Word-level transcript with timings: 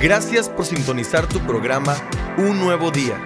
Gracias 0.00 0.50
por 0.50 0.66
sintonizar 0.66 1.26
tu 1.26 1.40
programa 1.46 1.96
Un 2.36 2.60
Nuevo 2.60 2.90
Día. 2.90 3.18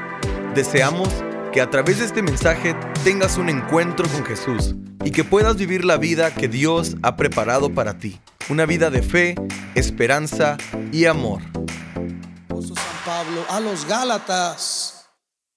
Deseamos 0.54 1.08
que 1.52 1.60
a 1.60 1.68
través 1.68 1.98
de 1.98 2.04
este 2.04 2.22
mensaje 2.22 2.76
tengas 3.02 3.38
un 3.38 3.48
encuentro 3.48 4.08
con 4.08 4.24
Jesús 4.24 4.76
y 5.04 5.10
que 5.10 5.24
puedas 5.24 5.56
vivir 5.56 5.84
la 5.84 5.96
vida 5.96 6.32
que 6.32 6.46
Dios 6.46 6.94
ha 7.02 7.16
preparado 7.16 7.74
para 7.74 7.98
ti. 7.98 8.20
Una 8.48 8.66
vida 8.66 8.88
de 8.88 9.02
fe, 9.02 9.34
esperanza 9.74 10.58
y 10.92 11.06
amor. 11.06 11.42
San 12.48 13.04
Pablo 13.04 13.44
a 13.48 13.58
los 13.58 13.84
Gálatas, 13.84 15.06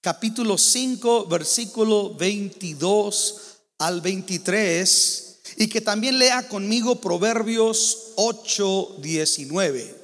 capítulo 0.01 0.57
5, 0.57 1.27
versículo 1.27 2.15
22 2.15 3.59
al 3.77 4.01
23, 4.01 5.41
y 5.57 5.67
que 5.67 5.79
también 5.79 6.17
lea 6.17 6.47
conmigo 6.49 6.99
Proverbios 6.99 8.13
8, 8.15 8.95
19. 8.99 10.02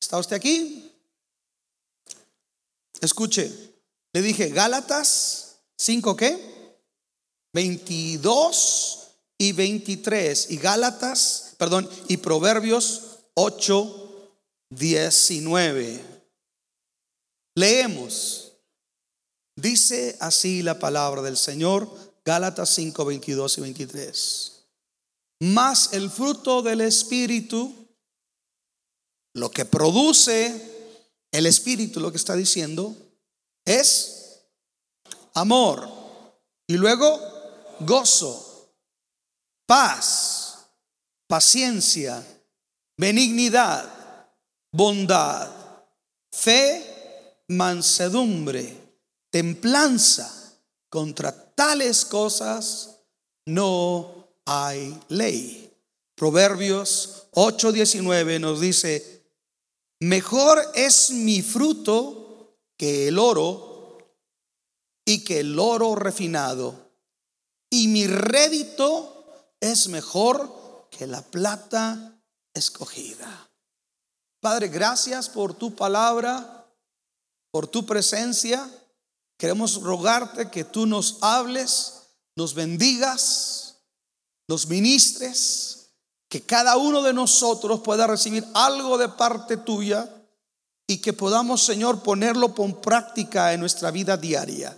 ¿Está 0.00 0.18
usted 0.18 0.36
aquí? 0.36 0.90
Escuche, 3.00 3.52
le 4.12 4.22
dije 4.22 4.48
Gálatas 4.48 5.58
5 5.76 6.16
qué? 6.16 6.50
22 7.52 9.08
y 9.38 9.52
23 9.52 10.50
y 10.50 10.56
Gálatas, 10.58 11.54
perdón, 11.58 11.88
y 12.08 12.18
Proverbios 12.18 13.18
8 13.34 14.00
19. 14.70 16.04
Leemos. 17.56 18.52
Dice 19.56 20.16
así 20.20 20.62
la 20.62 20.78
palabra 20.78 21.22
del 21.22 21.36
Señor, 21.36 21.88
Gálatas 22.24 22.70
5 22.70 23.04
22 23.04 23.58
y 23.58 23.60
23. 23.60 24.52
Más 25.40 25.92
el 25.92 26.10
fruto 26.10 26.62
del 26.62 26.82
espíritu 26.82 27.79
lo 29.34 29.50
que 29.50 29.64
produce 29.64 30.70
el 31.32 31.46
Espíritu, 31.46 32.00
lo 32.00 32.10
que 32.10 32.16
está 32.16 32.34
diciendo, 32.34 32.96
es 33.64 34.42
amor. 35.34 35.88
Y 36.66 36.74
luego 36.74 37.20
gozo, 37.80 38.72
paz, 39.66 40.66
paciencia, 41.26 42.24
benignidad, 42.96 43.88
bondad, 44.72 45.50
fe, 46.32 47.44
mansedumbre, 47.48 48.76
templanza. 49.30 50.36
Contra 50.88 51.54
tales 51.54 52.04
cosas 52.04 52.96
no 53.46 54.28
hay 54.44 54.98
ley. 55.08 55.72
Proverbios 56.16 57.28
8:19 57.32 58.40
nos 58.40 58.60
dice, 58.60 59.19
Mejor 60.00 60.58
es 60.74 61.10
mi 61.10 61.42
fruto 61.42 62.56
que 62.78 63.08
el 63.08 63.18
oro 63.18 63.98
y 65.04 65.24
que 65.24 65.40
el 65.40 65.58
oro 65.58 65.94
refinado. 65.94 66.74
Y 67.70 67.88
mi 67.88 68.06
rédito 68.06 69.24
es 69.60 69.88
mejor 69.88 70.88
que 70.90 71.06
la 71.06 71.20
plata 71.22 72.18
escogida. 72.54 73.50
Padre, 74.40 74.68
gracias 74.68 75.28
por 75.28 75.52
tu 75.52 75.76
palabra, 75.76 76.66
por 77.50 77.66
tu 77.66 77.84
presencia. 77.84 78.68
Queremos 79.38 79.82
rogarte 79.82 80.50
que 80.50 80.64
tú 80.64 80.86
nos 80.86 81.18
hables, 81.20 82.08
nos 82.36 82.54
bendigas, 82.54 83.76
nos 84.48 84.66
ministres 84.66 85.79
que 86.30 86.42
cada 86.42 86.76
uno 86.76 87.02
de 87.02 87.12
nosotros 87.12 87.80
pueda 87.80 88.06
recibir 88.06 88.46
algo 88.54 88.96
de 88.96 89.08
parte 89.08 89.56
tuya 89.56 90.08
y 90.86 90.98
que 90.98 91.12
podamos, 91.12 91.64
Señor, 91.64 92.04
ponerlo 92.04 92.54
por 92.54 92.80
práctica 92.80 93.52
en 93.52 93.58
nuestra 93.58 93.90
vida 93.90 94.16
diaria. 94.16 94.76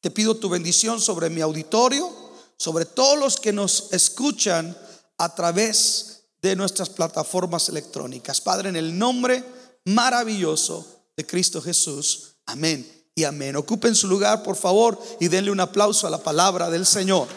Te 0.00 0.10
pido 0.10 0.36
tu 0.36 0.48
bendición 0.48 1.00
sobre 1.00 1.30
mi 1.30 1.40
auditorio, 1.40 2.12
sobre 2.56 2.84
todos 2.84 3.16
los 3.16 3.36
que 3.38 3.52
nos 3.52 3.92
escuchan 3.92 4.76
a 5.18 5.34
través 5.36 6.24
de 6.42 6.56
nuestras 6.56 6.88
plataformas 6.90 7.68
electrónicas. 7.68 8.40
Padre, 8.40 8.68
en 8.68 8.76
el 8.76 8.98
nombre 8.98 9.44
maravilloso 9.84 10.84
de 11.16 11.24
Cristo 11.24 11.62
Jesús. 11.62 12.34
Amén 12.46 13.06
y 13.14 13.22
amén. 13.22 13.54
Ocupen 13.54 13.94
su 13.94 14.08
lugar, 14.08 14.42
por 14.42 14.56
favor, 14.56 15.00
y 15.20 15.28
denle 15.28 15.52
un 15.52 15.60
aplauso 15.60 16.08
a 16.08 16.10
la 16.10 16.18
palabra 16.18 16.70
del 16.70 16.86
Señor. 16.86 17.28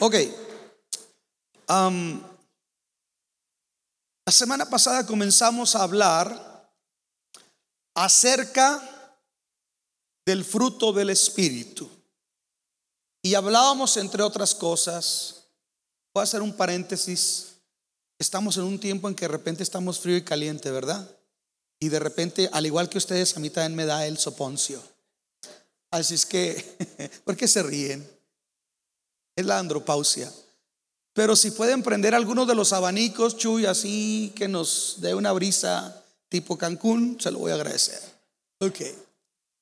Ok. 0.00 0.14
la 4.26 4.32
semana 4.32 4.68
pasada 4.68 5.06
comenzamos 5.06 5.76
a 5.76 5.82
hablar 5.82 6.72
acerca 7.94 8.82
del 10.26 10.44
fruto 10.44 10.92
del 10.92 11.10
Espíritu. 11.10 11.88
Y 13.22 13.34
hablábamos, 13.34 13.96
entre 13.96 14.22
otras 14.22 14.54
cosas, 14.54 15.44
voy 16.12 16.22
a 16.22 16.24
hacer 16.24 16.42
un 16.42 16.56
paréntesis, 16.56 17.54
estamos 18.18 18.56
en 18.56 18.64
un 18.64 18.80
tiempo 18.80 19.08
en 19.08 19.14
que 19.14 19.24
de 19.24 19.32
repente 19.32 19.62
estamos 19.62 20.00
frío 20.00 20.16
y 20.16 20.24
caliente, 20.24 20.70
¿verdad? 20.70 21.08
Y 21.80 21.88
de 21.88 22.00
repente, 22.00 22.50
al 22.52 22.66
igual 22.66 22.88
que 22.88 22.98
ustedes, 22.98 23.36
a 23.36 23.40
mí 23.40 23.48
también 23.48 23.76
me 23.76 23.86
da 23.86 24.06
el 24.06 24.18
soponcio. 24.18 24.82
Así 25.90 26.14
es 26.14 26.26
que, 26.26 27.20
¿por 27.24 27.36
qué 27.36 27.46
se 27.46 27.62
ríen? 27.62 28.13
Es 29.36 29.46
la 29.46 29.58
andropausia. 29.58 30.32
Pero 31.12 31.36
si 31.36 31.52
pueden 31.52 31.82
prender 31.82 32.14
algunos 32.14 32.48
de 32.48 32.54
los 32.54 32.72
abanicos, 32.72 33.36
Chuy, 33.36 33.66
así 33.66 34.32
que 34.34 34.48
nos 34.48 34.96
dé 34.98 35.14
una 35.14 35.32
brisa 35.32 36.02
tipo 36.28 36.58
Cancún, 36.58 37.18
se 37.20 37.30
lo 37.30 37.38
voy 37.38 37.52
a 37.52 37.54
agradecer. 37.54 38.00
Ok, 38.58 38.80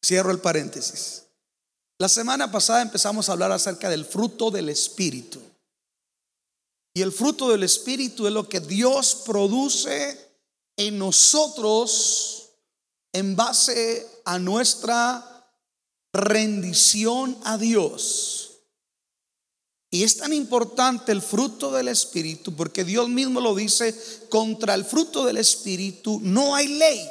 cierro 0.05 0.31
el 0.31 0.39
paréntesis. 0.39 1.25
La 1.99 2.09
semana 2.09 2.51
pasada 2.51 2.83
empezamos 2.83 3.29
a 3.29 3.33
hablar 3.33 3.53
acerca 3.53 3.91
del 3.91 4.05
fruto 4.05 4.51
del 4.51 4.71
Espíritu. 4.71 5.41
Y 6.95 7.03
el 7.03 7.13
fruto 7.13 7.51
del 7.51 7.63
Espíritu 7.63 8.27
es 8.27 8.33
lo 8.33 8.49
que 8.49 8.61
Dios 8.61 9.23
produce 9.27 10.19
en 10.77 10.99
nosotros 10.99 12.49
en 13.13 13.37
base 13.37 14.07
a 14.25 14.39
nuestra 14.39 15.47
rendición 16.13 17.39
a 17.45 17.59
Dios. 17.59 18.52
Y 19.95 20.05
es 20.05 20.17
tan 20.17 20.33
importante 20.33 21.13
el 21.13 21.21
fruto 21.21 21.71
del 21.71 21.87
Espíritu 21.89 22.57
porque 22.57 22.83
Dios 22.83 23.11
mismo 23.11 23.43
lo 23.43 23.55
dice, 23.55 23.95
contra 24.31 24.73
el 24.73 24.87
fruto 24.87 25.27
del 25.27 25.37
Espíritu 25.37 26.19
no 26.23 26.55
hay 26.55 26.67
ley. 26.69 27.07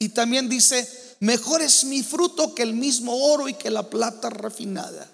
Y 0.00 0.08
también 0.08 0.48
dice, 0.48 1.16
mejor 1.20 1.62
es 1.62 1.84
mi 1.84 2.02
fruto 2.02 2.56
que 2.56 2.64
el 2.64 2.74
mismo 2.74 3.14
oro 3.32 3.48
y 3.48 3.54
que 3.54 3.70
la 3.70 3.88
plata 3.88 4.30
refinada. 4.30 5.08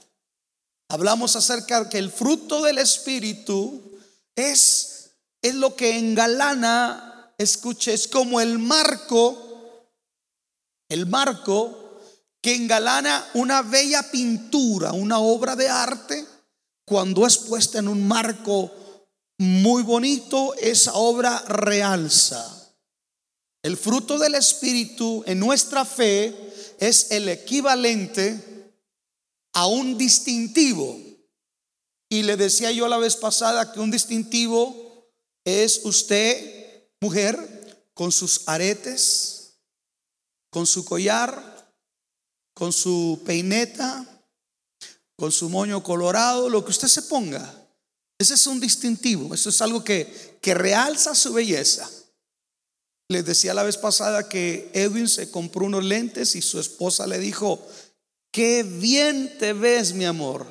Hablamos 0.88 1.36
acerca 1.36 1.84
de 1.84 1.90
que 1.90 1.98
el 1.98 2.10
fruto 2.10 2.62
del 2.62 2.78
Espíritu 2.78 3.82
es, 4.34 5.10
es 5.42 5.54
lo 5.56 5.76
que 5.76 5.98
engalana, 5.98 7.34
escuche, 7.36 7.92
es 7.92 8.08
como 8.08 8.40
el 8.40 8.58
marco, 8.58 9.84
el 10.88 11.04
marco 11.04 12.00
que 12.40 12.54
engalana 12.54 13.28
una 13.34 13.60
bella 13.60 14.10
pintura, 14.10 14.94
una 14.94 15.18
obra 15.18 15.54
de 15.54 15.68
arte 15.68 16.23
cuando 16.86 17.26
es 17.26 17.38
puesta 17.38 17.78
en 17.78 17.88
un 17.88 18.06
marco 18.06 18.70
muy 19.38 19.82
bonito, 19.82 20.54
esa 20.54 20.94
obra 20.94 21.40
realza. 21.48 22.74
El 23.62 23.76
fruto 23.76 24.18
del 24.18 24.34
Espíritu 24.34 25.24
en 25.26 25.40
nuestra 25.40 25.84
fe 25.84 26.34
es 26.78 27.10
el 27.10 27.28
equivalente 27.28 28.72
a 29.54 29.66
un 29.66 29.96
distintivo. 29.96 31.00
Y 32.10 32.22
le 32.22 32.36
decía 32.36 32.70
yo 32.70 32.86
la 32.88 32.98
vez 32.98 33.16
pasada 33.16 33.72
que 33.72 33.80
un 33.80 33.90
distintivo 33.90 35.10
es 35.44 35.80
usted, 35.84 36.90
mujer, 37.00 37.90
con 37.94 38.12
sus 38.12 38.46
aretes, 38.46 39.58
con 40.50 40.66
su 40.66 40.84
collar, 40.84 41.72
con 42.54 42.72
su 42.72 43.22
peineta, 43.24 44.13
con 45.16 45.32
su 45.32 45.48
moño 45.48 45.82
colorado, 45.82 46.48
lo 46.48 46.64
que 46.64 46.70
usted 46.70 46.88
se 46.88 47.02
ponga. 47.02 47.52
Ese 48.18 48.34
es 48.34 48.46
un 48.46 48.60
distintivo, 48.60 49.34
eso 49.34 49.48
es 49.50 49.60
algo 49.60 49.82
que, 49.82 50.38
que 50.40 50.54
realza 50.54 51.14
su 51.14 51.32
belleza. 51.32 51.90
Les 53.08 53.24
decía 53.24 53.54
la 53.54 53.62
vez 53.62 53.76
pasada 53.76 54.28
que 54.28 54.70
Edwin 54.72 55.08
se 55.08 55.30
compró 55.30 55.66
unos 55.66 55.84
lentes 55.84 56.36
y 56.36 56.42
su 56.42 56.58
esposa 56.58 57.06
le 57.06 57.18
dijo, 57.18 57.64
qué 58.32 58.62
bien 58.62 59.36
te 59.38 59.52
ves, 59.52 59.92
mi 59.94 60.04
amor. 60.04 60.46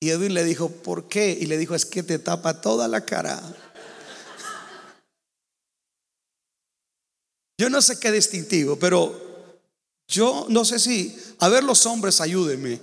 Y 0.00 0.10
Edwin 0.10 0.34
le 0.34 0.44
dijo, 0.44 0.68
¿por 0.68 1.08
qué? 1.08 1.36
Y 1.40 1.46
le 1.46 1.58
dijo, 1.58 1.74
es 1.74 1.86
que 1.86 2.02
te 2.02 2.18
tapa 2.18 2.60
toda 2.60 2.86
la 2.86 3.04
cara. 3.04 3.42
Yo 7.58 7.70
no 7.70 7.82
sé 7.82 7.98
qué 7.98 8.12
distintivo, 8.12 8.78
pero 8.78 9.24
yo 10.08 10.46
no 10.48 10.64
sé 10.64 10.78
si, 10.78 11.18
a 11.40 11.48
ver 11.48 11.64
los 11.64 11.84
hombres, 11.84 12.20
ayúdenme. 12.20 12.80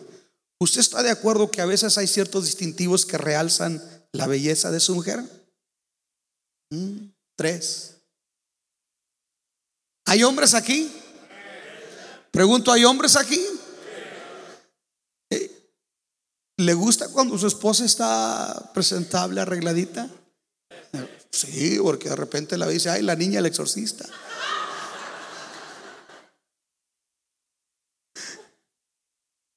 ¿Usted 0.64 0.80
está 0.80 1.04
de 1.04 1.10
acuerdo 1.10 1.52
que 1.52 1.60
a 1.60 1.66
veces 1.66 1.98
hay 1.98 2.08
ciertos 2.08 2.46
distintivos 2.46 3.06
que 3.06 3.18
realzan 3.18 3.84
la 4.14 4.28
belleza 4.28 4.72
de 4.72 4.80
su 4.80 4.96
mujer? 4.96 5.22
Mm, 6.70 7.08
tres. 7.36 7.98
¿Hay 10.06 10.24
hombres 10.24 10.54
aquí? 10.54 10.90
Pregunto, 12.32 12.72
¿hay 12.72 12.86
hombres 12.86 13.18
aquí? 13.18 13.46
Eh, 15.30 15.52
¿Le 16.56 16.74
gusta 16.74 17.10
cuando 17.10 17.38
su 17.38 17.48
esposa 17.48 17.84
está 17.84 18.72
presentable, 18.74 19.42
arregladita? 19.42 20.10
Sí, 21.30 21.78
porque 21.82 22.08
de 22.08 22.16
repente 22.16 22.58
la 22.58 22.70
dice, 22.70 22.90
ay, 22.90 23.02
la 23.02 23.18
niña 23.18 23.40
el 23.40 23.48
exorcista. 23.48 24.06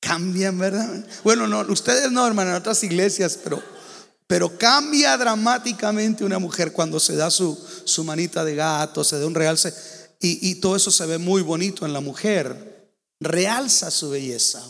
Cambian, 0.06 0.58
¿verdad? 0.58 1.04
Bueno, 1.24 1.48
no, 1.48 1.60
ustedes 1.62 2.12
no, 2.12 2.26
hermano, 2.26 2.50
en 2.50 2.56
otras 2.56 2.82
iglesias, 2.84 3.38
pero, 3.42 3.62
pero 4.26 4.56
cambia 4.56 5.16
dramáticamente 5.16 6.24
una 6.24 6.38
mujer 6.38 6.72
cuando 6.72 7.00
se 7.00 7.16
da 7.16 7.30
su, 7.30 7.58
su 7.84 8.04
manita 8.04 8.44
de 8.44 8.54
gato, 8.54 9.02
se 9.02 9.18
da 9.18 9.26
un 9.26 9.34
realce, 9.34 9.74
y, 10.20 10.50
y 10.50 10.56
todo 10.56 10.76
eso 10.76 10.90
se 10.90 11.06
ve 11.06 11.18
muy 11.18 11.42
bonito 11.42 11.84
en 11.84 11.92
la 11.92 12.00
mujer. 12.00 12.94
Realza 13.18 13.90
su 13.90 14.10
belleza. 14.10 14.62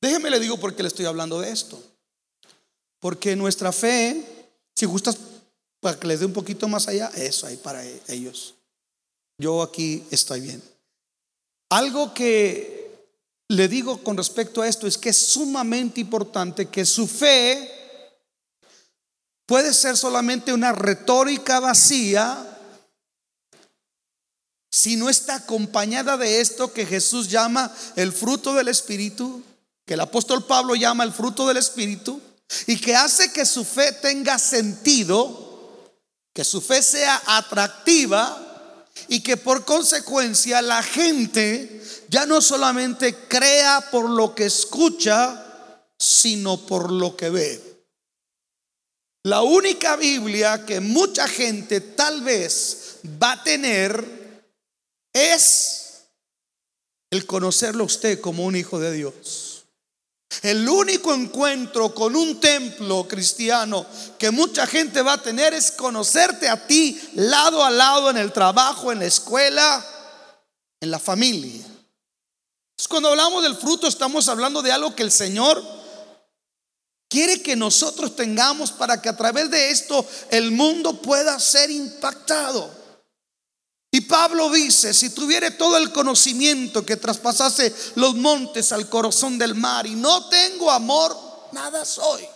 Déjeme 0.00 0.30
le 0.30 0.38
digo 0.38 0.58
por 0.58 0.76
qué 0.76 0.82
le 0.82 0.88
estoy 0.88 1.06
hablando 1.06 1.40
de 1.40 1.50
esto. 1.50 1.82
Porque 3.00 3.34
nuestra 3.34 3.72
fe, 3.72 4.24
si 4.76 4.86
gustas 4.86 5.16
para 5.80 5.98
que 5.98 6.06
les 6.06 6.20
dé 6.20 6.26
un 6.26 6.32
poquito 6.32 6.68
más 6.68 6.86
allá, 6.86 7.10
eso 7.16 7.46
hay 7.46 7.56
para 7.56 7.84
ellos. 8.06 8.54
Yo 9.38 9.62
aquí 9.62 10.04
estoy 10.10 10.40
bien. 10.40 10.62
Algo 11.68 12.14
que 12.14 12.81
le 13.52 13.68
digo 13.68 14.02
con 14.02 14.16
respecto 14.16 14.62
a 14.62 14.68
esto 14.68 14.86
es 14.86 14.96
que 14.96 15.10
es 15.10 15.16
sumamente 15.16 16.00
importante 16.00 16.68
que 16.68 16.86
su 16.86 17.06
fe 17.06 17.70
puede 19.46 19.74
ser 19.74 19.96
solamente 19.96 20.52
una 20.52 20.72
retórica 20.72 21.60
vacía 21.60 22.48
si 24.70 24.96
no 24.96 25.10
está 25.10 25.34
acompañada 25.34 26.16
de 26.16 26.40
esto 26.40 26.72
que 26.72 26.86
Jesús 26.86 27.28
llama 27.28 27.70
el 27.96 28.10
fruto 28.12 28.54
del 28.54 28.68
Espíritu, 28.68 29.42
que 29.84 29.94
el 29.94 30.00
apóstol 30.00 30.46
Pablo 30.46 30.74
llama 30.74 31.04
el 31.04 31.12
fruto 31.12 31.46
del 31.46 31.58
Espíritu, 31.58 32.22
y 32.66 32.78
que 32.78 32.96
hace 32.96 33.32
que 33.32 33.44
su 33.44 33.66
fe 33.66 33.92
tenga 33.92 34.38
sentido 34.38 35.50
que 36.32 36.44
su 36.44 36.62
fe 36.62 36.82
sea 36.82 37.22
atractiva 37.26 38.41
y 39.08 39.22
que 39.22 39.36
por 39.36 39.64
consecuencia 39.64 40.62
la 40.62 40.82
gente 40.82 41.82
ya 42.08 42.26
no 42.26 42.40
solamente 42.40 43.14
crea 43.28 43.90
por 43.90 44.08
lo 44.08 44.34
que 44.34 44.46
escucha, 44.46 45.82
sino 45.98 46.66
por 46.66 46.92
lo 46.92 47.16
que 47.16 47.30
ve. 47.30 47.72
La 49.24 49.42
única 49.42 49.96
Biblia 49.96 50.66
que 50.66 50.80
mucha 50.80 51.28
gente 51.28 51.80
tal 51.80 52.22
vez 52.22 52.96
va 53.22 53.32
a 53.32 53.42
tener 53.44 54.04
es 55.12 55.82
el 57.10 57.26
conocerlo 57.26 57.84
usted 57.84 58.20
como 58.20 58.44
un 58.44 58.56
hijo 58.56 58.80
de 58.80 58.92
Dios. 58.92 59.41
El 60.40 60.66
único 60.66 61.12
encuentro 61.12 61.94
con 61.94 62.16
un 62.16 62.40
templo 62.40 63.06
cristiano 63.06 63.84
que 64.18 64.30
mucha 64.30 64.66
gente 64.66 65.02
va 65.02 65.14
a 65.14 65.22
tener 65.22 65.52
es 65.52 65.70
conocerte 65.72 66.48
a 66.48 66.66
ti 66.66 66.98
lado 67.14 67.62
a 67.62 67.70
lado 67.70 68.08
en 68.08 68.16
el 68.16 68.32
trabajo, 68.32 68.90
en 68.90 69.00
la 69.00 69.06
escuela, 69.06 69.84
en 70.80 70.90
la 70.90 70.98
familia. 70.98 71.64
cuando 72.88 73.10
hablamos 73.10 73.42
del 73.42 73.54
fruto 73.54 73.86
estamos 73.86 74.28
hablando 74.28 74.62
de 74.62 74.72
algo 74.72 74.96
que 74.96 75.02
el 75.02 75.12
Señor 75.12 75.62
quiere 77.08 77.42
que 77.42 77.54
nosotros 77.54 78.16
tengamos 78.16 78.72
para 78.72 79.02
que 79.02 79.10
a 79.10 79.16
través 79.16 79.50
de 79.50 79.70
esto 79.70 80.04
el 80.30 80.50
mundo 80.50 81.00
pueda 81.02 81.38
ser 81.38 81.70
impactado. 81.70 82.81
Y 83.94 84.00
Pablo 84.00 84.50
dice, 84.50 84.94
si 84.94 85.10
tuviere 85.10 85.50
todo 85.50 85.76
el 85.76 85.92
conocimiento 85.92 86.84
que 86.84 86.96
traspasase 86.96 87.74
los 87.96 88.14
montes 88.14 88.72
al 88.72 88.88
corazón 88.88 89.36
del 89.36 89.54
mar 89.54 89.86
y 89.86 89.94
no 89.94 90.30
tengo 90.30 90.70
amor, 90.70 91.14
nada 91.52 91.84
soy. 91.84 92.26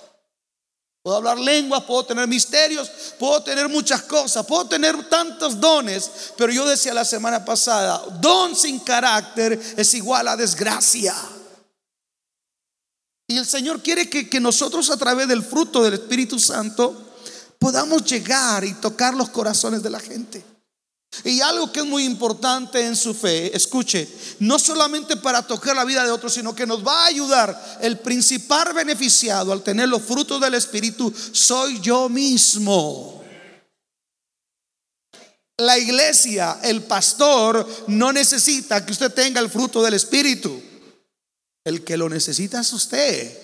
Puedo 1.02 1.16
hablar 1.16 1.38
lenguas, 1.38 1.84
puedo 1.84 2.04
tener 2.04 2.28
misterios, 2.28 2.90
puedo 3.18 3.42
tener 3.42 3.70
muchas 3.70 4.02
cosas, 4.02 4.44
puedo 4.44 4.66
tener 4.66 5.08
tantos 5.08 5.58
dones, 5.58 6.10
pero 6.36 6.52
yo 6.52 6.66
decía 6.66 6.92
la 6.92 7.06
semana 7.06 7.42
pasada, 7.42 8.04
don 8.20 8.54
sin 8.54 8.78
carácter 8.80 9.58
es 9.78 9.94
igual 9.94 10.28
a 10.28 10.36
desgracia. 10.36 11.14
Y 13.28 13.38
el 13.38 13.46
Señor 13.46 13.82
quiere 13.82 14.10
que, 14.10 14.28
que 14.28 14.40
nosotros 14.40 14.90
a 14.90 14.98
través 14.98 15.26
del 15.26 15.42
fruto 15.42 15.82
del 15.82 15.94
Espíritu 15.94 16.38
Santo 16.38 17.14
podamos 17.58 18.04
llegar 18.04 18.62
y 18.62 18.74
tocar 18.74 19.14
los 19.14 19.30
corazones 19.30 19.82
de 19.82 19.90
la 19.90 20.00
gente. 20.00 20.55
Y 21.24 21.40
algo 21.40 21.72
que 21.72 21.80
es 21.80 21.86
muy 21.86 22.04
importante 22.04 22.84
en 22.84 22.96
su 22.96 23.14
fe, 23.14 23.56
escuche, 23.56 24.08
no 24.40 24.58
solamente 24.58 25.16
para 25.16 25.42
tocar 25.42 25.74
la 25.74 25.84
vida 25.84 26.04
de 26.04 26.10
otros, 26.10 26.34
sino 26.34 26.54
que 26.54 26.66
nos 26.66 26.86
va 26.86 27.04
a 27.04 27.06
ayudar. 27.06 27.78
El 27.80 27.98
principal 27.98 28.72
beneficiado 28.74 29.52
al 29.52 29.62
tener 29.62 29.88
los 29.88 30.02
frutos 30.02 30.40
del 30.40 30.54
Espíritu 30.54 31.12
soy 31.32 31.80
yo 31.80 32.08
mismo. 32.08 33.24
La 35.58 35.78
iglesia, 35.78 36.58
el 36.62 36.82
pastor, 36.82 37.66
no 37.86 38.12
necesita 38.12 38.84
que 38.84 38.92
usted 38.92 39.12
tenga 39.12 39.40
el 39.40 39.48
fruto 39.48 39.82
del 39.82 39.94
Espíritu. 39.94 40.62
El 41.64 41.82
que 41.82 41.96
lo 41.96 42.08
necesita 42.08 42.60
es 42.60 42.72
usted. 42.72 43.42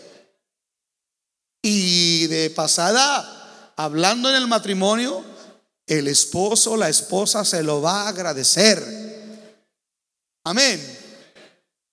Y 1.63 2.27
de 2.27 2.51
pasada, 2.51 3.73
hablando 3.77 4.29
en 4.29 4.35
el 4.35 4.47
matrimonio, 4.47 5.25
el 5.99 6.09
esposo, 6.09 6.77
la 6.77 6.89
esposa 6.89 7.45
se 7.45 7.63
lo 7.63 7.83
va 7.83 8.03
a 8.03 8.09
agradecer. 8.09 9.03
Amén. 10.45 10.81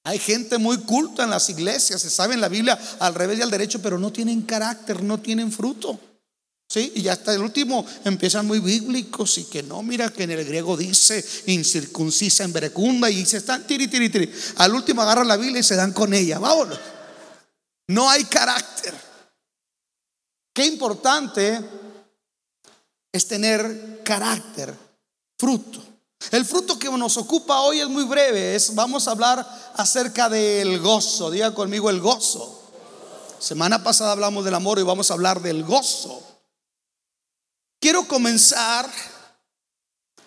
Hay 0.06 0.18
gente 0.18 0.58
muy 0.58 0.78
culta 0.78 1.24
en 1.24 1.30
las 1.30 1.50
iglesias, 1.50 2.02
se 2.02 2.10
sabe 2.10 2.34
en 2.34 2.42
la 2.42 2.48
Biblia 2.48 2.80
al 3.00 3.14
revés 3.14 3.40
y 3.40 3.42
al 3.42 3.52
derecho, 3.52 3.82
pero 3.82 4.00
no 4.00 4.12
tienen 4.12 4.44
carácter, 4.44 5.04
no 5.04 5.20
tienen 5.20 5.52
fruto. 5.52 6.00
¿Sí? 6.72 6.94
Y 6.96 7.08
hasta 7.08 7.34
el 7.34 7.42
último 7.42 7.84
empiezan 8.06 8.46
muy 8.46 8.60
bíblicos 8.60 9.40
y 9.40 9.46
que 9.46 9.64
no, 9.64 9.82
mira 9.82 10.14
que 10.14 10.24
en 10.24 10.32
el 10.32 10.46
griego 10.46 10.78
dice 10.78 11.26
incircuncisa 11.48 12.44
en 12.44 12.54
verecunda 12.54 13.10
y 13.10 13.26
se 13.26 13.38
están 13.38 13.66
tiri, 13.66 13.88
tiri, 13.88 14.10
tiri. 14.10 14.32
Al 14.58 14.76
último 14.76 15.02
agarran 15.02 15.28
la 15.28 15.36
Biblia 15.36 15.62
y 15.62 15.64
se 15.64 15.76
dan 15.76 15.94
con 15.94 16.14
ella. 16.14 16.38
Vámonos. 16.38 16.80
No 17.88 18.08
hay 18.08 18.24
carácter. 18.26 18.94
Qué 20.54 20.66
importante 20.66 21.60
es 23.12 23.28
tener 23.28 24.02
carácter, 24.04 24.76
fruto. 25.38 25.82
El 26.32 26.46
fruto 26.46 26.78
que 26.78 26.90
nos 26.90 27.18
ocupa 27.18 27.62
hoy 27.62 27.80
es 27.80 27.88
muy 27.88 28.04
breve, 28.04 28.56
es 28.56 28.76
vamos 28.76 29.08
a 29.08 29.12
hablar 29.12 29.72
acerca 29.76 30.30
del 30.30 30.80
gozo. 30.80 31.32
Diga 31.32 31.54
conmigo 31.54 31.90
el 31.90 32.02
gozo. 32.02 32.56
Semana 33.40 33.84
pasada 33.84 34.12
hablamos 34.12 34.44
del 34.44 34.54
amor 34.54 34.80
y 34.80 34.84
vamos 34.84 35.10
a 35.10 35.14
hablar 35.14 35.42
del 35.42 35.64
gozo. 35.64 36.22
Quiero 37.80 38.08
comenzar 38.08 38.90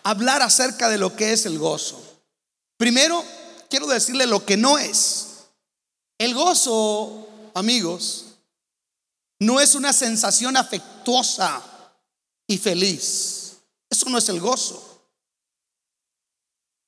a 0.03 0.09
hablar 0.09 0.41
acerca 0.41 0.89
de 0.89 0.97
lo 0.97 1.15
que 1.15 1.31
es 1.31 1.45
el 1.45 1.59
gozo. 1.59 2.01
Primero, 2.77 3.23
quiero 3.69 3.85
decirle 3.87 4.25
lo 4.25 4.43
que 4.43 4.57
no 4.57 4.79
es. 4.79 5.27
El 6.17 6.33
gozo, 6.33 7.27
amigos, 7.53 8.25
no 9.39 9.59
es 9.59 9.75
una 9.75 9.93
sensación 9.93 10.57
afectuosa 10.57 11.61
y 12.47 12.57
feliz. 12.57 13.53
Eso 13.89 14.09
no 14.09 14.17
es 14.17 14.29
el 14.29 14.39
gozo. 14.39 14.93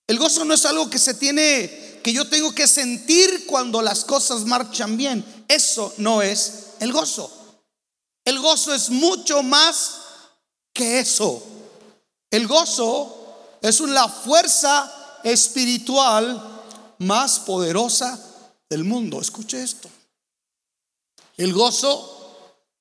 El 0.07 0.19
gozo 0.19 0.45
no 0.45 0.53
es 0.53 0.65
algo 0.65 0.89
que 0.89 0.99
se 0.99 1.15
tiene, 1.15 1.99
que 2.03 2.13
yo 2.13 2.27
tengo 2.29 2.53
que 2.53 2.67
sentir 2.67 3.45
cuando 3.47 3.81
las 3.81 4.05
cosas 4.05 4.45
marchan 4.45 4.97
bien. 4.97 5.25
Eso 5.47 5.93
no 5.97 6.21
es 6.21 6.73
el 6.79 6.91
gozo. 6.91 7.31
El 8.23 8.39
gozo 8.39 8.73
es 8.73 8.89
mucho 8.89 9.41
más 9.43 10.01
que 10.73 10.99
eso. 10.99 11.43
El 12.29 12.47
gozo 12.47 13.57
es 13.61 13.79
la 13.79 14.07
fuerza 14.07 15.19
espiritual 15.23 16.61
más 16.99 17.39
poderosa 17.39 18.19
del 18.69 18.83
mundo. 18.83 19.21
Escuche 19.21 19.63
esto. 19.63 19.89
El 21.37 21.53
gozo 21.53 22.11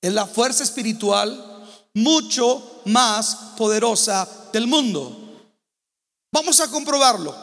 es 0.00 0.12
la 0.12 0.26
fuerza 0.26 0.62
espiritual 0.62 1.53
mucho 1.94 2.82
más 2.84 3.36
poderosa 3.56 4.28
del 4.52 4.66
mundo. 4.66 5.16
Vamos 6.32 6.60
a 6.60 6.68
comprobarlo. 6.68 7.34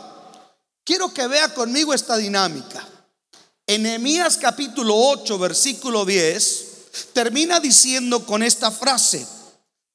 Quiero 0.83 1.13
que 1.13 1.27
vea 1.27 1.53
conmigo 1.53 1.93
esta 1.93 2.17
dinámica. 2.17 2.85
En 3.65 3.85
capítulo 4.41 4.95
8, 4.95 5.39
versículo 5.39 6.03
10, 6.03 6.67
termina 7.13 7.61
diciendo 7.61 8.25
con 8.25 8.43
esta 8.43 8.69
frase, 8.69 9.25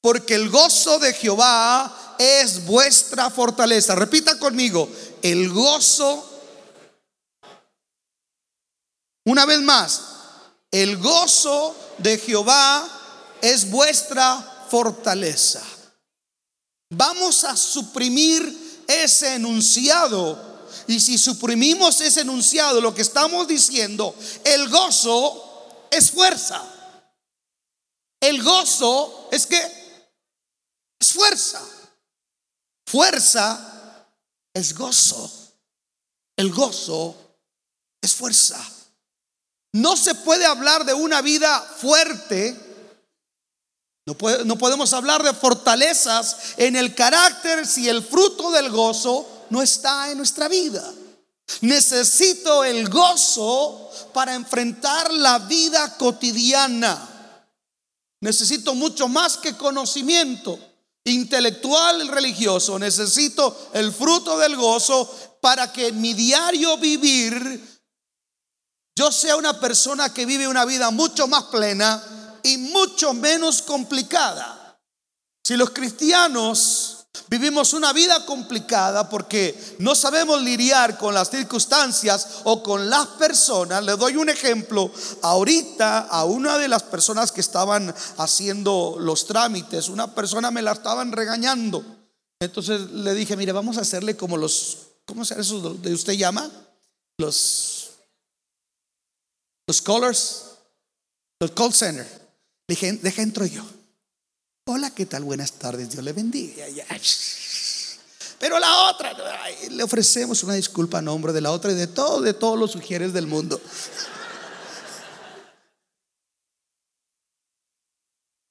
porque 0.01 0.33
el 0.33 0.49
gozo 0.49 0.97
de 0.97 1.13
Jehová 1.13 2.15
es 2.17 2.65
vuestra 2.65 3.29
fortaleza. 3.29 3.93
Repita 3.93 4.39
conmigo, 4.39 4.89
el 5.21 5.49
gozo, 5.49 6.27
una 9.25 9.45
vez 9.45 9.61
más, 9.61 10.01
el 10.71 10.97
gozo 10.97 11.75
de 11.99 12.17
Jehová 12.17 12.96
es 13.41 13.69
vuestra 13.69 14.65
fortaleza. 14.69 15.63
vamos 16.89 17.43
a 17.43 17.55
suprimir 17.55 18.85
ese 18.87 19.35
enunciado. 19.35 20.45
Y 20.87 20.99
si 20.99 21.17
suprimimos 21.17 21.99
ese 21.99 22.21
enunciado, 22.21 22.79
lo 22.79 22.93
que 22.93 23.01
estamos 23.01 23.47
diciendo, 23.47 24.15
el 24.43 24.69
gozo 24.69 25.87
es 25.91 26.11
fuerza. 26.11 26.63
El 28.21 28.41
gozo 28.41 29.27
es 29.31 29.45
que 29.45 29.61
es 30.99 31.13
fuerza. 31.13 31.61
Fuerza 32.85 34.05
es 34.53 34.73
gozo. 34.73 35.29
El 36.37 36.51
gozo 36.51 37.15
es 38.01 38.13
fuerza. 38.15 38.57
No 39.73 39.97
se 39.97 40.15
puede 40.15 40.45
hablar 40.45 40.85
de 40.85 40.93
una 40.93 41.21
vida 41.21 41.61
fuerte. 41.61 42.66
No, 44.07 44.57
podemos 44.57 44.93
hablar 44.93 45.21
de 45.21 45.33
fortalezas 45.33 46.53
en 46.55 46.77
el 46.77 46.95
carácter 46.95 47.67
si 47.67 47.89
el 47.89 48.01
fruto 48.01 48.51
del 48.51 48.69
gozo 48.69 49.27
no 49.49 49.61
está 49.61 50.09
en 50.09 50.17
nuestra 50.17 50.47
vida. 50.47 50.93
Necesito 51.59 52.63
el 52.63 52.87
gozo 52.87 53.91
para 54.13 54.33
enfrentar 54.33 55.11
la 55.11 55.39
vida 55.39 55.97
cotidiana. 55.97 57.05
Necesito 58.21 58.73
mucho 58.75 59.09
más 59.09 59.35
que 59.35 59.57
conocimiento 59.57 60.57
intelectual 61.03 62.01
y 62.05 62.07
religioso. 62.07 62.79
Necesito 62.79 63.71
el 63.73 63.91
fruto 63.91 64.37
del 64.37 64.55
gozo 64.55 65.13
para 65.41 65.73
que 65.73 65.87
en 65.87 65.99
mi 65.99 66.13
diario 66.13 66.77
vivir 66.77 67.81
yo 68.97 69.11
sea 69.11 69.35
una 69.35 69.59
persona 69.59 70.13
que 70.13 70.25
vive 70.25 70.47
una 70.47 70.63
vida 70.63 70.91
mucho 70.91 71.27
más 71.27 71.43
plena 71.43 72.16
y 72.47 72.57
mucho 72.57 73.13
menos 73.13 73.61
complicada. 73.61 74.79
Si 75.43 75.55
los 75.55 75.69
cristianos 75.71 76.97
Vivimos 77.29 77.73
una 77.73 77.91
vida 77.91 78.25
complicada 78.25 79.09
porque 79.09 79.57
no 79.79 79.95
sabemos 79.95 80.41
lidiar 80.41 80.97
con 80.97 81.13
las 81.13 81.29
circunstancias 81.29 82.41
o 82.45 82.63
con 82.63 82.89
las 82.89 83.05
personas. 83.07 83.83
Le 83.83 83.97
doy 83.97 84.15
un 84.15 84.29
ejemplo. 84.29 84.89
Ahorita 85.21 85.99
a 85.99 86.23
una 86.23 86.57
de 86.57 86.67
las 86.67 86.83
personas 86.83 87.31
que 87.31 87.41
estaban 87.41 87.93
haciendo 88.17 88.95
los 88.99 89.25
trámites, 89.25 89.89
una 89.89 90.13
persona 90.13 90.51
me 90.51 90.61
la 90.61 90.71
estaban 90.71 91.11
regañando. 91.11 91.83
Entonces 92.39 92.91
le 92.91 93.13
dije, 93.13 93.35
mire, 93.35 93.51
vamos 93.51 93.77
a 93.77 93.81
hacerle 93.81 94.15
como 94.15 94.37
los, 94.37 94.77
¿cómo 95.05 95.25
se 95.25 95.39
eso 95.39 95.73
de 95.73 95.93
usted 95.93 96.13
llama? 96.13 96.49
Los, 97.17 97.89
los 99.67 99.81
callers, 99.81 100.45
los 101.41 101.51
call 101.51 101.73
center. 101.73 102.26
Dije, 102.67 102.93
deja 103.01 103.21
entro 103.21 103.45
yo. 103.45 103.63
Hola, 104.65 104.91
¿qué 104.91 105.05
tal? 105.05 105.23
Buenas 105.23 105.53
tardes, 105.53 105.89
Dios 105.89 106.03
le 106.03 106.11
bendiga. 106.11 106.65
Pero 108.39 108.59
la 108.59 108.89
otra, 108.89 109.15
le 109.69 109.83
ofrecemos 109.83 110.43
una 110.43 110.55
disculpa 110.55 110.97
a 110.97 111.01
nombre 111.01 111.31
de 111.31 111.39
la 111.39 111.51
otra 111.51 111.71
y 111.71 111.75
de 111.75 111.87
todo, 111.87 112.21
de 112.21 112.33
todos 112.33 112.59
los 112.59 112.71
sugieres 112.71 113.13
del 113.13 113.25
mundo. 113.25 113.61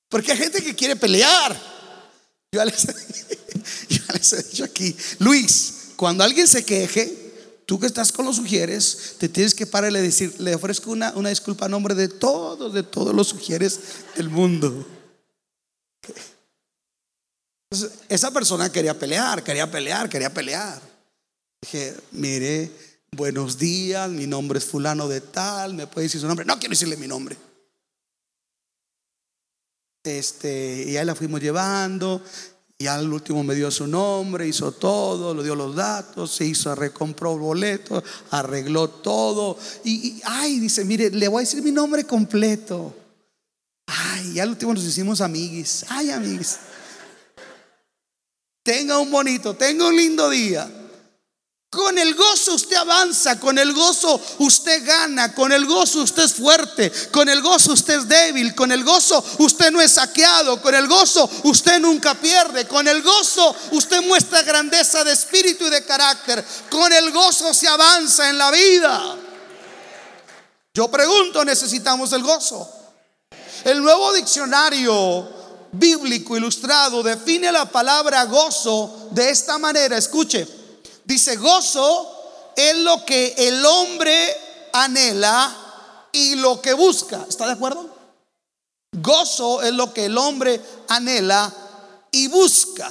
Porque 0.09 0.33
hay 0.33 0.39
gente 0.39 0.63
que 0.63 0.75
quiere 0.75 0.97
pelear. 0.97 1.55
Yo 2.53 2.65
les, 4.15 4.33
he 4.33 4.43
dicho 4.45 4.65
aquí, 4.65 4.97
Luis, 5.19 5.91
cuando 5.97 6.25
alguien 6.25 6.49
se 6.49 6.65
queje, 6.65 7.26
tú 7.67 7.79
que 7.79 7.87
estás 7.87 8.11
con 8.11 8.25
los 8.25 8.37
sugieres, 8.37 9.17
te 9.19 9.29
tienes 9.29 9.55
que 9.55 9.67
parar 9.67 9.93
y 9.93 9.95
decir, 9.97 10.35
le 10.41 10.55
ofrezco 10.55 10.91
una, 10.91 11.13
una 11.15 11.29
disculpa 11.29 11.67
a 11.67 11.69
nombre 11.69 11.95
de 11.95 12.09
todos, 12.09 12.73
de 12.73 12.83
todos 12.83 13.15
los 13.15 13.29
sugieres 13.29 13.81
del 14.17 14.31
mundo 14.31 14.87
esa 18.09 18.31
persona 18.31 18.71
quería 18.71 18.99
pelear, 18.99 19.43
quería 19.43 19.71
pelear, 19.71 20.09
quería 20.09 20.33
pelear. 20.33 20.81
Dije, 21.61 21.95
mire, 22.13 22.71
buenos 23.11 23.59
días, 23.59 24.09
mi 24.11 24.27
nombre 24.27 24.59
es 24.59 24.65
fulano 24.65 25.09
de 25.09 25.21
tal, 25.21 25.75
me 25.75 25.87
puede 25.87 26.07
decir 26.07 26.21
su 26.21 26.29
nombre. 26.29 26.47
No 26.47 26.59
quiero 26.59 26.73
decirle 26.73 26.97
mi 26.97 27.09
nombre. 27.09 27.37
Este, 30.05 30.85
y 30.87 30.97
ahí 30.97 31.05
la 31.05 31.17
fuimos 31.17 31.41
llevando, 31.41 32.23
y 32.79 32.87
al 32.87 33.11
último 33.11 33.43
me 33.43 33.55
dio 33.55 33.71
su 33.71 33.87
nombre, 33.87 34.47
hizo 34.47 34.71
todo, 34.73 35.35
le 35.35 35.43
dio 35.43 35.55
los 35.55 35.75
datos, 35.75 36.31
se 36.31 36.45
hizo, 36.45 36.75
recompró 36.75 37.39
boletos, 37.39 38.05
arregló 38.31 38.89
todo. 38.89 39.59
Y, 39.85 40.21
ay, 40.25 40.61
dice, 40.61 40.85
mire, 40.85 41.11
le 41.11 41.27
voy 41.29 41.39
a 41.39 41.41
decir 41.41 41.63
mi 41.63 41.73
nombre 41.73 42.05
completo. 42.05 42.95
Ay, 43.87 44.33
y 44.35 44.41
al 44.41 44.51
último 44.51 44.75
nos 44.75 44.85
hicimos 44.85 45.23
amiguis. 45.23 45.87
Ay, 45.89 46.11
amiguis. 46.11 46.59
Tenga 48.63 48.99
un 48.99 49.11
bonito, 49.11 49.55
tenga 49.55 49.87
un 49.87 49.97
lindo 49.97 50.29
día. 50.29 50.71
Con 51.77 51.99
el 51.99 52.15
gozo 52.15 52.55
usted 52.55 52.75
avanza, 52.77 53.39
con 53.39 53.59
el 53.59 53.75
gozo 53.75 54.19
usted 54.39 54.83
gana, 54.83 55.35
con 55.35 55.53
el 55.53 55.67
gozo 55.67 56.01
usted 56.01 56.23
es 56.23 56.33
fuerte, 56.33 56.91
con 57.11 57.29
el 57.29 57.43
gozo 57.43 57.75
usted 57.75 57.99
es 57.99 58.09
débil, 58.09 58.55
con 58.55 58.73
el 58.73 58.83
gozo 58.83 59.23
usted 59.41 59.71
no 59.71 59.83
es 59.83 59.93
saqueado, 59.93 60.59
con 60.63 60.75
el 60.75 60.89
gozo 60.89 61.29
usted 61.43 61.79
nunca 61.79 62.15
pierde, 62.15 62.67
con 62.67 62.89
el 62.89 63.03
gozo 63.03 63.55
usted 63.73 64.01
muestra 64.07 64.41
grandeza 64.41 65.05
de 65.05 65.13
espíritu 65.13 65.67
y 65.67 65.71
de 65.71 65.85
carácter, 65.85 66.43
con 66.71 66.91
el 66.95 67.13
gozo 67.13 67.53
se 67.53 67.69
avanza 67.69 68.31
en 68.31 68.39
la 68.39 68.51
vida. 68.51 69.17
Yo 70.73 70.89
pregunto, 70.91 71.45
¿necesitamos 71.45 72.11
el 72.15 72.23
gozo? 72.23 72.73
El 73.65 73.83
nuevo 73.83 74.15
diccionario 74.15 75.29
bíblico 75.73 76.39
ilustrado 76.39 77.03
define 77.03 77.53
la 77.53 77.67
palabra 77.67 78.25
gozo 78.25 79.11
de 79.11 79.29
esta 79.29 79.59
manera. 79.59 79.99
Escuche, 79.99 80.56
dice 81.07 81.37
gozo 81.37 82.53
es 82.55 82.77
lo 82.79 83.05
que 83.05 83.35
el 83.39 83.65
hombre 83.65 84.37
anhela 84.73 85.55
y 86.13 86.35
lo 86.35 86.61
que 86.61 86.73
busca. 86.73 87.25
¿Está 87.29 87.47
de 87.47 87.53
acuerdo? 87.53 87.95
Gozo 88.93 89.63
es 89.63 89.73
lo 89.73 89.93
que 89.93 90.07
el 90.07 90.19
hombre 90.19 90.61
anhela 90.89 91.53
y 92.11 92.29
busca. 92.29 92.91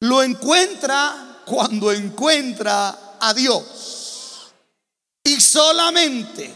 Lo 0.00 0.22
encuentra 0.22 1.42
cuando 1.44 1.92
encuentra 1.92 3.16
a 3.20 3.34
Dios. 3.34 4.52
Y 5.24 5.40
solamente. 5.40 6.54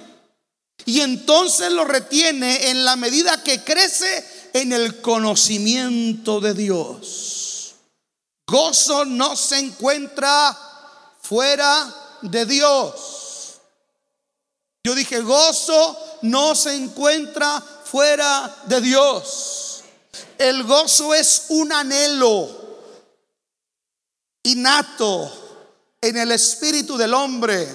Y 0.85 1.01
entonces 1.01 1.71
lo 1.71 1.85
retiene 1.85 2.71
en 2.71 2.85
la 2.85 2.97
medida 2.97 3.43
que 3.43 3.63
crece 3.63 4.51
en 4.55 4.73
el 4.73 5.01
conocimiento 5.01 6.41
de 6.41 6.55
Dios. 6.55 7.75
Gozo 8.47 9.05
no 9.05 9.37
se 9.37 9.59
encuentra 9.59 10.72
fuera 11.33 12.19
de 12.21 12.45
Dios. 12.45 13.55
Yo 14.85 14.95
dije, 14.95 15.23
gozo 15.23 16.19
no 16.21 16.55
se 16.55 16.75
encuentra 16.75 17.59
fuera 17.85 18.55
de 18.67 18.83
Dios. 18.83 19.83
El 20.37 20.63
gozo 20.65 21.15
es 21.15 21.47
un 21.49 21.73
anhelo 21.73 22.51
innato 24.43 25.33
en 26.03 26.19
el 26.19 26.33
espíritu 26.33 26.99
del 26.99 27.15
hombre. 27.15 27.67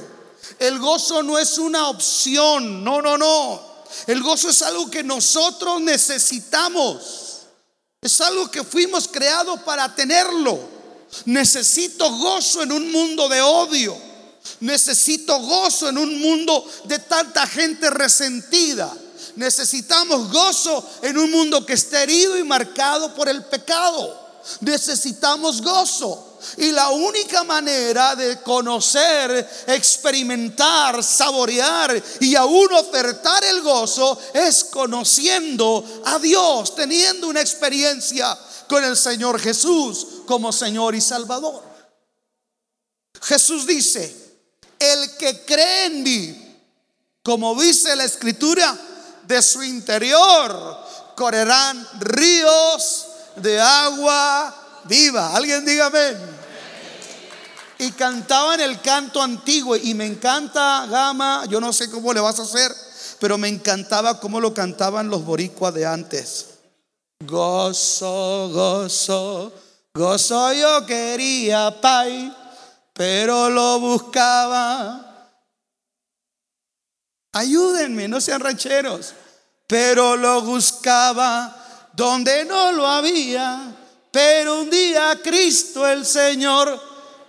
El 0.59 0.77
gozo 0.77 1.23
no 1.23 1.39
es 1.39 1.57
una 1.57 1.89
opción, 1.89 2.83
no, 2.83 3.01
no, 3.01 3.17
no. 3.17 3.59
El 4.05 4.21
gozo 4.21 4.51
es 4.51 4.61
algo 4.61 4.91
que 4.91 5.01
nosotros 5.01 5.81
necesitamos. 5.81 7.47
Es 8.01 8.21
algo 8.21 8.51
que 8.51 8.63
fuimos 8.63 9.07
creados 9.07 9.59
para 9.61 9.95
tenerlo. 9.95 10.76
Necesito 11.25 12.09
gozo 12.17 12.63
en 12.63 12.71
un 12.71 12.91
mundo 12.91 13.29
de 13.29 13.41
odio. 13.41 13.97
Necesito 14.59 15.39
gozo 15.39 15.89
en 15.89 15.97
un 15.97 16.19
mundo 16.19 16.65
de 16.85 16.99
tanta 16.99 17.45
gente 17.47 17.89
resentida. 17.89 18.93
Necesitamos 19.35 20.31
gozo 20.31 20.83
en 21.01 21.17
un 21.17 21.29
mundo 21.31 21.65
que 21.65 21.73
está 21.73 22.03
herido 22.03 22.37
y 22.37 22.43
marcado 22.43 23.13
por 23.13 23.29
el 23.29 23.43
pecado. 23.45 24.19
Necesitamos 24.61 25.61
gozo. 25.61 26.26
Y 26.57 26.71
la 26.71 26.89
única 26.89 27.43
manera 27.43 28.15
de 28.15 28.41
conocer, 28.41 29.65
experimentar, 29.67 31.03
saborear 31.03 32.01
y 32.19 32.35
aún 32.35 32.71
ofertar 32.73 33.43
el 33.43 33.61
gozo 33.61 34.19
es 34.33 34.65
conociendo 34.65 35.83
a 36.05 36.19
Dios, 36.19 36.75
teniendo 36.75 37.27
una 37.27 37.41
experiencia 37.41 38.37
con 38.67 38.83
el 38.83 38.97
Señor 38.97 39.39
Jesús 39.39 40.07
como 40.25 40.51
Señor 40.51 40.95
y 40.95 41.01
Salvador. 41.01 41.63
Jesús 43.21 43.65
dice, 43.65 44.15
el 44.79 45.17
que 45.17 45.43
cree 45.45 45.85
en 45.85 46.03
mí, 46.03 46.59
como 47.23 47.59
dice 47.59 47.95
la 47.95 48.03
escritura, 48.03 48.77
de 49.27 49.41
su 49.41 49.61
interior 49.61 50.77
correrán 51.15 51.85
ríos 51.99 53.07
de 53.35 53.59
agua 53.59 54.66
viva. 54.87 55.35
Alguien 55.35 55.65
dígame. 55.65 56.15
Y 57.79 57.91
cantaban 57.91 58.59
el 58.59 58.81
canto 58.81 59.21
antiguo 59.21 59.75
y 59.75 59.93
me 59.93 60.05
encanta 60.05 60.87
Gama, 60.89 61.45
yo 61.47 61.61
no 61.61 61.71
sé 61.71 61.91
cómo 61.91 62.11
le 62.11 62.19
vas 62.19 62.39
a 62.39 62.43
hacer, 62.43 62.71
pero 63.19 63.37
me 63.37 63.47
encantaba 63.47 64.19
cómo 64.19 64.41
lo 64.41 64.53
cantaban 64.53 65.09
los 65.09 65.23
boricuas 65.23 65.73
de 65.75 65.85
antes. 65.85 66.47
Gozo, 67.19 68.49
gozo, 68.51 69.53
Gozo 69.93 70.53
yo 70.53 70.85
quería, 70.85 71.75
Pai, 71.81 72.31
pero 72.93 73.49
lo 73.49 73.79
buscaba. 73.79 75.31
Ayúdenme, 77.33 78.07
no 78.07 78.21
sean 78.21 78.41
rancheros. 78.41 79.13
Pero 79.67 80.15
lo 80.15 80.41
buscaba 80.41 81.89
donde 81.93 82.45
no 82.45 82.71
lo 82.71 82.87
había. 82.87 83.75
Pero 84.17 84.61
un 84.61 84.69
día 84.71 85.21
Cristo 85.23 85.85
el 85.85 86.03
Señor 86.03 86.81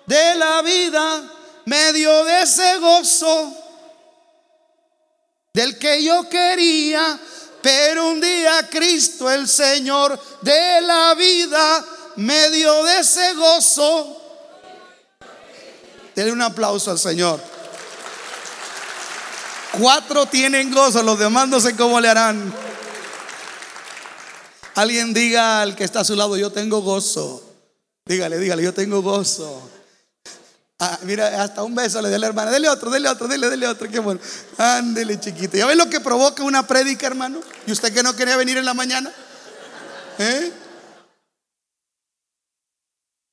de 0.06 0.34
la 0.36 0.62
vida 0.62 1.22
me 1.66 1.92
dio 1.92 2.24
de 2.24 2.40
ese 2.40 2.78
gozo 2.78 3.54
del 5.52 5.78
que 5.78 6.02
yo 6.02 6.26
quería. 6.30 7.20
Pero 7.60 8.08
un 8.08 8.22
día 8.22 8.66
Cristo 8.70 9.30
el 9.30 9.46
Señor 9.46 10.18
de 10.40 10.80
la 10.80 11.12
vida 11.12 11.84
medio 12.16 12.82
de 12.84 13.00
ese 13.00 13.34
gozo. 13.34 14.22
Denle 16.14 16.32
un 16.32 16.40
aplauso 16.40 16.90
al 16.90 16.98
Señor. 16.98 17.38
Cuatro 19.78 20.24
tienen 20.24 20.72
gozo, 20.72 21.02
los 21.02 21.18
demás 21.18 21.48
no 21.48 21.60
sé 21.60 21.76
cómo 21.76 22.00
le 22.00 22.08
harán. 22.08 22.67
Alguien 24.78 25.12
diga 25.12 25.60
al 25.60 25.74
que 25.74 25.82
está 25.82 26.00
a 26.00 26.04
su 26.04 26.14
lado, 26.14 26.36
yo 26.36 26.52
tengo 26.52 26.82
gozo. 26.82 27.42
Dígale, 28.06 28.38
dígale, 28.38 28.62
yo 28.62 28.72
tengo 28.72 29.02
gozo. 29.02 29.68
Ah, 30.78 31.00
mira, 31.02 31.42
hasta 31.42 31.64
un 31.64 31.74
beso 31.74 32.00
le 32.00 32.08
dé 32.08 32.16
la 32.16 32.28
hermana. 32.28 32.52
Dele 32.52 32.68
otro, 32.68 32.88
dele 32.88 33.08
otro, 33.08 33.26
dele, 33.26 33.50
dele 33.50 33.66
otro. 33.66 33.90
Qué 33.90 33.98
bueno. 33.98 34.20
Ándele, 34.56 35.18
chiquito. 35.18 35.56
¿Ya 35.56 35.66
ven 35.66 35.78
lo 35.78 35.90
que 35.90 35.98
provoca 35.98 36.44
una 36.44 36.64
prédica, 36.64 37.08
hermano? 37.08 37.40
¿Y 37.66 37.72
usted 37.72 37.92
que 37.92 38.04
no 38.04 38.14
quería 38.14 38.36
venir 38.36 38.56
en 38.56 38.64
la 38.64 38.72
mañana? 38.72 39.12
¿Eh? 40.16 40.52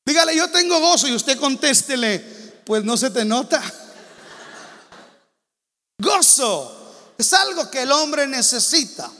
Dígale, 0.03 0.35
yo 0.35 0.49
tengo 0.49 0.79
gozo 0.79 1.07
y 1.07 1.13
usted 1.13 1.37
contéstele, 1.37 2.25
pues 2.65 2.83
no 2.83 2.97
se 2.97 3.11
te 3.11 3.23
nota. 3.23 3.61
Gozo 5.99 7.13
es 7.19 7.31
algo 7.33 7.69
que 7.69 7.83
el 7.83 7.91
hombre 7.91 8.25
necesita, 8.25 9.11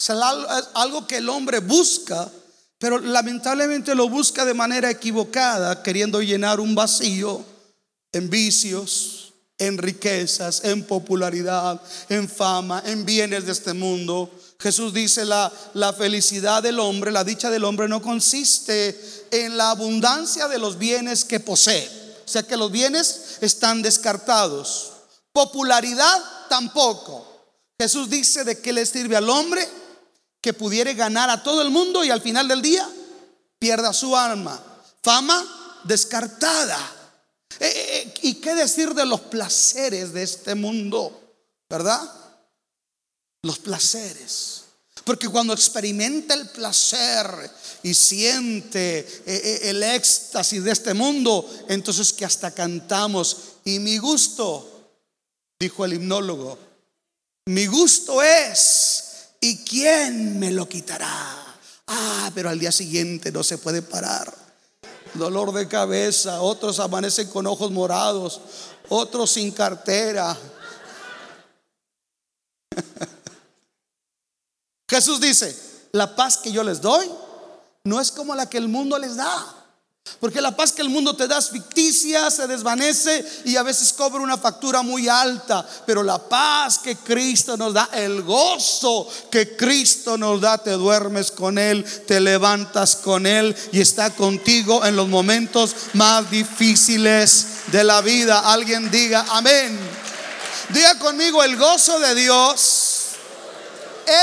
es 0.00 0.68
algo 0.74 1.06
que 1.06 1.18
el 1.18 1.28
hombre 1.28 1.58
busca, 1.58 2.30
pero 2.78 2.98
lamentablemente 2.98 3.94
lo 3.94 4.08
busca 4.08 4.46
de 4.46 4.54
manera 4.54 4.90
equivocada, 4.90 5.82
queriendo 5.82 6.22
llenar 6.22 6.58
un 6.58 6.74
vacío 6.74 7.44
en 8.10 8.30
vicios, 8.30 9.34
en 9.58 9.76
riquezas, 9.76 10.64
en 10.64 10.84
popularidad, 10.84 11.80
en 12.08 12.30
fama, 12.30 12.82
en 12.86 13.04
bienes 13.04 13.44
de 13.44 13.52
este 13.52 13.74
mundo. 13.74 14.30
Jesús 14.58 14.94
dice, 14.94 15.26
la, 15.26 15.52
la 15.74 15.92
felicidad 15.92 16.62
del 16.62 16.78
hombre, 16.78 17.12
la 17.12 17.22
dicha 17.22 17.50
del 17.50 17.64
hombre 17.64 17.86
no 17.86 18.00
consiste 18.00 18.98
en 19.30 19.58
la 19.58 19.70
abundancia 19.70 20.48
de 20.48 20.58
los 20.58 20.78
bienes 20.78 21.26
que 21.26 21.40
posee. 21.40 21.86
O 22.24 22.28
sea 22.28 22.42
que 22.42 22.56
los 22.56 22.72
bienes 22.72 23.36
están 23.42 23.82
descartados. 23.82 24.92
Popularidad 25.32 26.24
tampoco. 26.48 27.26
Jesús 27.78 28.08
dice 28.08 28.44
de 28.44 28.60
qué 28.60 28.72
le 28.72 28.86
sirve 28.86 29.16
al 29.16 29.28
hombre 29.28 29.66
que 30.40 30.52
pudiere 30.54 30.94
ganar 30.94 31.30
a 31.30 31.42
todo 31.42 31.62
el 31.62 31.70
mundo 31.70 32.04
y 32.04 32.10
al 32.10 32.20
final 32.20 32.48
del 32.48 32.62
día 32.62 32.88
pierda 33.58 33.92
su 33.92 34.16
alma. 34.16 34.60
Fama 35.02 35.80
descartada. 35.84 36.78
Eh, 37.58 37.66
eh, 37.66 38.02
eh, 38.02 38.14
¿Y 38.22 38.34
qué 38.34 38.54
decir 38.54 38.94
de 38.94 39.04
los 39.04 39.20
placeres 39.20 40.12
de 40.12 40.22
este 40.22 40.54
mundo? 40.54 41.16
¿Verdad? 41.68 42.16
los 43.42 43.58
placeres. 43.58 44.64
Porque 45.04 45.26
cuando 45.28 45.54
experimenta 45.54 46.34
el 46.34 46.50
placer 46.50 47.50
y 47.82 47.94
siente 47.94 49.22
el 49.70 49.82
éxtasis 49.82 50.62
de 50.62 50.72
este 50.72 50.92
mundo, 50.92 51.48
entonces 51.68 52.12
que 52.12 52.26
hasta 52.26 52.50
cantamos. 52.50 53.36
Y 53.64 53.78
mi 53.78 53.96
gusto, 53.96 54.90
dijo 55.58 55.86
el 55.86 55.94
himnólogo, 55.94 56.58
mi 57.46 57.64
gusto 57.64 58.22
es, 58.22 59.09
¿y 59.40 59.64
quién 59.64 60.38
me 60.38 60.50
lo 60.50 60.68
quitará? 60.68 61.08
Ah, 61.86 62.30
pero 62.34 62.50
al 62.50 62.58
día 62.58 62.70
siguiente 62.70 63.32
no 63.32 63.42
se 63.42 63.58
puede 63.58 63.82
parar. 63.82 64.32
Dolor 65.14 65.52
de 65.52 65.66
cabeza, 65.66 66.40
otros 66.40 66.78
amanecen 66.78 67.28
con 67.28 67.46
ojos 67.46 67.70
morados, 67.70 68.40
otros 68.88 69.32
sin 69.32 69.50
cartera. 69.50 70.36
Jesús 74.88 75.20
dice, 75.20 75.56
la 75.92 76.14
paz 76.14 76.38
que 76.38 76.52
yo 76.52 76.62
les 76.62 76.80
doy 76.80 77.10
no 77.84 78.00
es 78.00 78.12
como 78.12 78.34
la 78.34 78.48
que 78.48 78.58
el 78.58 78.68
mundo 78.68 78.98
les 78.98 79.16
da. 79.16 79.59
Porque 80.18 80.40
la 80.40 80.56
paz 80.56 80.72
que 80.72 80.82
el 80.82 80.88
mundo 80.88 81.14
te 81.14 81.28
da 81.28 81.38
es 81.38 81.50
ficticia, 81.50 82.30
se 82.30 82.46
desvanece 82.46 83.24
y 83.44 83.56
a 83.56 83.62
veces 83.62 83.92
cobra 83.92 84.20
una 84.20 84.36
factura 84.36 84.82
muy 84.82 85.08
alta. 85.08 85.66
Pero 85.86 86.02
la 86.02 86.18
paz 86.18 86.78
que 86.78 86.96
Cristo 86.96 87.56
nos 87.56 87.74
da, 87.74 87.88
el 87.92 88.22
gozo 88.22 89.08
que 89.30 89.56
Cristo 89.56 90.18
nos 90.18 90.40
da, 90.40 90.58
te 90.58 90.72
duermes 90.72 91.30
con 91.30 91.58
Él, 91.58 91.84
te 92.06 92.20
levantas 92.20 92.96
con 92.96 93.26
Él 93.26 93.54
y 93.72 93.80
está 93.80 94.10
contigo 94.10 94.84
en 94.84 94.96
los 94.96 95.08
momentos 95.08 95.74
más 95.94 96.30
difíciles 96.30 97.46
de 97.68 97.84
la 97.84 98.00
vida. 98.00 98.40
Alguien 98.40 98.90
diga 98.90 99.26
amén. 99.30 99.78
Diga 100.70 100.98
conmigo, 100.98 101.42
el 101.42 101.56
gozo 101.56 101.98
de 101.98 102.14
Dios 102.14 103.00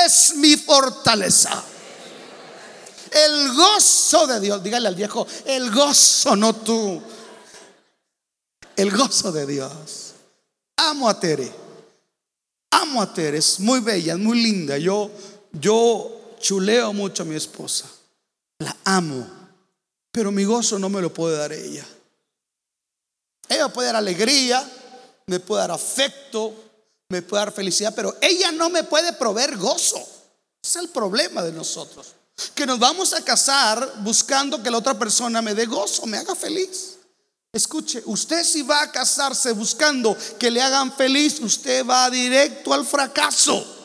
es 0.05 0.35
mi 0.35 0.55
fortaleza. 0.55 1.63
El 3.17 3.51
gozo 3.53 4.27
de 4.27 4.39
Dios, 4.39 4.61
dígale 4.61 4.87
al 4.87 4.95
viejo, 4.95 5.25
el 5.45 5.71
gozo, 5.71 6.35
no 6.35 6.53
tú. 6.53 7.01
El 8.75 8.95
gozo 8.95 9.31
de 9.31 9.47
Dios. 9.47 10.13
Amo 10.75 11.09
a 11.09 11.19
Tere. 11.19 11.51
Amo 12.69 13.01
a 13.01 13.11
Tere, 13.11 13.39
es 13.39 13.59
muy 13.59 13.79
bella, 13.79 14.13
es 14.13 14.19
muy 14.19 14.39
linda. 14.39 14.77
Yo, 14.77 15.09
yo 15.51 16.35
chuleo 16.39 16.93
mucho 16.93 17.23
a 17.23 17.25
mi 17.25 17.35
esposa. 17.35 17.89
La 18.59 18.75
amo. 18.83 19.27
Pero 20.11 20.31
mi 20.31 20.43
gozo 20.43 20.77
no 20.77 20.87
me 20.87 21.01
lo 21.01 21.11
puede 21.11 21.37
dar 21.37 21.51
ella. 21.53 21.85
Ella 23.49 23.69
puede 23.69 23.87
dar 23.87 23.95
alegría, 23.95 24.63
me 25.25 25.39
puede 25.39 25.61
dar 25.61 25.71
afecto, 25.71 26.53
me 27.09 27.23
puede 27.23 27.45
dar 27.45 27.51
felicidad, 27.51 27.93
pero 27.95 28.15
ella 28.21 28.51
no 28.51 28.69
me 28.69 28.83
puede 28.83 29.13
proveer 29.13 29.57
gozo. 29.57 30.05
es 30.61 30.75
el 30.75 30.89
problema 30.89 31.41
de 31.41 31.51
nosotros. 31.51 32.16
Que 32.53 32.65
nos 32.65 32.79
vamos 32.79 33.13
a 33.13 33.23
casar 33.23 33.95
buscando 33.99 34.61
que 34.61 34.69
la 34.69 34.77
otra 34.77 34.97
persona 34.97 35.41
me 35.41 35.55
dé 35.55 35.65
gozo, 35.65 36.05
me 36.05 36.17
haga 36.17 36.35
feliz. 36.35 36.97
Escuche, 37.51 38.03
usted 38.05 38.43
si 38.43 38.61
va 38.61 38.81
a 38.81 38.91
casarse 38.91 39.51
buscando 39.53 40.15
que 40.37 40.51
le 40.51 40.61
hagan 40.61 40.93
feliz, 40.95 41.39
usted 41.39 41.85
va 41.85 42.09
directo 42.09 42.73
al 42.73 42.85
fracaso. 42.85 43.75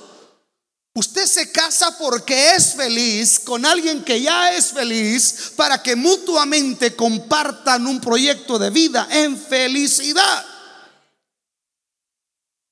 Usted 0.95 1.27
se 1.27 1.51
casa 1.51 1.97
porque 1.97 2.51
es 2.55 2.75
feliz 2.75 3.41
con 3.41 3.65
alguien 3.65 4.05
que 4.05 4.21
ya 4.21 4.53
es 4.53 4.73
feliz 4.73 5.53
para 5.57 5.83
que 5.83 5.97
mutuamente 5.97 6.95
compartan 6.95 7.87
un 7.87 7.99
proyecto 7.99 8.59
de 8.59 8.69
vida 8.69 9.09
en 9.11 9.39
felicidad. 9.39 10.45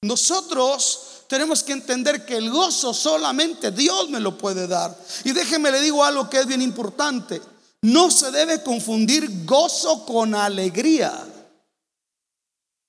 Nosotros 0.02 1.09
tenemos 1.30 1.62
que 1.62 1.72
entender 1.72 2.26
que 2.26 2.36
el 2.36 2.50
gozo 2.50 2.92
solamente 2.92 3.70
Dios 3.70 4.10
me 4.10 4.18
lo 4.18 4.36
puede 4.36 4.66
dar. 4.66 4.98
Y 5.22 5.30
déjeme 5.30 5.70
le 5.70 5.80
digo 5.80 6.04
algo 6.04 6.28
que 6.28 6.40
es 6.40 6.46
bien 6.46 6.60
importante. 6.60 7.40
No 7.82 8.10
se 8.10 8.32
debe 8.32 8.64
confundir 8.64 9.46
gozo 9.46 10.04
con 10.04 10.34
alegría. 10.34 11.24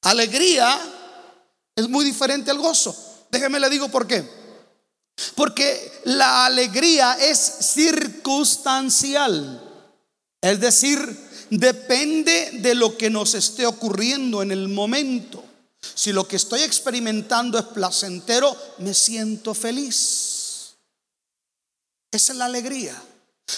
Alegría 0.01 0.75
es 1.75 1.87
muy 1.87 2.03
diferente 2.03 2.49
al 2.49 2.57
gozo. 2.57 2.95
Déjeme 3.29 3.59
le 3.59 3.69
digo 3.69 3.89
por 3.89 4.07
qué. 4.07 4.27
Porque 5.35 6.01
la 6.05 6.47
alegría 6.47 7.19
es 7.21 7.37
circunstancial. 7.37 9.61
Es 10.41 10.59
decir, 10.59 10.97
depende 11.51 12.53
de 12.53 12.73
lo 12.73 12.97
que 12.97 13.11
nos 13.11 13.35
esté 13.35 13.67
ocurriendo 13.67 14.41
en 14.41 14.49
el 14.49 14.67
momento. 14.67 15.43
Si 15.81 16.11
lo 16.11 16.27
que 16.27 16.35
estoy 16.35 16.61
experimentando 16.61 17.57
es 17.57 17.65
placentero, 17.65 18.55
me 18.79 18.93
siento 18.93 19.53
feliz. 19.53 20.75
Esa 22.11 22.33
es 22.33 22.37
la 22.37 22.45
alegría. 22.45 23.01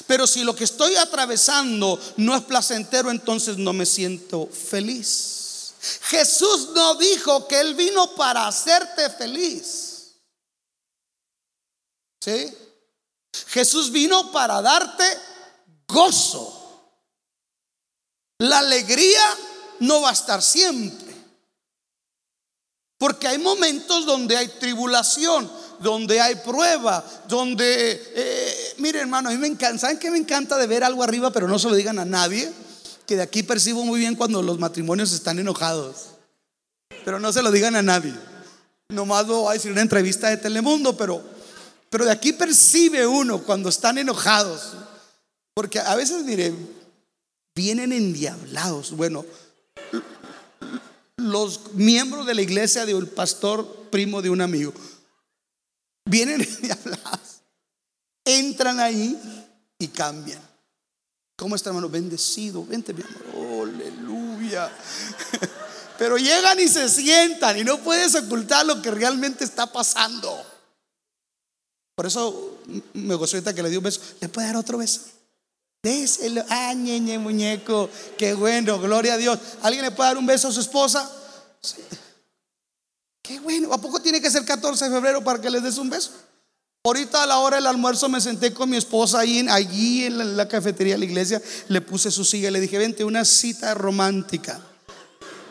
Pero 0.07 0.25
si 0.25 0.43
lo 0.43 0.55
que 0.55 0.63
estoy 0.63 0.95
atravesando 0.95 1.99
no 2.17 2.35
es 2.35 2.43
placentero, 2.43 3.11
entonces 3.11 3.57
no 3.57 3.73
me 3.73 3.85
siento 3.85 4.47
feliz. 4.47 5.73
Jesús 6.03 6.69
no 6.73 6.95
dijo 6.95 7.47
que 7.47 7.59
Él 7.59 7.75
vino 7.75 8.15
para 8.15 8.47
hacerte 8.47 9.09
feliz. 9.09 10.15
¿Sí? 12.21 12.57
Jesús 13.47 13.91
vino 13.91 14.31
para 14.31 14.61
darte 14.61 15.03
gozo. 15.87 16.61
La 18.39 18.59
alegría 18.59 19.23
no 19.79 20.01
va 20.01 20.11
a 20.11 20.13
estar 20.13 20.41
siempre. 20.41 21.02
Porque 23.03 23.27
hay 23.27 23.37
momentos 23.37 24.05
donde 24.05 24.37
hay 24.37 24.47
tribulación, 24.47 25.51
donde 25.81 26.21
hay 26.21 26.35
prueba, 26.35 27.03
donde 27.27 28.01
eh, 28.15 28.75
mire 28.77 29.01
hermano, 29.01 29.27
a 29.27 29.33
mí 29.33 29.37
me 29.37 29.47
encanta, 29.47 29.77
¿saben 29.77 29.99
qué 29.99 30.09
me 30.09 30.17
encanta 30.17 30.57
de 30.57 30.67
ver 30.67 30.85
algo 30.85 31.03
arriba 31.03 31.29
pero 31.29 31.49
no 31.49 31.59
se 31.59 31.67
lo 31.67 31.75
digan 31.75 31.99
a 31.99 32.05
nadie? 32.05 32.49
Que 33.05 33.17
de 33.17 33.21
aquí 33.21 33.43
percibo 33.43 33.83
muy 33.83 33.99
bien 33.99 34.15
cuando 34.15 34.41
los 34.41 34.57
matrimonios 34.57 35.11
están 35.11 35.37
enojados. 35.37 36.11
Pero 37.03 37.19
no 37.19 37.33
se 37.33 37.41
lo 37.41 37.51
digan 37.51 37.75
a 37.75 37.81
nadie. 37.81 38.13
Nomás 38.87 39.27
voy 39.27 39.49
a 39.49 39.53
decir 39.55 39.73
una 39.73 39.81
entrevista 39.81 40.29
de 40.29 40.37
Telemundo, 40.37 40.95
pero, 40.95 41.21
pero 41.89 42.05
de 42.05 42.11
aquí 42.11 42.31
percibe 42.31 43.05
uno 43.05 43.39
cuando 43.43 43.67
están 43.67 43.97
enojados. 43.97 44.75
Porque 45.53 45.81
a 45.81 45.95
veces, 45.95 46.23
mire, 46.23 46.53
vienen 47.53 47.91
endiablados. 47.91 48.95
Bueno, 48.95 49.25
los 51.17 51.73
miembros 51.73 52.25
de 52.25 52.35
la 52.35 52.41
iglesia 52.41 52.85
de 52.85 52.95
un 52.95 53.07
pastor 53.07 53.87
primo 53.89 54.21
de 54.21 54.29
un 54.29 54.41
amigo 54.41 54.73
vienen 56.05 56.41
endiablados, 56.61 57.41
entran 58.25 58.79
ahí 58.79 59.19
y 59.79 59.87
cambian. 59.87 60.41
¿Cómo 61.35 61.55
está, 61.55 61.69
hermano? 61.69 61.89
Bendecido, 61.89 62.65
vente, 62.65 62.93
mi 62.93 63.03
amor, 63.03 63.69
aleluya. 63.69 64.71
Pero 65.97 66.17
llegan 66.17 66.59
y 66.59 66.67
se 66.67 66.89
sientan 66.89 67.57
y 67.57 67.63
no 67.63 67.79
puedes 67.79 68.15
ocultar 68.15 68.65
lo 68.65 68.81
que 68.81 68.91
realmente 68.91 69.43
está 69.43 69.71
pasando. 69.71 70.43
Por 71.95 72.05
eso 72.05 72.59
me 72.93 73.15
gustó 73.15 73.37
ahorita 73.37 73.53
que 73.53 73.63
le 73.63 73.69
di 73.69 73.77
un 73.77 73.83
beso. 73.83 74.01
¿Le 74.19 74.29
puede 74.29 74.47
dar 74.47 74.57
otro 74.57 74.77
beso? 74.77 75.01
Déselo. 75.83 76.43
Ah, 76.49 76.73
ñeñe, 76.73 77.19
muñeco. 77.19 77.89
Qué 78.17 78.33
bueno, 78.33 78.79
gloria 78.79 79.15
a 79.15 79.17
Dios. 79.17 79.37
¿Alguien 79.61 79.83
le 79.83 79.91
puede 79.91 80.09
dar 80.09 80.17
un 80.17 80.25
beso 80.25 80.47
a 80.47 80.51
su 80.51 80.61
esposa? 80.61 81.11
Qué 83.21 83.41
bueno. 83.41 83.73
¿A 83.73 83.77
poco 83.77 84.01
tiene 84.01 84.21
que 84.21 84.31
ser 84.31 84.45
14 84.45 84.85
de 84.85 84.91
febrero 84.91 85.21
para 85.21 85.41
que 85.41 85.49
les 85.49 85.61
des 85.61 85.77
un 85.77 85.89
beso? 85.89 86.11
Ahorita 86.85 87.23
a 87.23 87.27
la 87.27 87.39
hora 87.39 87.57
del 87.57 87.67
almuerzo 87.67 88.07
me 88.07 88.21
senté 88.21 88.53
con 88.53 88.69
mi 88.69 88.77
esposa 88.77 89.19
allí 89.19 89.39
en 89.39 89.47
la, 90.17 90.23
en 90.23 90.37
la 90.37 90.47
cafetería 90.47 90.93
de 90.93 90.99
la 90.99 91.05
iglesia. 91.05 91.41
Le 91.67 91.81
puse 91.81 92.11
su 92.11 92.23
silla 92.23 92.47
y 92.47 92.51
le 92.51 92.61
dije, 92.61 92.77
vente, 92.77 93.03
una 93.03 93.25
cita 93.25 93.73
romántica. 93.73 94.61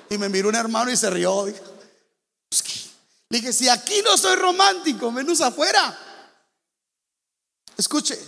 Y 0.09 0.16
me 0.16 0.31
miró 0.31 0.49
un 0.49 0.55
hermano 0.55 0.90
y 0.90 0.97
se 0.97 1.11
rió. 1.11 1.47
Le 1.47 3.38
dije, 3.38 3.53
si 3.53 3.68
aquí 3.68 4.03
no 4.03 4.16
soy 4.16 4.37
romántico, 4.37 5.11
menos 5.11 5.42
afuera. 5.42 5.99
Escuche, 7.77 8.18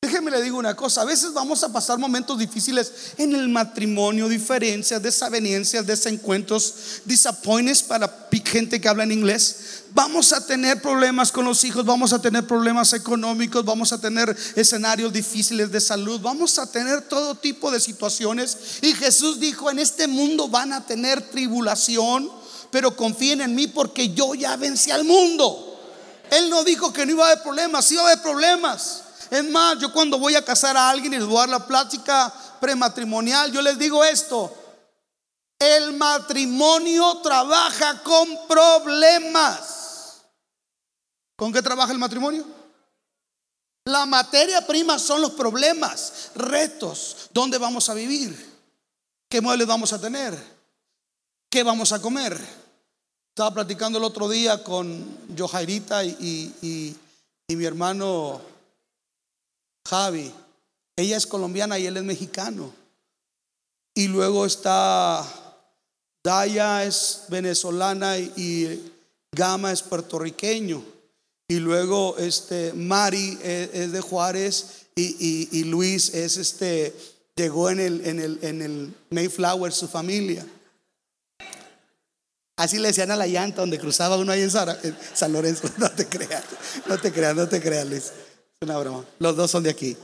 déjeme 0.00 0.30
le 0.30 0.42
digo 0.42 0.58
una 0.58 0.74
cosa, 0.74 1.02
a 1.02 1.04
veces 1.04 1.32
vamos 1.32 1.62
a 1.62 1.72
pasar 1.72 1.98
momentos 1.98 2.38
difíciles 2.38 2.92
en 3.18 3.34
el 3.34 3.48
matrimonio, 3.48 4.28
diferencias, 4.28 5.02
desavenencias, 5.02 5.86
desencuentros, 5.86 7.02
disappointments 7.04 7.82
para 7.82 8.28
gente 8.44 8.80
que 8.80 8.88
habla 8.88 9.04
en 9.04 9.12
inglés. 9.12 9.84
Vamos 9.92 10.32
a 10.32 10.44
tener 10.46 10.80
problemas 10.80 11.30
con 11.30 11.44
los 11.44 11.62
hijos, 11.64 11.84
vamos 11.84 12.12
a 12.12 12.20
tener 12.20 12.46
problemas 12.46 12.92
económicos, 12.94 13.64
vamos 13.64 13.92
a 13.92 14.00
tener 14.00 14.34
escenarios 14.56 15.12
difíciles 15.12 15.70
de 15.70 15.80
salud, 15.80 16.20
vamos 16.20 16.58
a 16.58 16.70
tener 16.70 17.02
todo 17.02 17.34
tipo 17.34 17.70
de 17.70 17.78
situaciones. 17.78 18.78
Y 18.82 18.94
Jesús 18.94 19.38
dijo, 19.38 19.70
en 19.70 19.78
este 19.78 20.08
mundo 20.08 20.48
van 20.48 20.72
a 20.72 20.86
tener 20.86 21.20
tribulación, 21.30 22.30
pero 22.70 22.96
confíen 22.96 23.40
en 23.40 23.54
mí 23.54 23.66
porque 23.66 24.14
yo 24.14 24.34
ya 24.34 24.56
vencí 24.56 24.90
al 24.90 25.04
mundo. 25.04 25.64
Él 26.30 26.50
no 26.50 26.64
dijo 26.64 26.92
que 26.92 27.06
no 27.06 27.12
iba 27.12 27.24
a 27.24 27.32
haber 27.32 27.42
problemas, 27.42 27.84
sí 27.84 27.94
iba 27.94 28.02
a 28.04 28.06
haber 28.06 28.22
problemas. 28.22 29.02
Es 29.30 29.44
más, 29.50 29.78
yo 29.78 29.92
cuando 29.92 30.18
voy 30.18 30.34
a 30.34 30.44
casar 30.44 30.76
a 30.76 30.88
alguien 30.88 31.12
y 31.12 31.18
les 31.18 31.26
voy 31.26 31.36
a 31.36 31.40
dar 31.40 31.48
la 31.48 31.66
plática 31.66 32.32
prematrimonial, 32.60 33.52
yo 33.52 33.60
les 33.60 33.78
digo 33.78 34.02
esto. 34.04 34.54
El 35.58 35.92
matrimonio 35.94 37.18
trabaja 37.18 38.02
con 38.02 38.46
problemas. 38.46 40.22
¿Con 41.36 41.52
qué 41.52 41.62
trabaja 41.62 41.92
el 41.92 41.98
matrimonio? 41.98 42.44
La 43.84 44.06
materia 44.06 44.66
prima 44.66 44.98
son 44.98 45.22
los 45.22 45.32
problemas, 45.32 46.30
retos, 46.34 47.30
dónde 47.32 47.56
vamos 47.56 47.88
a 47.88 47.94
vivir, 47.94 48.36
qué 49.30 49.40
muebles 49.40 49.66
vamos 49.66 49.92
a 49.94 50.00
tener, 50.00 50.36
qué 51.50 51.62
vamos 51.62 51.92
a 51.92 52.02
comer. 52.02 52.38
Estaba 53.30 53.54
platicando 53.54 53.98
el 53.98 54.04
otro 54.04 54.28
día 54.28 54.62
con 54.62 55.06
Johairita 55.38 56.04
y, 56.04 56.54
y, 56.60 56.96
y 57.48 57.56
mi 57.56 57.64
hermano 57.64 58.42
Javi. 59.88 60.32
Ella 60.96 61.16
es 61.16 61.26
colombiana 61.26 61.78
y 61.78 61.86
él 61.86 61.96
es 61.96 62.02
mexicano. 62.02 62.72
Y 63.94 64.08
luego 64.08 64.46
está 64.46 65.26
Daya 66.22 66.84
es 66.84 67.24
venezolana 67.28 68.18
y 68.18 68.92
Gama 69.32 69.72
es 69.72 69.82
puertorriqueño. 69.82 70.82
Y 71.48 71.60
luego 71.60 72.16
este 72.18 72.72
Mari 72.74 73.38
es, 73.42 73.92
de 73.92 74.00
Juárez 74.00 74.86
y, 74.94 75.48
y, 75.50 75.64
Luis 75.64 76.12
es 76.12 76.36
este 76.36 76.94
llegó 77.36 77.70
en 77.70 77.80
el, 77.80 78.04
en 78.04 78.20
el, 78.20 78.38
en 78.42 78.62
el 78.62 78.94
Mayflower 79.10 79.72
su 79.72 79.88
familia. 79.88 80.44
Así 82.56 82.78
le 82.78 82.88
decían 82.88 83.12
a 83.12 83.16
la 83.16 83.28
llanta 83.28 83.60
donde 83.60 83.78
cruzaba 83.78 84.16
uno 84.16 84.32
ahí 84.32 84.42
en 84.42 84.50
San 84.50 85.32
Lorenzo. 85.32 85.70
No 85.78 85.90
te 85.90 86.06
creas, 86.06 86.44
no 86.86 86.98
te 86.98 87.12
creas, 87.12 87.36
no 87.36 87.48
te 87.48 87.62
creas, 87.62 87.86
Luis. 87.86 88.12
Es 88.60 88.66
una 88.68 88.78
broma. 88.78 89.04
Los 89.18 89.36
dos 89.36 89.50
son 89.50 89.62
de 89.62 89.70
aquí. 89.70 89.96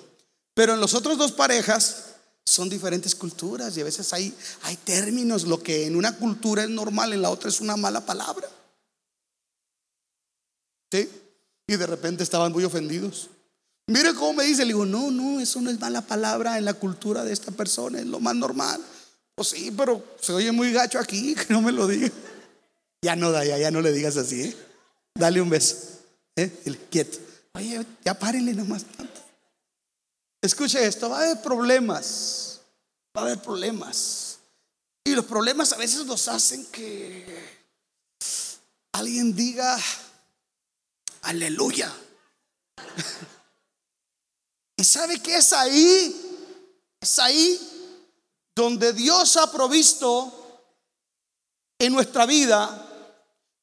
Pero 0.55 0.75
en 0.75 0.81
los 0.81 0.95
otros 0.95 1.19
dos 1.19 1.33
parejas 1.33 2.15
son 2.45 2.69
diferentes 2.69 3.15
culturas 3.15 3.77
y 3.77 3.81
a 3.81 3.85
veces 3.85 4.13
hay, 4.13 4.33
hay 4.63 4.77
términos. 4.77 5.45
Lo 5.45 5.63
que 5.63 5.87
en 5.87 5.97
una 5.97 6.17
cultura 6.17 6.63
es 6.63 6.71
normal, 6.71 7.13
en 7.13 7.23
la 7.23 7.31
otra 7.31 7.49
es 7.49 7.61
una 7.61 7.77
mala 7.77 8.07
palabra. 8.07 8.49
¿Sí? 10.93 11.11
Y 11.67 11.77
de 11.77 11.87
repente 11.87 12.23
estaban 12.23 12.53
muy 12.53 12.63
ofendidos. 12.65 13.31
Mire 13.89 14.15
cómo 14.15 14.35
me 14.35 14.45
dice, 14.45 14.63
le 14.63 14.69
digo, 14.69 14.87
no, 14.87 15.11
no, 15.11 15.41
eso 15.41 15.61
no 15.61 15.71
es 15.71 15.81
mala 15.81 16.03
palabra 16.03 16.57
en 16.57 16.65
la 16.65 16.75
cultura 16.75 17.25
de 17.25 17.33
esta 17.33 17.51
persona, 17.51 17.99
es 17.99 18.07
lo 18.07 18.21
más 18.21 18.35
normal. 18.35 18.81
Pues 19.35 19.49
sí, 19.49 19.73
pero 19.77 20.03
se 20.21 20.33
oye 20.33 20.53
muy 20.53 20.73
gacho 20.73 20.99
aquí, 20.99 21.35
que 21.47 21.53
no 21.53 21.61
me 21.61 21.73
lo 21.73 21.87
diga. 21.87 22.11
Ya 23.03 23.17
no, 23.17 23.31
da, 23.31 23.45
ya 23.45 23.71
no 23.71 23.81
le 23.81 23.93
digas 23.93 24.17
así, 24.17 24.43
¿eh? 24.43 24.57
Dale 25.15 25.41
un 25.41 25.51
beso. 25.51 25.77
¿eh? 26.37 26.51
quieto. 26.91 27.19
Oye, 27.55 27.87
ya 28.05 28.15
párenle 28.15 28.53
nomás. 28.53 28.85
Escuche 30.43 30.85
esto, 30.85 31.09
va 31.09 31.21
a 31.21 31.25
haber 31.25 31.43
problemas. 31.43 32.61
Va 33.17 33.23
a 33.23 33.25
haber 33.25 33.41
problemas. 33.41 34.39
Y 35.05 35.15
los 35.15 35.25
problemas 35.25 35.73
a 35.73 35.77
veces 35.77 36.05
nos 36.05 36.27
hacen 36.29 36.67
que 36.67 37.65
alguien 38.93 39.35
diga, 39.35 39.79
aleluya. 41.23 41.95
y 44.77 44.85
sabe 44.85 45.23
que 45.23 45.37
es 45.37 45.53
ahí, 45.53 46.41
es 47.01 47.19
ahí 47.19 47.61
donde 48.57 48.93
Dios 48.93 49.37
ha 49.37 49.51
provisto 49.53 50.41
en 51.79 51.93
nuestra 51.93 52.27
vida 52.27 52.81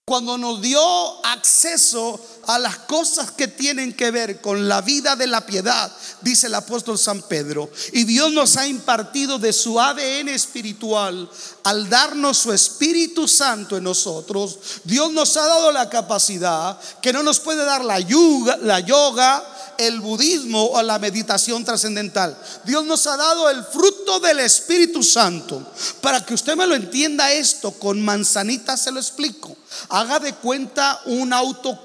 cuando 0.06 0.38
nos 0.38 0.62
dio 0.62 1.26
acceso 1.26 2.20
a 2.48 2.60
las 2.60 2.78
cosas 2.78 3.32
que 3.32 3.48
tienen 3.48 3.94
que 3.94 4.12
ver 4.12 4.42
con 4.42 4.68
la 4.68 4.82
vida 4.82 5.16
de 5.16 5.28
la 5.28 5.46
piedad, 5.46 5.92
dice 6.22 6.48
el 6.48 6.56
apóstol 6.56 6.98
San 6.98 7.22
Pedro. 7.24 7.70
Y 7.94 8.04
Dios 8.04 8.32
nos 8.32 8.58
ha 8.58 8.68
impartido 8.68 9.40
de 9.40 9.54
su 9.54 9.80
ADN 9.80 10.30
espiritual 10.30 11.30
al 11.64 11.90
darnos 11.90 12.38
su 12.38 12.52
Espíritu 12.52 13.28
Santo 13.28 13.78
en 13.78 13.84
nosotros. 13.84 14.58
Dios 14.84 15.12
nos 15.12 15.36
ha 15.38 15.46
dado 15.46 15.72
la 15.72 15.90
capacidad 15.90 16.80
que 17.02 17.14
no 17.14 17.24
nos 17.24 17.40
puede 17.40 17.64
dar 17.66 17.84
la 17.84 18.00
yoga, 18.00 18.58
la 18.58 18.80
yoga 18.80 19.44
el 19.88 20.00
budismo 20.00 20.64
o 20.72 20.82
la 20.82 21.00
meditación 21.00 21.66
trascendental. 21.66 22.38
Dios 22.64 22.86
nos 22.86 23.08
ha 23.08 23.18
dado 23.18 23.50
el 23.50 23.64
fruto 23.64 24.20
del 24.20 24.40
Espíritu 24.40 25.04
Santo. 25.04 25.66
Para 26.02 26.24
que 26.26 26.34
usted 26.34 26.56
me 26.56 26.68
lo 26.68 26.76
entienda 26.76 27.32
esto, 27.32 27.72
con 27.72 28.02
manzanita 28.02 28.78
se 28.78 28.92
lo 28.92 29.00
explico. 29.00 29.56
Haga 29.90 30.20
de 30.20 30.34
cuenta 30.34 31.02
un 31.06 31.34
auto 31.34 31.84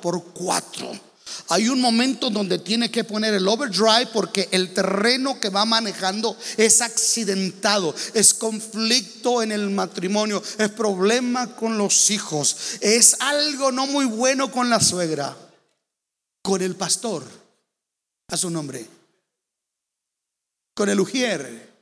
4x4. 0.00 1.00
Hay 1.48 1.68
un 1.68 1.80
momento 1.80 2.30
donde 2.30 2.58
tiene 2.58 2.90
que 2.90 3.04
poner 3.04 3.34
el 3.34 3.48
overdrive 3.48 4.08
porque 4.12 4.48
el 4.52 4.74
terreno 4.74 5.40
que 5.40 5.48
va 5.48 5.64
manejando 5.64 6.36
es 6.56 6.80
accidentado, 6.82 7.94
es 8.12 8.34
conflicto 8.34 9.42
en 9.42 9.52
el 9.52 9.70
matrimonio, 9.70 10.42
es 10.58 10.68
problema 10.70 11.56
con 11.56 11.78
los 11.78 12.10
hijos, 12.10 12.78
es 12.80 13.16
algo 13.20 13.72
no 13.72 13.86
muy 13.86 14.04
bueno 14.04 14.50
con 14.50 14.68
la 14.68 14.80
suegra 14.80 15.36
con 16.42 16.60
el 16.60 16.74
pastor, 16.74 17.24
a 18.28 18.36
su 18.36 18.50
nombre, 18.50 18.86
con 20.74 20.88
el 20.88 21.00
ujier, 21.00 21.72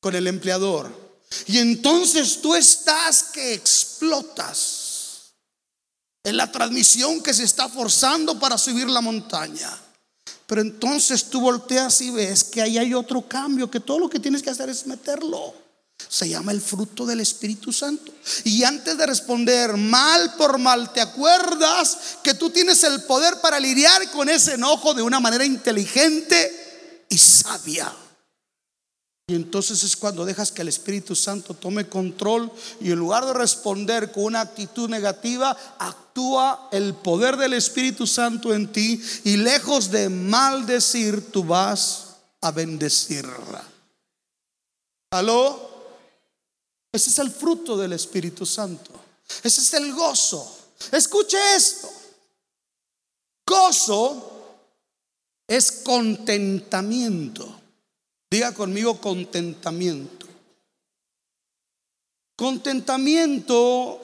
con 0.00 0.14
el 0.14 0.28
empleador. 0.28 1.10
Y 1.46 1.58
entonces 1.58 2.40
tú 2.40 2.54
estás 2.54 3.24
que 3.24 3.52
explotas 3.52 4.79
en 6.22 6.36
la 6.36 6.50
transmisión 6.50 7.22
que 7.22 7.34
se 7.34 7.44
está 7.44 7.68
forzando 7.68 8.38
para 8.38 8.58
subir 8.58 8.88
la 8.88 9.00
montaña. 9.00 9.70
Pero 10.46 10.60
entonces 10.60 11.30
tú 11.30 11.40
volteas 11.40 12.00
y 12.00 12.10
ves 12.10 12.44
que 12.44 12.60
ahí 12.60 12.76
hay 12.76 12.92
otro 12.92 13.26
cambio, 13.26 13.70
que 13.70 13.80
todo 13.80 13.98
lo 13.98 14.10
que 14.10 14.18
tienes 14.18 14.42
que 14.42 14.50
hacer 14.50 14.68
es 14.68 14.86
meterlo. 14.86 15.54
Se 16.08 16.28
llama 16.28 16.50
el 16.50 16.60
fruto 16.60 17.06
del 17.06 17.20
Espíritu 17.20 17.72
Santo. 17.72 18.12
Y 18.44 18.64
antes 18.64 18.98
de 18.98 19.06
responder 19.06 19.76
mal 19.76 20.34
por 20.34 20.58
mal, 20.58 20.92
¿te 20.92 21.00
acuerdas 21.00 21.98
que 22.24 22.34
tú 22.34 22.50
tienes 22.50 22.82
el 22.84 23.02
poder 23.04 23.40
para 23.40 23.60
lidiar 23.60 24.10
con 24.10 24.28
ese 24.28 24.54
enojo 24.54 24.92
de 24.92 25.02
una 25.02 25.20
manera 25.20 25.44
inteligente 25.44 27.06
y 27.08 27.16
sabia? 27.16 27.92
Y 29.30 29.36
entonces 29.36 29.84
es 29.84 29.96
cuando 29.96 30.24
dejas 30.24 30.50
que 30.50 30.62
el 30.62 30.66
Espíritu 30.66 31.14
Santo 31.14 31.54
tome 31.54 31.88
control 31.88 32.50
y 32.80 32.90
en 32.90 32.98
lugar 32.98 33.24
de 33.24 33.32
responder 33.32 34.10
con 34.10 34.24
una 34.24 34.40
actitud 34.40 34.90
negativa, 34.90 35.56
actúa 35.78 36.68
el 36.72 36.94
poder 36.94 37.36
del 37.36 37.52
Espíritu 37.52 38.08
Santo 38.08 38.52
en 38.52 38.72
ti 38.72 39.00
y 39.22 39.36
lejos 39.36 39.92
de 39.92 40.08
maldecir, 40.08 41.30
tú 41.30 41.44
vas 41.44 42.16
a 42.40 42.50
bendecirla. 42.50 43.62
¿Aló? 45.12 45.70
Ese 46.90 47.10
es 47.10 47.18
el 47.20 47.30
fruto 47.30 47.76
del 47.76 47.92
Espíritu 47.92 48.44
Santo. 48.44 48.90
Ese 49.44 49.60
es 49.60 49.72
el 49.74 49.94
gozo. 49.94 50.58
Escuche 50.90 51.38
esto. 51.54 51.88
Gozo 53.46 54.56
es 55.46 55.70
contentamiento. 55.70 57.59
Diga 58.30 58.54
conmigo 58.54 59.00
contentamiento. 59.00 60.26
Contentamiento 62.36 64.00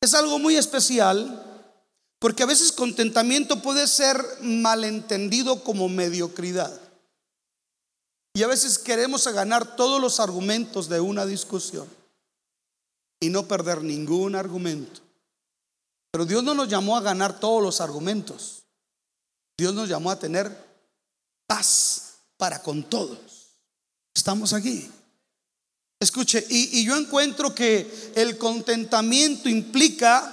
es 0.00 0.14
algo 0.14 0.38
muy 0.38 0.56
especial 0.56 1.42
porque 2.18 2.42
a 2.42 2.46
veces 2.46 2.72
contentamiento 2.72 3.60
puede 3.60 3.86
ser 3.86 4.18
malentendido 4.40 5.62
como 5.62 5.90
mediocridad. 5.90 6.80
Y 8.34 8.42
a 8.42 8.46
veces 8.48 8.78
queremos 8.78 9.28
ganar 9.28 9.76
todos 9.76 10.00
los 10.00 10.20
argumentos 10.20 10.88
de 10.88 11.00
una 11.00 11.26
discusión 11.26 11.86
y 13.20 13.28
no 13.28 13.46
perder 13.46 13.82
ningún 13.82 14.34
argumento. 14.34 15.00
Pero 16.10 16.24
Dios 16.24 16.42
no 16.42 16.54
nos 16.54 16.68
llamó 16.68 16.96
a 16.96 17.02
ganar 17.02 17.38
todos 17.38 17.62
los 17.62 17.80
argumentos. 17.80 18.62
Dios 19.58 19.74
nos 19.74 19.88
llamó 19.88 20.10
a 20.10 20.18
tener 20.18 20.63
paz 21.46 22.14
para 22.36 22.62
con 22.62 22.84
todos. 22.84 23.18
Estamos 24.14 24.52
aquí. 24.52 24.90
Escuche, 26.00 26.44
y, 26.50 26.84
yo 26.84 26.96
encuentro 26.96 27.54
que 27.54 28.12
el 28.14 28.36
contentamiento 28.36 29.48
implica 29.48 30.30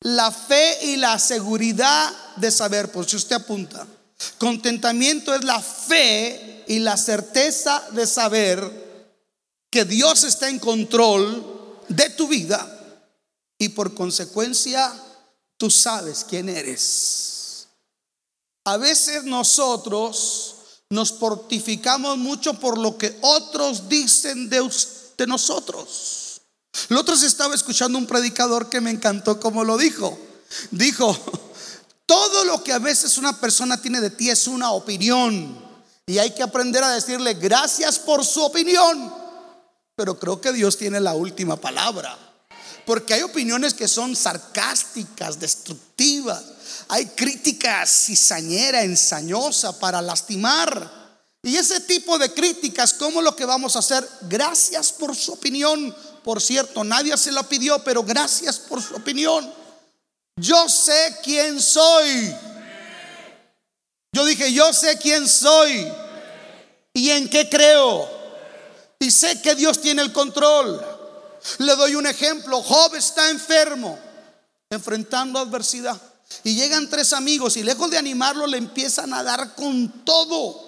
la 0.00 0.30
fe 0.30 0.78
y 0.86 0.96
la 0.96 1.18
seguridad 1.18 2.12
de 2.36 2.50
saber, 2.50 2.90
por 2.90 3.08
si 3.08 3.16
usted 3.16 3.36
apunta, 3.36 3.86
contentamiento 4.38 5.34
es 5.34 5.44
la 5.44 5.60
fe 5.60 6.64
y 6.66 6.80
la 6.80 6.96
certeza 6.96 7.82
de 7.92 8.06
saber 8.06 9.14
que 9.70 9.84
Dios 9.84 10.24
está 10.24 10.48
en 10.48 10.58
control 10.58 11.80
de 11.88 12.10
tu 12.10 12.28
vida 12.28 12.72
y 13.58 13.70
por 13.70 13.94
consecuencia 13.94 14.92
tú 15.56 15.70
sabes 15.70 16.24
quién 16.28 16.48
eres. 16.48 17.35
A 18.66 18.78
veces 18.78 19.22
nosotros 19.22 20.56
nos 20.90 21.12
fortificamos 21.12 22.18
mucho 22.18 22.54
por 22.54 22.76
lo 22.78 22.98
que 22.98 23.16
otros 23.20 23.88
dicen 23.88 24.48
de, 24.48 24.68
de 25.16 25.26
nosotros. 25.28 26.40
El 26.88 26.96
otro 26.96 27.16
se 27.16 27.28
estaba 27.28 27.54
escuchando 27.54 27.96
un 27.96 28.08
predicador 28.08 28.68
que 28.68 28.80
me 28.80 28.90
encantó 28.90 29.38
como 29.38 29.62
lo 29.62 29.78
dijo. 29.78 30.18
Dijo, 30.72 31.16
todo 32.06 32.44
lo 32.44 32.64
que 32.64 32.72
a 32.72 32.80
veces 32.80 33.18
una 33.18 33.40
persona 33.40 33.80
tiene 33.80 34.00
de 34.00 34.10
ti 34.10 34.30
es 34.30 34.48
una 34.48 34.72
opinión. 34.72 35.64
Y 36.04 36.18
hay 36.18 36.32
que 36.32 36.42
aprender 36.42 36.82
a 36.82 36.90
decirle 36.90 37.34
gracias 37.34 38.00
por 38.00 38.24
su 38.24 38.42
opinión. 38.42 39.14
Pero 39.94 40.18
creo 40.18 40.40
que 40.40 40.52
Dios 40.52 40.76
tiene 40.76 40.98
la 40.98 41.14
última 41.14 41.54
palabra. 41.54 42.18
Porque 42.84 43.14
hay 43.14 43.22
opiniones 43.22 43.74
que 43.74 43.86
son 43.86 44.16
sarcásticas, 44.16 45.38
destructivas 45.38 46.55
hay 46.88 47.06
crítica 47.06 47.84
cizañera, 47.86 48.82
ensañosa 48.82 49.78
para 49.78 50.00
lastimar. 50.00 51.06
Y 51.42 51.56
ese 51.56 51.80
tipo 51.80 52.18
de 52.18 52.32
críticas, 52.32 52.94
¿cómo 52.94 53.22
lo 53.22 53.36
que 53.36 53.44
vamos 53.44 53.76
a 53.76 53.80
hacer? 53.80 54.08
Gracias 54.22 54.92
por 54.92 55.14
su 55.14 55.32
opinión. 55.32 55.94
Por 56.22 56.42
cierto, 56.42 56.82
nadie 56.82 57.16
se 57.16 57.30
la 57.30 57.44
pidió, 57.44 57.82
pero 57.84 58.02
gracias 58.02 58.58
por 58.58 58.82
su 58.82 58.96
opinión. 58.96 59.52
Yo 60.36 60.68
sé 60.68 61.16
quién 61.22 61.60
soy. 61.60 62.34
Yo 64.12 64.24
dije, 64.24 64.52
yo 64.52 64.72
sé 64.72 64.98
quién 64.98 65.28
soy 65.28 65.86
y 66.94 67.10
en 67.10 67.28
qué 67.28 67.48
creo. 67.48 68.08
Y 68.98 69.10
sé 69.10 69.40
que 69.42 69.54
Dios 69.54 69.80
tiene 69.80 70.02
el 70.02 70.12
control. 70.12 70.84
Le 71.58 71.76
doy 71.76 71.94
un 71.94 72.06
ejemplo. 72.06 72.62
Job 72.62 72.94
está 72.94 73.30
enfermo, 73.30 73.98
enfrentando 74.70 75.38
adversidad. 75.38 76.00
Y 76.44 76.54
llegan 76.54 76.88
tres 76.88 77.12
amigos 77.12 77.56
y 77.56 77.62
lejos 77.62 77.90
de 77.90 77.98
animarlo 77.98 78.46
le 78.46 78.58
empiezan 78.58 79.12
a 79.14 79.22
dar 79.22 79.54
con 79.54 80.04
todo. 80.04 80.66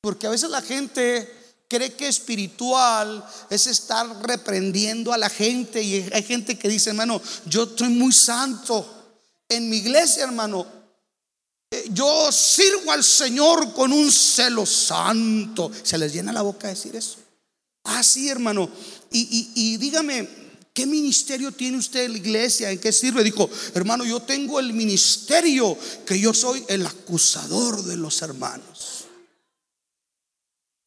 Porque 0.00 0.26
a 0.26 0.30
veces 0.30 0.50
la 0.50 0.62
gente 0.62 1.40
cree 1.68 1.94
que 1.94 2.08
espiritual 2.08 3.24
es 3.48 3.66
estar 3.66 4.06
reprendiendo 4.22 5.12
a 5.12 5.18
la 5.18 5.28
gente 5.28 5.82
y 5.82 6.08
hay 6.12 6.22
gente 6.22 6.58
que 6.58 6.68
dice, 6.68 6.90
hermano, 6.90 7.20
yo 7.46 7.64
estoy 7.64 7.88
muy 7.88 8.12
santo. 8.12 8.96
En 9.48 9.68
mi 9.68 9.78
iglesia, 9.78 10.24
hermano, 10.24 10.66
eh, 11.70 11.84
yo 11.90 12.32
sirvo 12.32 12.92
al 12.92 13.04
Señor 13.04 13.72
con 13.72 13.92
un 13.92 14.10
celo 14.10 14.64
santo. 14.64 15.70
Se 15.82 15.98
les 15.98 16.12
llena 16.12 16.32
la 16.32 16.42
boca 16.42 16.68
decir 16.68 16.96
eso. 16.96 17.18
Ah, 17.84 18.02
hermano. 18.28 18.68
Y, 19.10 19.50
y 19.54 19.76
dígame, 19.76 20.28
¿Qué 20.72 20.86
ministerio 20.86 21.50
tiene 21.52 21.78
usted 21.78 22.04
en 22.04 22.12
la 22.12 22.18
iglesia? 22.18 22.70
¿En 22.70 22.78
qué 22.78 22.92
sirve? 22.92 23.24
Dijo, 23.24 23.50
hermano, 23.74 24.04
yo 24.04 24.20
tengo 24.20 24.60
el 24.60 24.72
ministerio 24.72 25.76
que 26.06 26.18
yo 26.18 26.32
soy 26.32 26.64
el 26.68 26.86
acusador 26.86 27.82
de 27.82 27.96
los 27.96 28.22
hermanos. 28.22 29.06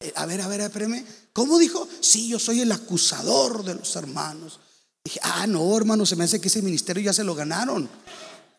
Eh, 0.00 0.12
a 0.16 0.26
ver, 0.26 0.40
a 0.40 0.48
ver, 0.48 0.60
espérame. 0.60 1.04
¿Cómo 1.32 1.58
dijo? 1.58 1.86
Sí, 2.00 2.28
yo 2.28 2.38
soy 2.38 2.60
el 2.60 2.72
acusador 2.72 3.64
de 3.64 3.74
los 3.74 3.94
hermanos. 3.96 4.60
Dije, 5.04 5.20
ah, 5.22 5.46
no, 5.46 5.76
hermano, 5.76 6.06
se 6.06 6.16
me 6.16 6.24
hace 6.24 6.40
que 6.40 6.48
ese 6.48 6.62
ministerio 6.62 7.02
ya 7.02 7.12
se 7.12 7.24
lo 7.24 7.34
ganaron. 7.34 7.88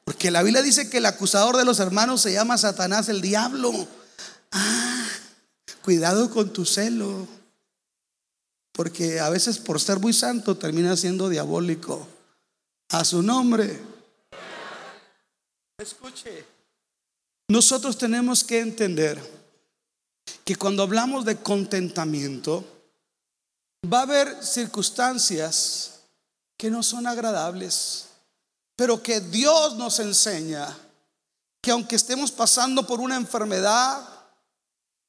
Porque 0.03 0.29
la 0.29 0.43
Biblia 0.43 0.61
dice 0.61 0.89
que 0.89 0.99
el 0.99 1.05
acusador 1.07 1.57
de 1.57 1.65
los 1.65 1.79
hermanos 1.79 2.21
se 2.21 2.33
llama 2.33 2.59
Satanás, 2.59 3.09
el 3.09 3.21
diablo. 3.21 3.71
Ah, 4.51 5.07
cuidado 5.83 6.29
con 6.29 6.53
tu 6.53 6.65
celo. 6.65 7.27
Porque 8.75 9.19
a 9.19 9.29
veces 9.29 9.57
por 9.57 9.79
ser 9.79 9.99
muy 9.99 10.11
santo 10.11 10.57
termina 10.57 10.97
siendo 10.97 11.29
diabólico. 11.29 12.07
A 12.89 13.03
su 13.03 13.23
nombre. 13.23 13.81
Escuche. 15.77 16.45
Nosotros 17.47 17.97
tenemos 17.97 18.43
que 18.43 18.59
entender 18.59 19.21
que 20.43 20.55
cuando 20.55 20.83
hablamos 20.83 21.25
de 21.25 21.37
contentamiento, 21.37 22.63
va 23.91 23.99
a 23.99 24.03
haber 24.03 24.43
circunstancias 24.43 26.01
que 26.57 26.69
no 26.69 26.83
son 26.83 27.07
agradables, 27.07 28.07
pero 28.75 29.01
que 29.01 29.21
Dios 29.21 29.75
nos 29.75 29.99
enseña 29.99 30.75
que 31.61 31.71
aunque 31.71 31.95
estemos 31.95 32.31
pasando 32.31 32.85
por 32.85 32.99
una 32.99 33.15
enfermedad, 33.15 34.07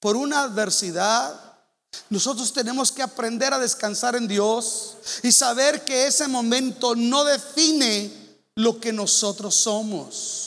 por 0.00 0.16
una 0.16 0.42
adversidad, 0.42 1.45
nosotros 2.10 2.52
tenemos 2.52 2.92
que 2.92 3.02
aprender 3.02 3.52
a 3.52 3.58
descansar 3.58 4.16
en 4.16 4.28
Dios 4.28 4.96
y 5.22 5.32
saber 5.32 5.84
que 5.84 6.06
ese 6.06 6.28
momento 6.28 6.94
no 6.94 7.24
define 7.24 8.10
lo 8.54 8.80
que 8.80 8.92
nosotros 8.92 9.54
somos. 9.54 10.46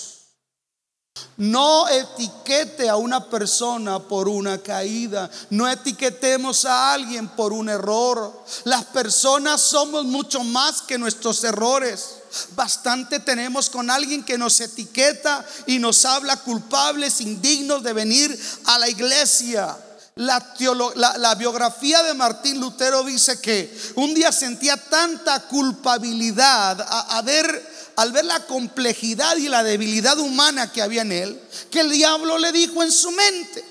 No 1.37 1.87
etiquete 1.87 2.89
a 2.89 2.97
una 2.97 3.29
persona 3.29 3.99
por 3.99 4.27
una 4.27 4.57
caída. 4.57 5.29
No 5.49 5.69
etiquetemos 5.69 6.65
a 6.65 6.93
alguien 6.93 7.29
por 7.29 7.53
un 7.53 7.69
error. 7.69 8.43
Las 8.65 8.85
personas 8.85 9.61
somos 9.61 10.05
mucho 10.05 10.43
más 10.43 10.81
que 10.81 10.97
nuestros 10.97 11.43
errores. 11.43 12.15
Bastante 12.55 13.19
tenemos 13.19 13.69
con 13.69 13.89
alguien 13.89 14.23
que 14.23 14.37
nos 14.37 14.59
etiqueta 14.59 15.45
y 15.65 15.79
nos 15.79 16.05
habla 16.05 16.37
culpables, 16.37 17.21
indignos 17.21 17.83
de 17.83 17.93
venir 17.93 18.39
a 18.65 18.77
la 18.77 18.89
iglesia. 18.89 19.77
La, 20.19 21.35
biografía 21.35 22.03
de 22.03 22.13
Martín 22.13 22.59
Lutero 22.59 23.03
dice 23.03 23.39
que 23.39 23.73
un 23.95 24.13
día 24.13 24.33
sentía 24.33 24.75
tanta 24.75 25.47
culpabilidad 25.47 26.85
a, 26.85 27.21
ver, 27.21 27.93
al 27.95 28.11
ver 28.11 28.25
la 28.25 28.45
complejidad 28.45 29.37
y 29.37 29.47
la 29.47 29.63
debilidad 29.63 30.19
humana 30.19 30.73
que 30.73 30.81
había 30.81 31.03
en 31.03 31.13
él, 31.13 31.41
que 31.71 31.79
el 31.79 31.91
diablo 31.91 32.37
le 32.37 32.51
dijo 32.51 32.83
en 32.83 32.91
su 32.91 33.11
mente, 33.11 33.63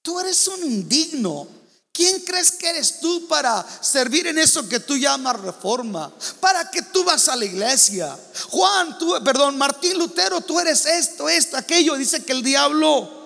tú 0.00 0.18
eres 0.18 0.48
un 0.48 0.64
indigno. 0.64 1.46
¿Quién 1.92 2.20
crees 2.20 2.52
que 2.52 2.70
eres 2.70 3.00
tú 3.00 3.28
para 3.28 3.62
servir 3.82 4.26
en 4.26 4.38
eso 4.38 4.66
que 4.66 4.80
tú 4.80 4.96
llamas 4.96 5.38
reforma? 5.42 6.10
¿Para 6.40 6.70
que 6.70 6.80
tú 6.80 7.04
vas 7.04 7.28
a 7.28 7.36
la 7.36 7.44
iglesia? 7.44 8.18
Juan, 8.48 8.96
tú, 8.98 9.14
perdón, 9.22 9.58
Martín 9.58 9.98
Lutero, 9.98 10.40
tú 10.40 10.58
eres 10.58 10.86
esto, 10.86 11.28
esto, 11.28 11.58
aquello. 11.58 11.96
Dice 11.96 12.24
que 12.24 12.32
el 12.32 12.42
diablo 12.42 13.21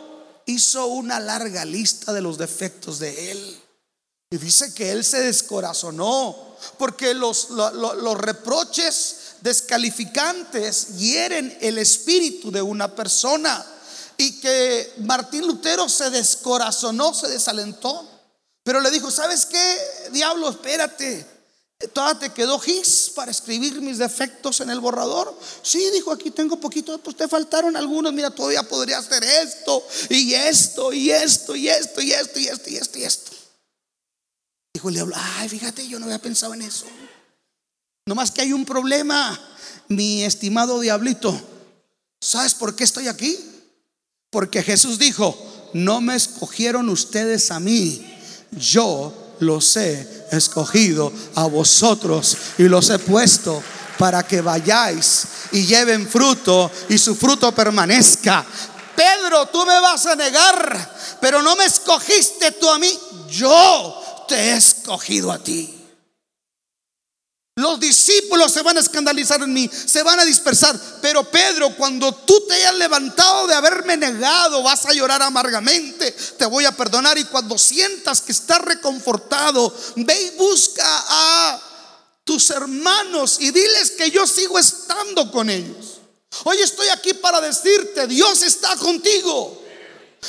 hizo 0.46 0.86
una 0.86 1.20
larga 1.20 1.64
lista 1.64 2.12
de 2.12 2.22
los 2.22 2.38
defectos 2.38 2.98
de 2.98 3.32
él. 3.32 3.62
Y 4.30 4.38
dice 4.38 4.74
que 4.74 4.90
él 4.90 5.04
se 5.04 5.20
descorazonó 5.20 6.56
porque 6.78 7.14
los, 7.14 7.48
reproches 8.18 9.16
descalificantes 9.40 10.96
hieren 10.96 11.56
el 11.60 11.78
espíritu 11.78 12.50
de 12.50 12.62
una 12.62 12.94
persona. 12.94 13.64
Y 14.16 14.40
que 14.40 14.94
Martín 14.98 15.46
Lutero 15.46 15.88
se 15.88 16.10
descorazonó, 16.10 17.12
se 17.12 17.28
desalentó. 17.28 18.08
Pero 18.62 18.80
le 18.80 18.90
dijo, 18.90 19.10
¿sabes 19.10 19.46
qué? 19.46 19.78
Diablo, 20.10 20.48
espérate. 20.48 21.35
¿Todavía 21.92 22.18
te 22.18 22.32
quedó 22.32 22.58
gis 22.58 23.12
para 23.14 23.30
escribir 23.30 23.82
mis 23.82 23.98
defectos 23.98 24.60
en 24.60 24.70
el 24.70 24.80
borrador? 24.80 25.38
Sí, 25.62 25.90
dijo, 25.92 26.10
aquí 26.10 26.30
tengo 26.30 26.58
poquito, 26.58 26.96
pues 26.98 27.16
te 27.16 27.28
faltaron 27.28 27.76
algunos, 27.76 28.14
mira, 28.14 28.30
todavía 28.30 28.62
podría 28.62 28.98
hacer 28.98 29.22
esto, 29.22 29.86
y 30.08 30.32
esto, 30.32 30.92
y 30.92 31.10
esto, 31.10 31.54
y 31.54 31.68
esto, 31.68 32.00
y 32.00 32.12
esto, 32.12 32.40
y 32.40 32.46
esto, 32.46 32.70
y 32.70 32.76
esto, 32.76 32.98
y 32.98 33.04
esto. 33.04 33.32
Dijo 34.72 34.88
el 34.88 34.94
diablo, 34.94 35.14
ay, 35.18 35.50
fíjate, 35.50 35.86
yo 35.86 35.98
no 35.98 36.06
había 36.06 36.18
pensado 36.18 36.54
en 36.54 36.62
eso. 36.62 36.86
No 38.06 38.14
más 38.14 38.30
que 38.30 38.40
hay 38.40 38.54
un 38.54 38.64
problema, 38.64 39.38
mi 39.88 40.24
estimado 40.24 40.80
diablito. 40.80 41.38
¿Sabes 42.22 42.54
por 42.54 42.74
qué 42.74 42.84
estoy 42.84 43.08
aquí? 43.08 43.38
Porque 44.30 44.62
Jesús 44.62 44.98
dijo, 44.98 45.36
no 45.74 46.00
me 46.00 46.16
escogieron 46.16 46.88
ustedes 46.88 47.50
a 47.50 47.60
mí, 47.60 48.18
yo 48.52 49.25
los 49.40 49.76
he 49.76 50.26
escogido 50.32 51.12
a 51.34 51.46
vosotros 51.46 52.36
y 52.58 52.64
los 52.64 52.90
he 52.90 52.98
puesto 52.98 53.62
para 53.98 54.22
que 54.26 54.40
vayáis 54.40 55.24
y 55.52 55.64
lleven 55.64 56.06
fruto 56.08 56.70
y 56.88 56.98
su 56.98 57.14
fruto 57.14 57.52
permanezca. 57.52 58.44
Pedro, 58.94 59.46
tú 59.46 59.64
me 59.66 59.78
vas 59.80 60.06
a 60.06 60.16
negar, 60.16 60.96
pero 61.20 61.42
no 61.42 61.54
me 61.56 61.66
escogiste 61.66 62.52
tú 62.52 62.68
a 62.68 62.78
mí, 62.78 62.98
yo 63.28 64.24
te 64.26 64.34
he 64.34 64.56
escogido 64.56 65.30
a 65.30 65.38
ti. 65.38 65.75
Los 67.58 67.80
discípulos 67.80 68.52
se 68.52 68.60
van 68.60 68.76
a 68.76 68.80
escandalizar 68.80 69.42
en 69.42 69.50
mí, 69.50 69.70
se 69.72 70.02
van 70.02 70.20
a 70.20 70.26
dispersar. 70.26 70.78
Pero 71.00 71.24
Pedro, 71.24 71.74
cuando 71.74 72.14
tú 72.14 72.46
te 72.46 72.52
hayas 72.52 72.74
levantado 72.74 73.46
de 73.46 73.54
haberme 73.54 73.96
negado, 73.96 74.62
vas 74.62 74.84
a 74.84 74.92
llorar 74.92 75.22
amargamente, 75.22 76.12
te 76.12 76.44
voy 76.44 76.66
a 76.66 76.72
perdonar. 76.72 77.16
Y 77.16 77.24
cuando 77.24 77.56
sientas 77.56 78.20
que 78.20 78.32
estás 78.32 78.60
reconfortado, 78.60 79.74
ve 79.96 80.20
y 80.20 80.36
busca 80.36 80.84
a 80.86 81.62
tus 82.24 82.50
hermanos 82.50 83.38
y 83.40 83.50
diles 83.52 83.92
que 83.92 84.10
yo 84.10 84.26
sigo 84.26 84.58
estando 84.58 85.32
con 85.32 85.48
ellos. 85.48 86.00
Hoy 86.44 86.58
estoy 86.58 86.88
aquí 86.88 87.14
para 87.14 87.40
decirte, 87.40 88.06
Dios 88.06 88.42
está 88.42 88.76
contigo. 88.76 89.62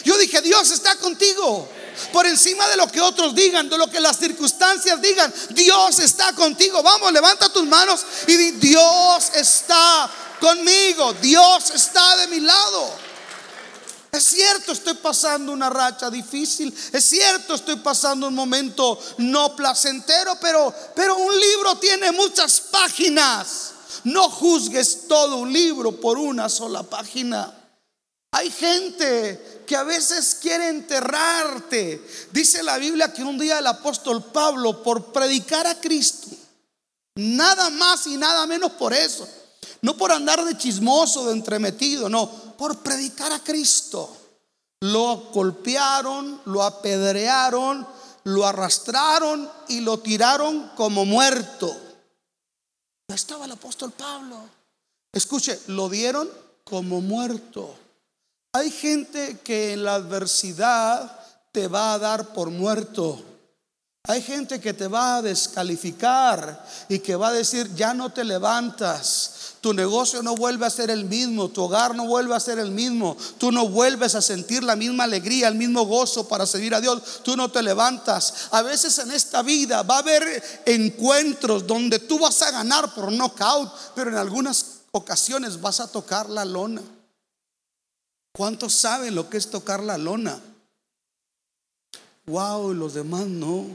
Yo 0.05 0.17
dije, 0.17 0.39
Dios 0.39 0.71
está 0.71 0.95
contigo 0.95 1.67
por 2.11 2.25
encima 2.25 2.67
de 2.69 2.77
lo 2.77 2.87
que 2.87 3.01
otros 3.01 3.33
digan, 3.33 3.69
de 3.69 3.77
lo 3.77 3.89
que 3.89 3.99
las 3.99 4.17
circunstancias 4.17 5.01
digan. 5.01 5.33
Dios 5.49 5.99
está 5.99 6.33
contigo. 6.33 6.81
Vamos, 6.83 7.11
levanta 7.11 7.49
tus 7.49 7.65
manos 7.65 8.05
y 8.27 8.35
di, 8.35 8.51
Dios 8.51 9.31
está 9.33 10.09
conmigo. 10.39 11.13
Dios 11.13 11.71
está 11.71 12.17
de 12.17 12.27
mi 12.27 12.39
lado. 12.39 13.07
Es 14.11 14.23
cierto, 14.23 14.71
estoy 14.71 14.95
pasando 14.95 15.51
una 15.51 15.69
racha 15.69 16.09
difícil. 16.09 16.75
Es 16.91 17.05
cierto, 17.05 17.55
estoy 17.55 17.75
pasando 17.77 18.27
un 18.27 18.33
momento 18.33 18.99
no 19.17 19.55
placentero, 19.55 20.37
pero, 20.39 20.73
pero 20.95 21.17
un 21.17 21.39
libro 21.39 21.77
tiene 21.77 22.11
muchas 22.11 22.59
páginas. 22.61 23.71
No 24.05 24.29
juzgues 24.29 25.07
todo 25.07 25.37
un 25.37 25.51
libro 25.51 25.91
por 25.99 26.17
una 26.17 26.49
sola 26.49 26.83
página. 26.83 27.56
Hay 28.37 28.51
gente 28.51 29.63
que 29.65 29.75
a 29.75 29.81
veces 29.81 30.37
quiere 30.39 30.69
enterrarte. 30.69 32.07
Dice 32.31 32.61
la 32.61 32.77
Biblia 32.77 33.11
que 33.11 33.23
un 33.23 33.39
día 33.39 33.57
el 33.57 33.65
apóstol 33.65 34.23
Pablo, 34.25 34.83
por 34.83 35.11
predicar 35.11 35.65
a 35.65 35.81
Cristo, 35.81 36.27
nada 37.15 37.71
más 37.71 38.05
y 38.05 38.15
nada 38.15 38.45
menos 38.45 38.73
por 38.73 38.93
eso, 38.93 39.27
no 39.81 39.97
por 39.97 40.11
andar 40.11 40.45
de 40.45 40.55
chismoso, 40.55 41.25
de 41.25 41.33
entremetido, 41.33 42.09
no, 42.09 42.29
por 42.59 42.77
predicar 42.83 43.31
a 43.31 43.39
Cristo. 43.39 44.15
Lo 44.81 45.31
golpearon, 45.33 46.39
lo 46.45 46.61
apedrearon, 46.61 47.87
lo 48.25 48.45
arrastraron 48.45 49.49
y 49.67 49.79
lo 49.79 49.97
tiraron 49.97 50.73
como 50.75 51.05
muerto. 51.05 51.75
Estaba 53.07 53.45
el 53.45 53.51
apóstol 53.53 53.93
Pablo. 53.93 54.37
Escuche, 55.11 55.59
lo 55.69 55.89
dieron 55.89 56.29
como 56.63 57.01
muerto. 57.01 57.86
Hay 58.57 58.71
gente 58.71 59.37
que 59.43 59.73
en 59.73 59.83
la 59.83 59.93
adversidad 59.93 61.15
te 61.51 61.67
va 61.67 61.93
a 61.93 61.99
dar 61.99 62.29
por 62.29 62.49
muerto. 62.49 63.21
Hay 64.05 64.19
gente 64.23 64.59
que 64.59 64.73
te 64.73 64.87
va 64.87 65.17
a 65.17 65.21
descalificar 65.21 66.65
y 66.89 66.97
que 66.97 67.15
va 67.15 67.27
a 67.27 67.33
decir, 67.33 67.75
ya 67.75 67.93
no 67.93 68.11
te 68.11 68.23
levantas, 68.23 69.57
tu 69.61 69.75
negocio 69.75 70.23
no 70.23 70.35
vuelve 70.35 70.65
a 70.65 70.71
ser 70.71 70.89
el 70.89 71.05
mismo, 71.05 71.49
tu 71.49 71.65
hogar 71.65 71.93
no 71.93 72.07
vuelve 72.07 72.33
a 72.33 72.39
ser 72.39 72.57
el 72.57 72.71
mismo, 72.71 73.15
tú 73.37 73.51
no 73.51 73.69
vuelves 73.69 74.15
a 74.15 74.23
sentir 74.23 74.63
la 74.63 74.75
misma 74.75 75.03
alegría, 75.03 75.49
el 75.49 75.55
mismo 75.55 75.85
gozo 75.85 76.27
para 76.27 76.47
servir 76.47 76.73
a 76.73 76.81
Dios, 76.81 77.21
tú 77.21 77.37
no 77.37 77.51
te 77.51 77.61
levantas. 77.61 78.47
A 78.49 78.63
veces 78.63 78.97
en 78.97 79.11
esta 79.11 79.43
vida 79.43 79.83
va 79.83 79.97
a 79.97 79.99
haber 79.99 80.63
encuentros 80.65 81.67
donde 81.67 81.99
tú 81.99 82.17
vas 82.17 82.41
a 82.41 82.49
ganar 82.49 82.91
por 82.95 83.11
knockout, 83.11 83.71
pero 83.93 84.09
en 84.09 84.17
algunas 84.17 84.65
ocasiones 84.93 85.61
vas 85.61 85.79
a 85.79 85.91
tocar 85.91 86.27
la 86.27 86.43
lona. 86.43 86.81
¿Cuántos 88.37 88.73
saben 88.73 89.15
lo 89.15 89.31
que 89.31 89.37
es 89.37 89.49
tocar 89.49 89.81
la 89.81 89.97
lona? 89.97 90.39
Wow, 92.27 92.71
los 92.71 92.93
demás 92.93 93.25
no. 93.25 93.65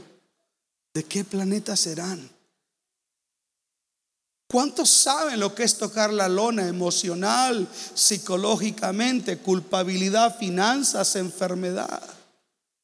¿De 0.93 1.03
qué 1.03 1.25
planeta 1.25 1.75
serán? 1.75 2.29
¿Cuántos 4.47 4.89
saben 4.89 5.41
lo 5.41 5.53
que 5.53 5.63
es 5.63 5.77
tocar 5.77 6.13
la 6.13 6.29
lona 6.29 6.65
emocional, 6.65 7.67
psicológicamente, 7.93 9.37
culpabilidad, 9.39 10.37
finanzas, 10.37 11.17
enfermedad? 11.17 12.01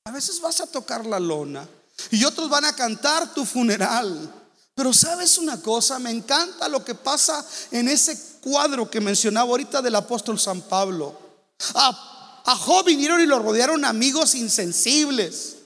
A 0.04 0.12
veces 0.12 0.42
vas 0.42 0.60
a 0.60 0.68
tocar 0.68 1.06
la 1.06 1.22
lona 1.22 1.66
y 2.12 2.26
otros 2.26 2.50
van 2.50 2.66
a 2.66 2.76
cantar 2.76 3.34
tu 3.34 3.46
funeral. 3.46 4.30
Pero 4.76 4.92
sabes 4.92 5.38
una 5.38 5.62
cosa, 5.62 5.98
me 5.98 6.12
encanta 6.12 6.68
lo 6.68 6.84
que 6.84 6.96
pasa 6.96 7.46
en 7.72 7.88
ese 7.88 8.20
cuadro 8.42 8.92
que 8.92 9.00
mencionaba 9.00 9.50
ahorita 9.52 9.82
del 9.82 9.96
apóstol 9.96 10.38
San 10.38 10.60
Pablo. 10.60 11.29
A, 11.76 12.44
a 12.46 12.84
vinieron 12.84 13.22
y 13.22 13.26
lo 13.26 13.40
rodearon 13.40 13.86
amigos 13.86 14.36
insensibles, 14.36 15.58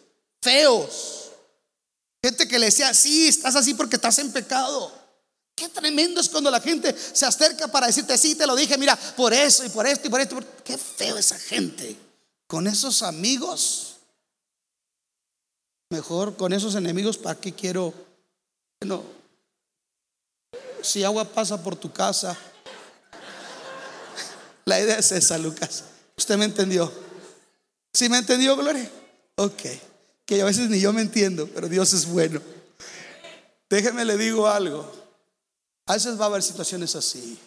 feos. 0.42 1.32
Gente 2.24 2.48
que 2.48 2.60
le 2.60 2.68
decía, 2.68 2.94
sí, 2.94 3.28
estás 3.28 3.56
así 3.56 3.74
porque 3.74 3.98
estás 3.98 4.18
en 4.20 4.32
pecado. 4.32 4.92
Qué 5.56 5.70
tremendo 5.70 6.20
es 6.20 6.30
cuando 6.30 6.50
la 6.50 6.60
gente 6.60 6.96
se 6.98 7.26
acerca 7.26 7.68
para 7.68 7.88
decirte, 7.88 8.18
sí, 8.18 8.36
te 8.36 8.48
lo 8.48 8.56
dije, 8.56 8.78
mira, 8.78 8.96
por 9.16 9.34
eso 9.34 9.64
y 9.66 9.70
por 9.70 9.86
esto 9.86 10.08
y 10.08 10.10
por 10.10 10.22
esto. 10.22 10.40
Qué 10.64 10.78
feo 10.78 11.18
esa 11.18 11.38
gente. 11.38 11.96
Con 12.48 12.68
esos 12.68 13.04
amigos, 13.04 13.98
mejor 15.90 16.36
con 16.36 16.54
esos 16.54 16.76
enemigos, 16.76 17.18
¿para 17.18 17.40
qué 17.40 17.54
quiero? 17.54 17.94
Bueno, 18.82 19.04
si 20.82 21.04
agua 21.04 21.26
pasa 21.26 21.62
por 21.62 21.76
tu 21.76 21.92
casa, 21.92 22.38
la 24.66 24.80
idea 24.80 24.98
es 24.98 25.12
esa, 25.12 25.38
Lucas. 25.38 25.84
¿Usted 26.18 26.38
me 26.38 26.46
entendió? 26.46 26.92
¿Sí 27.94 28.10
me 28.10 28.18
entendió, 28.18 28.56
Gloria? 28.56 28.90
Ok. 29.36 29.62
Que 30.26 30.42
a 30.42 30.46
veces 30.46 30.70
ni 30.70 30.80
yo 30.80 30.94
me 30.94 31.02
entiendo, 31.02 31.50
pero 31.54 31.68
Dios 31.68 31.94
es 31.94 32.06
bueno. 32.06 32.42
Déjeme 33.70 34.06
le 34.06 34.18
digo 34.18 34.48
algo. 34.48 34.90
A 35.86 35.94
veces 35.94 36.20
va 36.20 36.26
a 36.26 36.28
haber 36.28 36.44
situaciones 36.44 36.96
así. 36.96 37.38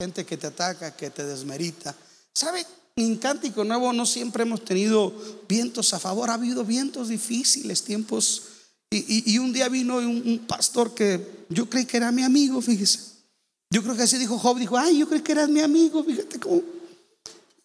Gente 0.00 0.26
que 0.26 0.36
te 0.36 0.48
ataca, 0.48 0.96
que 0.96 1.10
te 1.10 1.24
desmerita. 1.24 1.94
¿Sabe? 2.34 2.66
En 2.96 3.16
Cántico 3.16 3.62
Nuevo 3.62 3.92
no 3.92 4.04
siempre 4.04 4.42
hemos 4.42 4.64
tenido 4.64 5.12
vientos 5.48 5.94
a 5.94 6.00
favor. 6.00 6.30
Ha 6.30 6.34
habido 6.34 6.64
vientos 6.64 7.08
difíciles, 7.08 7.84
tiempos. 7.84 8.42
Y, 8.90 9.38
un 9.38 9.54
día 9.54 9.70
vino 9.70 9.96
un, 9.96 10.22
un 10.26 10.38
pastor 10.46 10.92
que 10.92 11.46
yo 11.48 11.70
creí 11.70 11.86
que 11.86 11.96
era 11.96 12.12
mi 12.12 12.22
amigo, 12.22 12.60
fíjese. 12.60 13.11
Yo 13.72 13.82
creo 13.82 13.96
que 13.96 14.02
así 14.02 14.18
dijo 14.18 14.38
Job, 14.38 14.58
dijo, 14.58 14.76
ay, 14.76 14.98
yo 14.98 15.08
creo 15.08 15.24
que 15.24 15.32
eras 15.32 15.48
mi 15.48 15.60
amigo, 15.60 16.04
fíjate 16.04 16.38
cómo. 16.38 16.60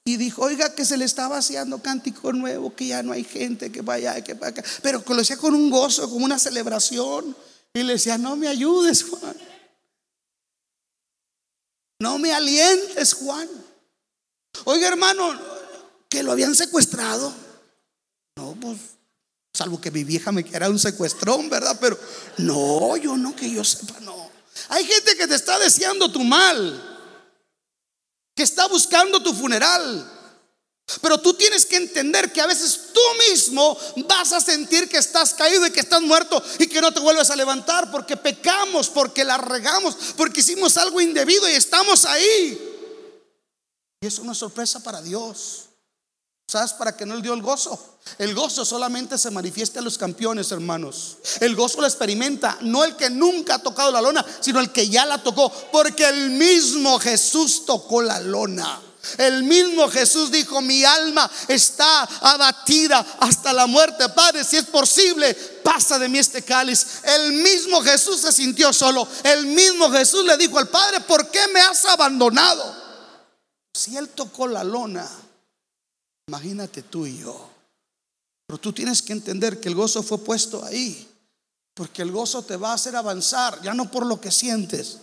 Y 0.06 0.16
dijo, 0.16 0.42
oiga, 0.44 0.74
que 0.74 0.86
se 0.86 0.96
le 0.96 1.04
está 1.04 1.28
vaciando 1.28 1.82
cántico 1.82 2.32
nuevo, 2.32 2.74
que 2.74 2.88
ya 2.88 3.04
no 3.04 3.12
hay 3.12 3.26
gente 3.26 3.74
que 3.74 3.82
vaya, 3.82 4.24
que 4.24 4.34
vaya. 4.34 4.64
Pero 4.82 5.04
que 5.04 5.14
lo 5.14 5.20
decía 5.20 5.36
con 5.36 5.54
un 5.54 5.70
gozo, 5.70 6.10
con 6.10 6.24
una 6.24 6.40
celebración. 6.40 7.36
Y 7.74 7.84
le 7.84 7.94
decía, 7.94 8.18
no 8.18 8.38
me 8.38 8.48
ayudes, 8.48 9.04
Juan. 9.04 9.36
No 12.00 12.18
me 12.20 12.32
alientes, 12.32 13.14
Juan. 13.14 13.50
Oiga, 14.64 14.88
hermano, 14.88 15.38
que 16.08 16.24
lo 16.24 16.32
habían 16.32 16.56
secuestrado. 16.56 17.34
No, 18.38 18.56
pues, 18.62 18.78
salvo 19.54 19.82
que 19.82 19.92
mi 19.92 20.06
vieja 20.06 20.32
me 20.32 20.46
quiera 20.46 20.70
un 20.70 20.80
secuestrón, 20.80 21.50
¿verdad? 21.50 21.78
Pero 21.82 22.00
no, 22.38 22.96
yo 22.96 23.18
no, 23.18 23.36
que 23.36 23.52
yo 23.52 23.62
sepa, 23.62 24.00
no. 24.00 24.37
Hay 24.70 24.86
gente 24.86 25.16
que 25.16 25.28
te 25.28 25.36
está 25.36 25.60
deseando 25.60 26.12
tu 26.12 26.24
mal, 26.24 27.10
que 28.36 28.44
está 28.44 28.68
buscando 28.68 29.22
tu 29.22 29.34
funeral. 29.34 30.14
Pero 31.02 31.18
tú 31.18 31.34
tienes 31.34 31.66
que 31.66 31.76
entender 31.76 32.32
que 32.32 32.40
a 32.40 32.48
veces 32.48 32.94
tú 32.94 33.02
mismo 33.30 33.78
vas 34.08 34.32
a 34.32 34.40
sentir 34.40 34.88
que 34.88 34.98
estás 34.98 35.34
caído 35.34 35.68
y 35.68 35.72
que 35.72 35.82
estás 35.82 36.02
muerto 36.02 36.42
y 36.60 36.68
que 36.68 36.80
no 36.80 36.94
te 36.94 37.02
vuelves 37.02 37.30
a 37.30 37.36
levantar 37.36 37.92
porque 37.92 38.16
pecamos, 38.16 38.88
porque 38.88 39.26
la 39.26 39.38
regamos, 39.38 39.96
porque 40.16 40.40
hicimos 40.40 40.78
algo 40.78 41.02
indebido 41.02 41.48
y 41.50 41.54
estamos 41.54 42.06
ahí. 42.06 42.58
Y 44.02 44.08
eso 44.08 44.24
no 44.24 44.32
es 44.32 44.38
sorpresa 44.38 44.82
para 44.82 45.02
Dios. 45.02 45.67
¿Sabes 46.50 46.72
para 46.72 46.96
qué 46.96 47.06
no 47.06 47.14
le 47.14 47.22
dio 47.22 47.34
el 47.34 47.42
gozo? 47.42 47.78
El 48.18 48.34
gozo 48.34 48.64
solamente 48.64 49.18
se 49.18 49.32
manifiesta 49.32 49.82
a 49.82 49.84
los 49.84 49.98
campeones, 49.98 50.50
hermanos. 50.54 51.18
El 51.42 51.58
gozo 51.58 51.82
lo 51.82 51.88
experimenta 51.88 52.58
no 52.62 52.86
el 52.86 52.96
que 52.96 53.10
nunca 53.10 53.56
ha 53.56 53.60
tocado 53.60 53.92
la 53.92 54.00
lona, 54.00 54.26
sino 54.40 54.62
el 54.62 54.72
que 54.72 54.88
ya 54.88 55.06
la 55.06 55.22
tocó, 55.22 55.52
porque 55.74 56.08
el 56.08 56.30
mismo 56.30 57.00
Jesús 57.00 57.66
tocó 57.66 58.02
la 58.02 58.22
lona. 58.22 58.80
El 59.18 59.44
mismo 59.44 59.90
Jesús 59.90 60.32
dijo, 60.32 60.62
mi 60.62 60.86
alma 60.86 61.30
está 61.50 62.04
abatida 62.04 63.06
hasta 63.20 63.52
la 63.52 63.68
muerte. 63.68 64.08
Padre, 64.08 64.46
si 64.46 64.56
es 64.56 64.68
posible, 64.68 65.34
pasa 65.34 66.00
de 66.00 66.08
mí 66.08 66.18
este 66.18 66.44
cáliz. 66.44 67.04
El 67.04 67.34
mismo 67.34 67.82
Jesús 67.82 68.22
se 68.22 68.32
sintió 68.32 68.72
solo. 68.72 69.06
El 69.24 69.48
mismo 69.48 69.92
Jesús 69.92 70.24
le 70.24 70.38
dijo 70.38 70.58
al 70.60 70.70
Padre, 70.70 71.02
¿por 71.02 71.30
qué 71.30 71.46
me 71.54 71.60
has 71.60 71.84
abandonado? 71.84 72.74
Si 73.74 73.98
Él 73.98 74.08
tocó 74.10 74.48
la 74.48 74.64
lona, 74.64 75.10
imagínate 76.28 76.84
tú 76.84 77.06
y 77.06 77.20
yo. 77.20 77.50
Pero 78.46 78.60
tú 78.60 78.74
tienes 78.74 79.02
que 79.02 79.14
entender 79.14 79.60
que 79.60 79.70
el 79.70 79.76
gozo 79.76 80.04
fue 80.04 80.18
puesto 80.20 80.64
ahí. 80.64 81.08
Porque 81.74 82.02
el 82.02 82.12
gozo 82.12 82.42
te 82.44 82.58
va 82.58 82.72
a 82.72 82.74
hacer 82.74 82.96
avanzar, 82.96 83.62
ya 83.62 83.74
no 83.74 83.92
por 83.92 84.06
lo 84.06 84.20
que 84.20 84.32
sientes, 84.32 84.98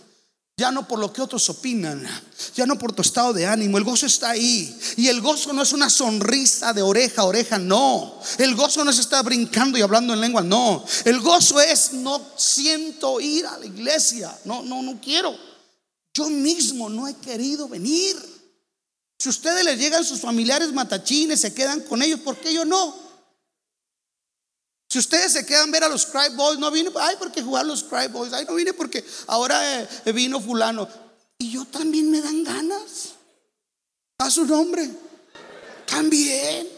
ya 0.57 0.71
no 0.71 0.87
por 0.87 0.99
lo 0.99 1.13
que 1.13 1.21
otros 1.21 1.49
opinan, 1.49 2.05
ya 2.53 2.65
no 2.65 2.77
por 2.77 2.91
tu 2.91 3.01
estado 3.01 3.33
de 3.33 3.45
ánimo. 3.45 3.77
El 3.77 3.85
gozo 3.85 4.05
está 4.05 4.31
ahí. 4.31 4.77
Y 4.97 5.07
el 5.07 5.21
gozo 5.21 5.53
no 5.53 5.61
es 5.61 5.71
una 5.73 5.89
sonrisa 5.89 6.73
de 6.73 6.81
oreja 6.81 7.21
a 7.21 7.25
oreja, 7.25 7.57
no. 7.57 8.19
El 8.37 8.55
gozo 8.55 8.83
no 8.83 8.91
es 8.91 8.99
estar 8.99 9.23
brincando 9.23 9.77
y 9.77 9.81
hablando 9.81 10.13
en 10.13 10.21
lengua, 10.21 10.41
no. 10.41 10.83
El 11.05 11.21
gozo 11.21 11.61
es 11.61 11.93
no 11.93 12.21
siento 12.35 13.21
ir 13.21 13.45
a 13.45 13.57
la 13.57 13.65
iglesia. 13.65 14.37
No, 14.43 14.61
no, 14.63 14.81
no 14.81 14.99
quiero. 14.99 15.35
Yo 16.13 16.29
mismo 16.29 16.89
no 16.89 17.07
he 17.07 17.15
querido 17.15 17.69
venir. 17.69 18.34
Si 19.19 19.29
ustedes 19.29 19.63
les 19.63 19.79
llegan 19.79 20.03
sus 20.03 20.19
familiares 20.19 20.73
matachines, 20.73 21.41
se 21.41 21.53
quedan 21.53 21.81
con 21.81 22.01
ellos, 22.01 22.19
¿por 22.19 22.37
qué 22.37 22.53
yo 22.53 22.65
no? 22.65 22.95
Si 24.89 24.99
ustedes 24.99 25.33
se 25.33 25.45
quedan 25.45 25.71
ver 25.71 25.83
a 25.83 25.89
los 25.89 26.05
Cry 26.05 26.35
Boys, 26.35 26.59
no 26.59 26.71
vine, 26.71 26.89
ay, 26.99 27.15
porque 27.17 27.41
jugar 27.41 27.65
los 27.65 27.83
Cry 27.83 28.07
Boys, 28.07 28.33
ay, 28.33 28.45
no 28.47 28.55
vine 28.55 28.73
porque 28.73 29.03
ahora 29.27 29.81
eh, 29.81 30.11
vino 30.13 30.39
fulano. 30.39 30.87
Y 31.37 31.51
yo 31.51 31.65
también 31.65 32.09
me 32.09 32.21
dan 32.21 32.43
ganas. 32.43 33.15
A 34.19 34.29
su 34.29 34.45
nombre. 34.45 34.89
También. 35.85 36.69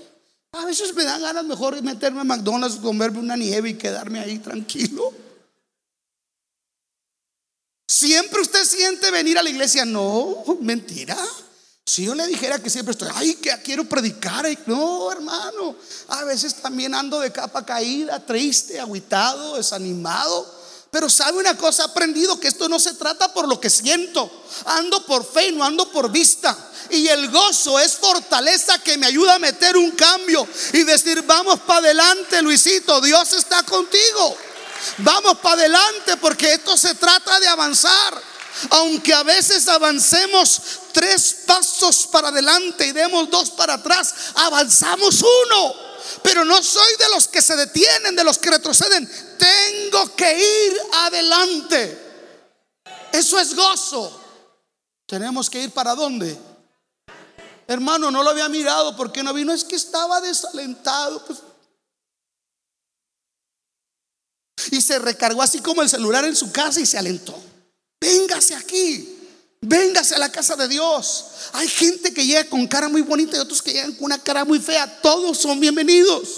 A 0.53 0.65
veces 0.65 0.95
me 0.95 1.03
dan 1.03 1.21
ganas 1.21 1.45
mejor 1.45 1.79
meterme 1.83 2.21
a 2.21 2.23
McDonald's, 2.23 2.77
comerme 2.77 3.19
una 3.19 3.35
nieve 3.35 3.69
y 3.69 3.77
quedarme 3.77 4.19
ahí 4.19 4.39
tranquilo. 4.39 5.13
Siempre 7.88 8.41
usted 8.41 8.63
siente 8.65 9.11
venir 9.11 9.38
a 9.38 9.43
la 9.43 9.49
iglesia. 9.49 9.85
No, 9.85 10.43
mentira. 10.61 11.17
Si 11.88 12.03
yo 12.03 12.13
le 12.13 12.27
dijera 12.27 12.59
que 12.59 12.69
siempre 12.69 12.91
estoy, 12.91 13.07
ay, 13.15 13.35
que 13.35 13.49
quiero 13.63 13.85
predicar, 13.85 14.45
no, 14.65 15.09
hermano, 15.09 15.73
a 16.09 16.25
veces 16.25 16.55
también 16.55 16.93
ando 16.93 17.21
de 17.21 17.31
capa 17.31 17.65
caída, 17.65 18.19
triste, 18.19 18.77
aguitado, 18.77 19.55
desanimado. 19.55 20.45
Pero 20.91 21.09
sabe 21.09 21.38
una 21.38 21.55
cosa, 21.55 21.83
he 21.83 21.85
aprendido 21.85 22.41
que 22.41 22.49
esto 22.49 22.67
no 22.67 22.77
se 22.77 22.93
trata 22.95 23.33
por 23.33 23.47
lo 23.47 23.61
que 23.61 23.69
siento, 23.69 24.29
ando 24.65 25.05
por 25.05 25.25
fe, 25.25 25.53
no 25.53 25.63
ando 25.63 25.89
por 25.89 26.11
vista. 26.11 26.57
Y 26.89 27.07
el 27.07 27.31
gozo 27.31 27.79
es 27.79 27.93
fortaleza 27.95 28.79
que 28.79 28.97
me 28.97 29.07
ayuda 29.07 29.35
a 29.35 29.39
meter 29.39 29.77
un 29.77 29.91
cambio 29.91 30.45
y 30.73 30.83
decir, 30.83 31.21
vamos 31.21 31.61
para 31.61 31.79
adelante, 31.79 32.41
Luisito, 32.41 32.99
Dios 32.99 33.31
está 33.31 33.63
contigo. 33.63 34.35
Vamos 34.97 35.38
para 35.38 35.61
adelante 35.61 36.17
porque 36.17 36.55
esto 36.55 36.75
se 36.75 36.95
trata 36.95 37.39
de 37.39 37.47
avanzar. 37.47 38.21
Aunque 38.72 39.14
a 39.14 39.24
veces 39.24 39.68
avancemos 39.68 40.62
tres 40.91 41.38
pasos 41.45 42.08
para 42.08 42.30
adelante 42.30 42.88
y 42.88 42.91
demos 42.91 43.30
dos 43.30 43.51
para 43.51 43.76
atrás, 43.76 44.14
avanzamos 44.36 45.22
uno. 45.22 45.76
Pero 46.24 46.45
no 46.45 46.62
soy 46.64 46.97
de 46.97 47.10
los 47.10 47.28
que 47.28 47.41
se 47.41 47.55
detienen, 47.55 48.16
de 48.16 48.24
los 48.24 48.38
que 48.38 48.49
retroceden. 48.49 49.10
Tengo 49.38 50.16
que 50.16 50.39
ir 50.39 50.78
adelante. 50.93 52.08
Eso 53.12 53.39
es 53.39 53.55
gozo. 53.55 54.22
Tenemos 55.05 55.49
que 55.49 55.64
ir 55.64 55.72
para 55.72 55.95
dónde? 55.95 56.38
Hermano, 57.68 58.12
no 58.12 58.24
lo 58.24 58.30
había 58.30 58.49
mirado 58.49 58.95
porque 58.95 59.24
no 59.24 59.34
vino. 59.34 59.53
Es 59.53 59.64
que 59.64 59.76
estaba 59.76 60.22
desalentado. 60.22 61.24
Pues. 61.26 61.39
Y 64.72 64.82
se 64.82 64.99
recargó 64.99 65.41
así 65.41 65.60
como 65.60 65.82
el 65.82 65.89
celular 65.89 66.26
en 66.26 66.36
su 66.36 66.51
casa 66.51 66.80
y 66.80 66.86
se 66.86 66.97
alentó. 66.97 67.38
Véngase 67.99 68.55
aquí. 68.55 69.15
Véngase 69.61 70.15
a 70.15 70.19
la 70.19 70.31
casa 70.31 70.55
de 70.55 70.67
Dios. 70.67 71.25
Hay 71.53 71.67
gente 71.67 72.13
que 72.13 72.25
llega 72.25 72.43
con 72.45 72.67
cara 72.67 72.87
muy 72.87 73.01
bonita 73.01 73.37
y 73.37 73.39
otros 73.39 73.61
que 73.61 73.73
llegan 73.73 73.93
con 73.93 74.05
una 74.05 74.21
cara 74.21 74.45
muy 74.45 74.59
fea. 74.59 75.01
Todos 75.01 75.37
son 75.37 75.59
bienvenidos. 75.59 76.29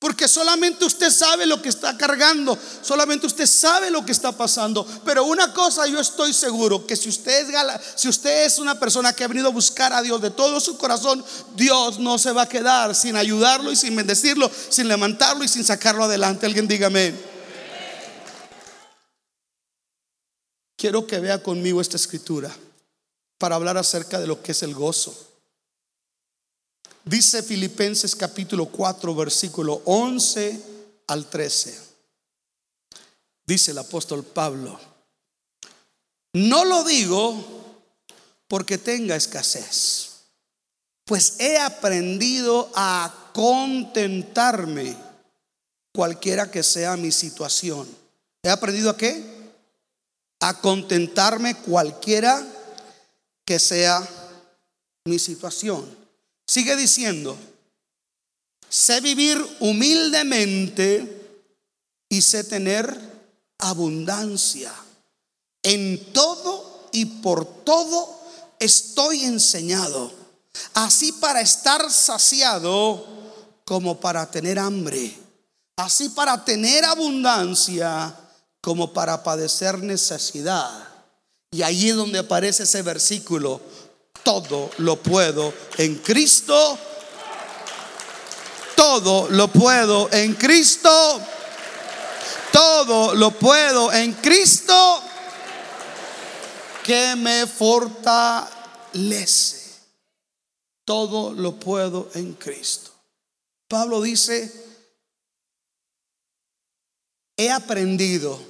Porque 0.00 0.28
solamente 0.28 0.84
usted 0.84 1.10
sabe 1.10 1.44
lo 1.44 1.60
que 1.60 1.68
está 1.68 1.96
cargando, 1.96 2.56
solamente 2.82 3.26
usted 3.26 3.46
sabe 3.46 3.90
lo 3.90 4.06
que 4.06 4.12
está 4.12 4.30
pasando. 4.30 4.86
Pero 5.04 5.24
una 5.24 5.52
cosa 5.52 5.88
yo 5.88 5.98
estoy 5.98 6.32
seguro, 6.32 6.86
que 6.86 6.94
si 6.94 7.08
usted 7.08 7.48
es, 7.48 7.80
si 7.96 8.08
usted 8.08 8.46
es 8.46 8.60
una 8.60 8.78
persona 8.78 9.12
que 9.12 9.24
ha 9.24 9.28
venido 9.28 9.48
a 9.48 9.52
buscar 9.52 9.92
a 9.92 10.00
Dios 10.00 10.22
de 10.22 10.30
todo 10.30 10.60
su 10.60 10.78
corazón, 10.78 11.24
Dios 11.56 11.98
no 11.98 12.16
se 12.16 12.30
va 12.30 12.42
a 12.42 12.48
quedar 12.48 12.94
sin 12.94 13.16
ayudarlo 13.16 13.72
y 13.72 13.76
sin 13.76 13.96
bendecirlo, 13.96 14.48
sin 14.68 14.86
levantarlo 14.86 15.42
y 15.42 15.48
sin 15.48 15.64
sacarlo 15.64 16.04
adelante. 16.04 16.46
Alguien 16.46 16.68
diga 16.68 16.86
amén. 16.86 17.20
Quiero 20.78 21.08
que 21.08 21.18
vea 21.18 21.42
conmigo 21.42 21.80
esta 21.80 21.96
escritura 21.96 22.56
para 23.36 23.56
hablar 23.56 23.76
acerca 23.76 24.20
de 24.20 24.28
lo 24.28 24.40
que 24.40 24.52
es 24.52 24.62
el 24.62 24.74
gozo. 24.74 25.12
Dice 27.04 27.42
Filipenses 27.42 28.14
capítulo 28.14 28.66
4, 28.66 29.12
versículo 29.16 29.82
11 29.84 30.62
al 31.08 31.28
13. 31.28 31.80
Dice 33.44 33.72
el 33.72 33.78
apóstol 33.78 34.22
Pablo, 34.22 34.78
no 36.34 36.64
lo 36.64 36.84
digo 36.84 37.34
porque 38.46 38.78
tenga 38.78 39.16
escasez, 39.16 40.10
pues 41.04 41.40
he 41.40 41.58
aprendido 41.58 42.70
a 42.76 43.32
contentarme 43.34 44.96
cualquiera 45.92 46.48
que 46.52 46.62
sea 46.62 46.96
mi 46.96 47.10
situación. 47.10 47.88
¿He 48.44 48.48
aprendido 48.50 48.90
a 48.90 48.96
qué? 48.96 49.37
A 50.40 50.60
contentarme 50.60 51.56
cualquiera 51.56 52.46
que 53.44 53.58
sea 53.58 54.06
mi 55.04 55.18
situación. 55.18 55.84
Sigue 56.46 56.76
diciendo, 56.76 57.36
sé 58.68 59.00
vivir 59.00 59.44
humildemente 59.60 61.42
y 62.08 62.22
sé 62.22 62.44
tener 62.44 62.98
abundancia. 63.58 64.72
En 65.62 66.12
todo 66.12 66.88
y 66.92 67.04
por 67.04 67.44
todo 67.64 68.18
estoy 68.58 69.24
enseñado, 69.24 70.12
así 70.74 71.12
para 71.12 71.40
estar 71.40 71.90
saciado 71.90 73.04
como 73.64 74.00
para 74.00 74.30
tener 74.30 74.58
hambre, 74.58 75.14
así 75.76 76.08
para 76.10 76.44
tener 76.44 76.84
abundancia 76.84 78.14
como 78.68 78.92
para 78.92 79.22
padecer 79.22 79.78
necesidad. 79.78 80.86
Y 81.50 81.62
es 81.62 81.96
donde 81.96 82.18
aparece 82.18 82.64
ese 82.64 82.82
versículo, 82.82 83.62
todo 84.22 84.70
lo 84.76 84.96
puedo 85.02 85.54
en 85.78 85.94
Cristo. 85.94 86.78
Todo 88.76 89.30
lo 89.30 89.48
puedo 89.48 90.12
en 90.12 90.34
Cristo. 90.34 91.18
Todo 92.52 93.14
lo 93.14 93.30
puedo 93.30 93.90
en 93.90 94.12
Cristo 94.12 95.02
que 96.84 97.16
me 97.16 97.46
fortalece. 97.46 98.52
Todo 100.84 101.32
lo 101.32 101.58
puedo 101.58 102.10
en 102.12 102.34
Cristo. 102.34 102.90
Pablo 103.66 104.02
dice, 104.02 104.52
he 107.34 107.50
aprendido. 107.50 108.47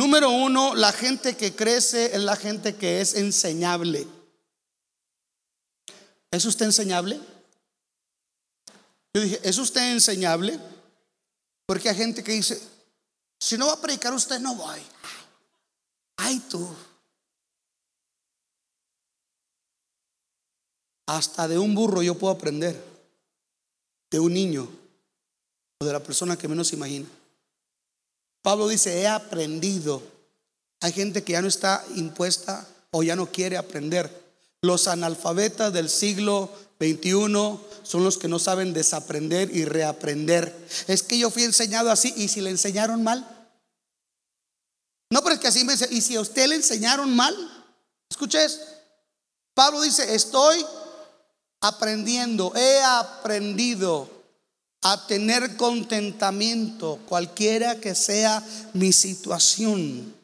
Número 0.00 0.30
uno, 0.30 0.74
la 0.74 0.92
gente 0.92 1.36
que 1.36 1.54
crece 1.54 2.16
es 2.16 2.22
la 2.22 2.34
gente 2.34 2.74
que 2.74 3.02
es 3.02 3.12
enseñable. 3.12 4.08
¿Es 6.30 6.46
usted 6.46 6.64
enseñable? 6.64 7.20
Yo 9.12 9.20
dije, 9.20 9.38
¿es 9.42 9.58
usted 9.58 9.92
enseñable? 9.92 10.58
Porque 11.66 11.90
hay 11.90 11.96
gente 11.96 12.24
que 12.24 12.32
dice, 12.32 12.58
si 13.38 13.58
no 13.58 13.66
va 13.66 13.74
a 13.74 13.80
predicar 13.82 14.14
usted, 14.14 14.40
no 14.40 14.54
voy. 14.54 14.80
Ay, 16.16 16.38
tú. 16.48 16.66
hasta 21.08 21.46
de 21.46 21.58
un 21.58 21.74
burro 21.74 22.02
yo 22.02 22.16
puedo 22.16 22.32
aprender, 22.32 22.82
de 24.10 24.20
un 24.20 24.32
niño 24.32 24.66
o 25.80 25.84
de 25.84 25.92
la 25.92 26.00
persona 26.00 26.38
que 26.38 26.48
menos 26.48 26.72
imagina. 26.72 27.06
Pablo 28.42 28.68
dice, 28.68 29.00
he 29.00 29.06
aprendido. 29.06 30.02
Hay 30.80 30.92
gente 30.92 31.22
que 31.22 31.32
ya 31.32 31.42
no 31.42 31.48
está 31.48 31.84
impuesta 31.94 32.66
o 32.90 33.02
ya 33.02 33.16
no 33.16 33.26
quiere 33.26 33.56
aprender. 33.56 34.10
Los 34.62 34.88
analfabetas 34.88 35.72
del 35.72 35.88
siglo 35.88 36.50
XXI 36.80 37.60
son 37.82 38.04
los 38.04 38.18
que 38.18 38.28
no 38.28 38.38
saben 38.38 38.72
desaprender 38.72 39.54
y 39.54 39.64
reaprender. 39.64 40.54
Es 40.86 41.02
que 41.02 41.18
yo 41.18 41.30
fui 41.30 41.44
enseñado 41.44 41.90
así 41.90 42.12
y 42.16 42.28
si 42.28 42.40
le 42.40 42.50
enseñaron 42.50 43.02
mal. 43.02 43.26
No, 45.10 45.22
pero 45.22 45.34
es 45.34 45.40
que 45.40 45.48
así 45.48 45.64
me 45.64 45.74
Y 45.90 46.00
si 46.00 46.16
a 46.16 46.20
usted 46.20 46.46
le 46.46 46.56
enseñaron 46.56 47.14
mal, 47.14 47.34
escuches. 48.08 48.60
Pablo 49.54 49.82
dice, 49.82 50.14
estoy 50.14 50.64
aprendiendo, 51.60 52.52
he 52.56 52.80
aprendido 52.82 54.19
a 54.82 55.06
tener 55.06 55.56
contentamiento, 55.56 56.98
cualquiera 57.06 57.80
que 57.80 57.94
sea 57.94 58.42
mi 58.72 58.92
situación. 58.92 60.14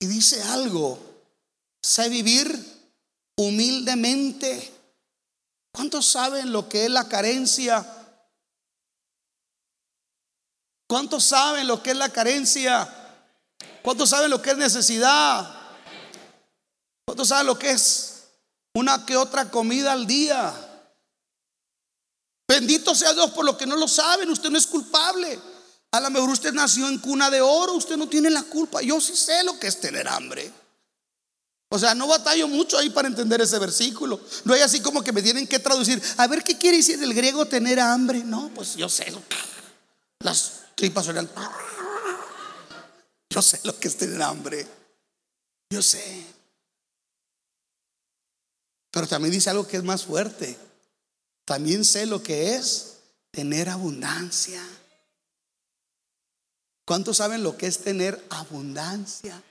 Y 0.00 0.06
dice 0.06 0.40
algo, 0.44 0.98
sé 1.82 2.08
vivir 2.08 2.78
humildemente. 3.36 4.72
¿Cuántos 5.72 6.06
saben 6.06 6.52
lo 6.52 6.68
que 6.68 6.84
es 6.84 6.90
la 6.90 7.08
carencia? 7.08 7.84
¿Cuántos 10.86 11.24
saben 11.24 11.66
lo 11.66 11.82
que 11.82 11.90
es 11.90 11.96
la 11.96 12.10
carencia? 12.10 12.94
¿Cuántos 13.82 14.10
saben 14.10 14.30
lo 14.30 14.40
que 14.40 14.50
es 14.50 14.56
necesidad? 14.56 15.54
¿Cuántos 17.04 17.28
saben 17.28 17.46
lo 17.46 17.58
que 17.58 17.70
es 17.70 18.24
una 18.74 19.04
que 19.04 19.16
otra 19.16 19.50
comida 19.50 19.92
al 19.92 20.06
día? 20.06 20.67
Bendito 22.48 22.94
sea 22.94 23.12
Dios 23.12 23.30
por 23.32 23.44
lo 23.44 23.58
que 23.58 23.66
no 23.66 23.76
lo 23.76 23.86
saben. 23.86 24.30
Usted 24.30 24.48
no 24.48 24.56
es 24.56 24.66
culpable. 24.66 25.38
A 25.92 26.00
lo 26.00 26.10
mejor 26.10 26.30
usted 26.30 26.52
nació 26.52 26.88
en 26.88 26.98
cuna 26.98 27.30
de 27.30 27.42
oro. 27.42 27.74
Usted 27.74 27.98
no 27.98 28.08
tiene 28.08 28.30
la 28.30 28.42
culpa. 28.42 28.80
Yo 28.80 29.00
sí 29.00 29.14
sé 29.14 29.44
lo 29.44 29.60
que 29.60 29.66
es 29.66 29.78
tener 29.78 30.08
hambre. 30.08 30.50
O 31.70 31.78
sea, 31.78 31.94
no 31.94 32.06
batallo 32.06 32.48
mucho 32.48 32.78
ahí 32.78 32.88
para 32.88 33.08
entender 33.08 33.42
ese 33.42 33.58
versículo. 33.58 34.18
No 34.44 34.54
hay 34.54 34.62
así 34.62 34.80
como 34.80 35.04
que 35.04 35.12
me 35.12 35.20
tienen 35.20 35.46
que 35.46 35.58
traducir. 35.58 36.02
A 36.16 36.26
ver 36.26 36.42
qué 36.42 36.56
quiere 36.56 36.78
decir 36.78 37.02
el 37.02 37.12
griego 37.12 37.44
tener 37.44 37.78
hambre. 37.78 38.24
No, 38.24 38.50
pues 38.54 38.76
yo 38.76 38.88
sé. 38.88 39.14
Las 40.20 40.52
tripas 40.74 41.04
suenan. 41.04 41.28
Yo 43.28 43.42
sé 43.42 43.60
lo 43.64 43.78
que 43.78 43.88
es 43.88 43.96
tener 43.98 44.22
hambre. 44.22 44.66
Yo 45.68 45.82
sé. 45.82 46.24
Pero 48.90 49.06
también 49.06 49.32
dice 49.32 49.50
algo 49.50 49.66
que 49.68 49.76
es 49.76 49.84
más 49.84 50.04
fuerte. 50.04 50.67
También 51.48 51.82
sé 51.82 52.04
lo 52.04 52.22
que 52.22 52.56
es 52.56 52.98
tener 53.30 53.70
abundancia. 53.70 54.62
¿Cuántos 56.84 57.16
saben 57.16 57.42
lo 57.42 57.56
que 57.56 57.66
es 57.66 57.78
tener 57.78 58.22
abundancia? 58.28 59.42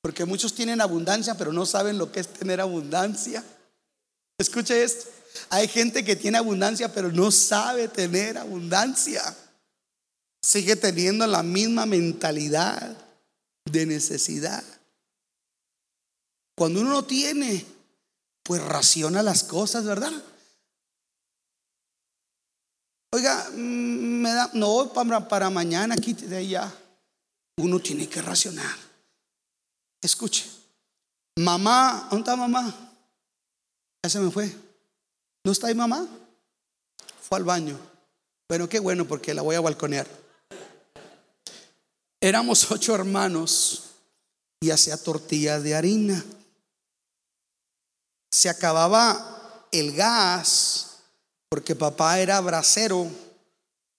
Porque 0.00 0.24
muchos 0.24 0.54
tienen 0.54 0.80
abundancia, 0.80 1.36
pero 1.36 1.52
no 1.52 1.66
saben 1.66 1.98
lo 1.98 2.10
que 2.10 2.20
es 2.20 2.32
tener 2.32 2.58
abundancia. 2.62 3.44
Escuche 4.38 4.82
esto. 4.82 5.10
Hay 5.50 5.68
gente 5.68 6.06
que 6.06 6.16
tiene 6.16 6.38
abundancia, 6.38 6.90
pero 6.90 7.12
no 7.12 7.30
sabe 7.30 7.88
tener 7.88 8.38
abundancia. 8.38 9.22
Sigue 10.40 10.74
teniendo 10.76 11.26
la 11.26 11.42
misma 11.42 11.84
mentalidad 11.84 12.96
de 13.70 13.84
necesidad. 13.84 14.64
Cuando 16.56 16.80
uno 16.80 16.88
no 16.92 17.04
tiene, 17.04 17.66
pues 18.42 18.62
raciona 18.62 19.22
las 19.22 19.44
cosas, 19.44 19.84
¿verdad? 19.84 20.31
Oiga, 23.14 23.50
mm, 23.50 24.22
me 24.22 24.32
da, 24.32 24.50
no, 24.54 24.90
para, 24.92 25.28
para 25.28 25.50
mañana, 25.50 25.96
quítese 25.96 26.34
allá. 26.34 26.72
Uno 27.58 27.78
tiene 27.78 28.08
que 28.08 28.22
racionar. 28.22 28.74
Escuche, 30.00 30.50
mamá, 31.36 32.08
¿dónde 32.10 32.22
está 32.22 32.36
mamá? 32.36 32.74
Ya 34.02 34.10
se 34.10 34.18
me 34.18 34.30
fue. 34.30 34.50
¿No 35.44 35.52
está 35.52 35.66
ahí 35.66 35.74
mamá? 35.74 36.08
Fue 37.20 37.36
al 37.36 37.44
baño. 37.44 37.78
Bueno, 38.48 38.68
qué 38.68 38.80
bueno 38.80 39.06
porque 39.06 39.34
la 39.34 39.42
voy 39.42 39.56
a 39.56 39.60
balconear. 39.60 40.06
Éramos 42.20 42.70
ocho 42.70 42.94
hermanos 42.94 43.90
y 44.60 44.70
hacía 44.70 44.96
tortillas 44.96 45.62
de 45.62 45.74
harina. 45.74 46.24
Se 48.30 48.48
acababa 48.48 49.68
el 49.70 49.92
gas 49.92 50.91
porque 51.52 51.76
papá 51.76 52.18
era 52.18 52.40
bracero 52.40 53.10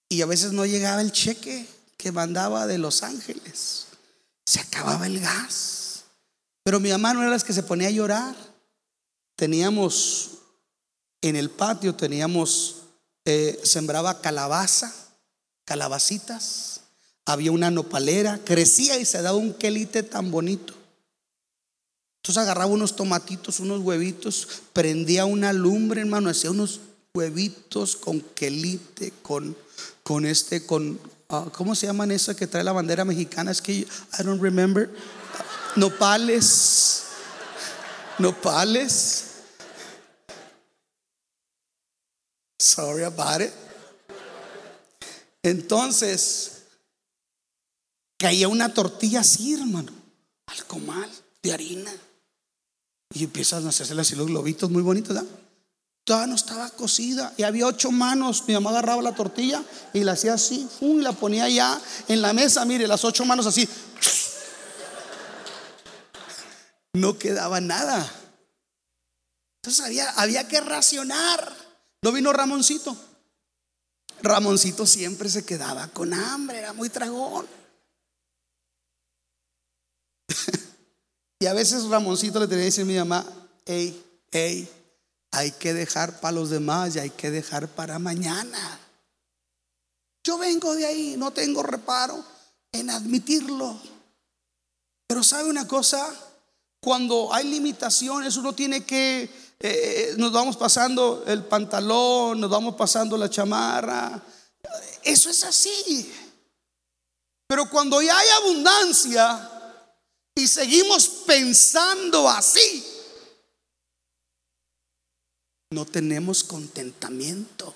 y 0.09 0.23
a 0.23 0.25
veces 0.25 0.53
no 0.53 0.65
llegaba 0.65 1.03
el 1.03 1.11
cheque 1.11 1.67
que 1.97 2.11
mandaba 2.11 2.65
de 2.65 2.79
Los 2.79 3.03
Ángeles. 3.03 3.85
Se 4.43 4.59
acababa 4.59 5.05
el 5.05 5.19
gas. 5.19 6.05
Pero 6.63 6.79
mi 6.79 6.89
mamá 6.89 7.13
no 7.13 7.21
era 7.21 7.29
la 7.29 7.37
que 7.37 7.53
se 7.53 7.61
ponía 7.61 7.89
a 7.89 7.91
llorar. 7.91 8.35
Teníamos 9.35 10.39
en 11.21 11.35
el 11.35 11.51
patio, 11.51 11.93
teníamos, 11.93 12.77
eh, 13.23 13.61
sembraba 13.63 14.19
calabaza, 14.19 14.91
calabacitas. 15.63 16.81
Había 17.23 17.51
una 17.51 17.69
nopalera, 17.69 18.39
crecía 18.43 18.97
y 18.97 19.05
se 19.05 19.21
daba 19.21 19.37
un 19.37 19.53
quelite 19.53 20.01
tan 20.01 20.31
bonito. 20.31 20.73
Entonces 22.23 22.41
agarraba 22.41 22.71
unos 22.71 22.95
tomatitos, 22.95 23.59
unos 23.59 23.81
huevitos, 23.81 24.47
prendía 24.73 25.25
una 25.25 25.53
lumbre, 25.53 26.01
hermano, 26.01 26.31
hacía 26.31 26.49
unos 26.49 26.79
huevitos 27.15 27.95
con 27.95 28.21
quelite, 28.21 29.13
con, 29.21 29.55
con 30.01 30.25
este, 30.25 30.65
con, 30.65 30.99
ah, 31.29 31.45
¿cómo 31.53 31.75
se 31.75 31.85
llaman 31.85 32.11
eso 32.11 32.35
que 32.35 32.47
trae 32.47 32.63
la 32.63 32.71
bandera 32.71 33.05
mexicana? 33.05 33.51
Es 33.51 33.61
que 33.61 33.73
I 33.73 33.87
don't 34.23 34.41
remember 34.41 34.89
nopales, 35.75 37.03
nopales. 38.17 39.25
Sorry 42.59 43.03
about 43.03 43.41
it. 43.41 43.51
Entonces, 45.43 46.63
caía 48.17 48.47
una 48.47 48.73
tortilla 48.73 49.19
así, 49.19 49.53
hermano, 49.53 49.91
al 50.47 50.65
comal 50.65 51.11
de 51.43 51.53
harina. 51.53 51.91
Y 53.13 53.25
empiezan 53.25 53.67
a 53.67 53.69
hacerse 53.69 53.93
así 53.99 54.15
los 54.15 54.25
globitos 54.25 54.71
muy 54.71 54.81
bonitos, 54.81 55.13
¿verdad? 55.13 55.29
Toda 56.05 56.27
no 56.27 56.35
estaba 56.35 56.69
cocida 56.69 57.33
y 57.37 57.43
había 57.43 57.65
ocho 57.65 57.89
manos. 57.91 58.43
Mi 58.47 58.53
mamá 58.53 58.71
agarraba 58.71 59.01
la 59.01 59.15
tortilla 59.15 59.63
y 59.93 60.03
la 60.03 60.13
hacía 60.13 60.33
así, 60.33 60.67
y 60.81 60.95
la 60.95 61.13
ponía 61.13 61.47
ya 61.47 61.79
en 62.09 62.21
la 62.21 62.33
mesa. 62.33 62.65
Mire, 62.65 62.87
las 62.87 63.05
ocho 63.05 63.23
manos 63.23 63.45
así 63.45 63.67
no 66.93 67.17
quedaba 67.17 67.59
nada. 67.59 68.11
Entonces 69.61 69.85
había, 69.85 70.09
había 70.11 70.47
que 70.47 70.61
racionar. 70.61 71.55
¿No 72.01 72.11
vino 72.11 72.33
Ramoncito? 72.33 72.95
Ramoncito 74.21 74.85
siempre 74.85 75.29
se 75.29 75.45
quedaba 75.45 75.87
con 75.87 76.13
hambre, 76.13 76.59
era 76.59 76.73
muy 76.73 76.89
tragón. 76.89 77.47
y 81.39 81.45
a 81.45 81.53
veces 81.53 81.85
Ramoncito 81.85 82.39
le 82.39 82.47
tenía 82.47 82.61
que 82.61 82.65
decir 82.65 82.83
a 82.83 82.87
mi 82.87 82.97
mamá, 82.97 83.25
hey, 83.65 84.03
hey, 84.31 84.69
hay 85.33 85.51
que 85.51 85.73
dejar 85.73 86.19
para 86.19 86.33
los 86.33 86.51
demás 86.51 86.95
y 86.95 86.99
hay 86.99 87.09
que 87.09 87.31
dejar 87.31 87.67
para 87.67 87.97
mañana. 87.97 88.79
Yo 90.23 90.37
vengo 90.37 90.75
de 90.75 90.85
ahí, 90.85 91.15
no 91.17 91.31
tengo 91.31 91.63
reparo 91.63 92.23
en 92.71 92.91
admitirlo. 92.91 93.79
Pero 95.07 95.23
¿sabe 95.23 95.49
una 95.49 95.67
cosa? 95.67 96.07
Cuando 96.79 97.33
hay 97.33 97.49
limitaciones, 97.49 98.37
uno 98.37 98.53
tiene 98.53 98.85
que, 98.85 99.27
eh, 99.59 100.13
nos 100.17 100.31
vamos 100.31 100.55
pasando 100.55 101.23
el 101.25 101.43
pantalón, 101.45 102.39
nos 102.39 102.49
vamos 102.51 102.75
pasando 102.75 103.17
la 103.17 103.29
chamarra. 103.29 104.21
Eso 105.01 105.31
es 105.31 105.43
así. 105.43 106.13
Pero 107.47 107.67
cuando 107.71 108.03
ya 108.03 108.15
hay 108.15 108.29
abundancia 108.29 109.49
y 110.35 110.47
seguimos 110.47 111.07
pensando 111.25 112.29
así, 112.29 112.92
no 115.73 115.85
tenemos 115.85 116.43
contentamiento. 116.43 117.73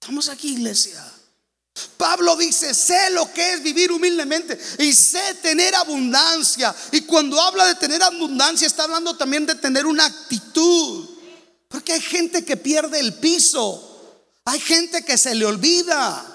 Estamos 0.00 0.28
aquí, 0.28 0.54
iglesia. 0.54 1.02
Pablo 1.96 2.36
dice, 2.36 2.72
sé 2.72 3.10
lo 3.10 3.32
que 3.32 3.54
es 3.54 3.62
vivir 3.62 3.90
humildemente 3.90 4.58
y 4.78 4.92
sé 4.92 5.34
tener 5.42 5.74
abundancia. 5.74 6.74
Y 6.92 7.02
cuando 7.02 7.40
habla 7.40 7.66
de 7.66 7.74
tener 7.74 8.02
abundancia, 8.02 8.66
está 8.66 8.84
hablando 8.84 9.16
también 9.16 9.46
de 9.46 9.54
tener 9.56 9.86
una 9.86 10.06
actitud. 10.06 11.08
Porque 11.68 11.94
hay 11.94 12.00
gente 12.00 12.44
que 12.44 12.56
pierde 12.56 13.00
el 13.00 13.14
piso. 13.14 13.90
Hay 14.44 14.60
gente 14.60 15.04
que 15.04 15.18
se 15.18 15.34
le 15.34 15.44
olvida. 15.44 16.33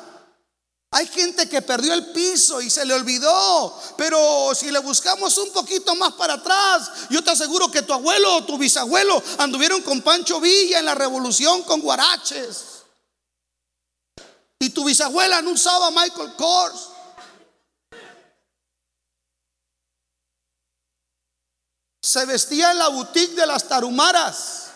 Hay 0.92 1.06
gente 1.06 1.48
que 1.48 1.62
perdió 1.62 1.94
el 1.94 2.08
piso 2.08 2.62
y 2.62 2.70
se 2.70 2.84
le 2.84 2.96
olvidó, 2.96 3.80
pero 3.96 4.56
si 4.56 4.72
le 4.72 4.80
buscamos 4.80 5.38
un 5.38 5.52
poquito 5.52 5.94
más 5.96 6.14
para 6.14 6.34
atrás, 6.34 6.90
yo 7.12 7.24
te 7.24 7.30
aseguro 7.30 7.70
que 7.70 7.84
tu 7.84 7.94
abuelo 7.94 8.38
o 8.38 8.46
tu 8.46 8.58
bisabuelo 8.58 9.22
anduvieron 9.38 9.84
con 9.84 10.02
Pancho 10.02 10.42
Villa 10.42 10.80
en 10.80 10.86
la 10.86 10.96
revolución 10.96 11.62
con 11.64 11.82
guaraches. 11.82 12.86
Y 14.58 14.72
tu 14.72 14.84
bisabuela 14.84 15.44
no 15.44 15.52
usaba 15.52 15.92
Michael 15.92 16.34
Kors. 16.36 16.90
Se 22.02 22.26
vestía 22.26 22.72
en 22.72 22.80
la 22.80 22.88
boutique 22.88 23.36
de 23.36 23.46
las 23.46 23.68
tarumaras. 23.68 24.72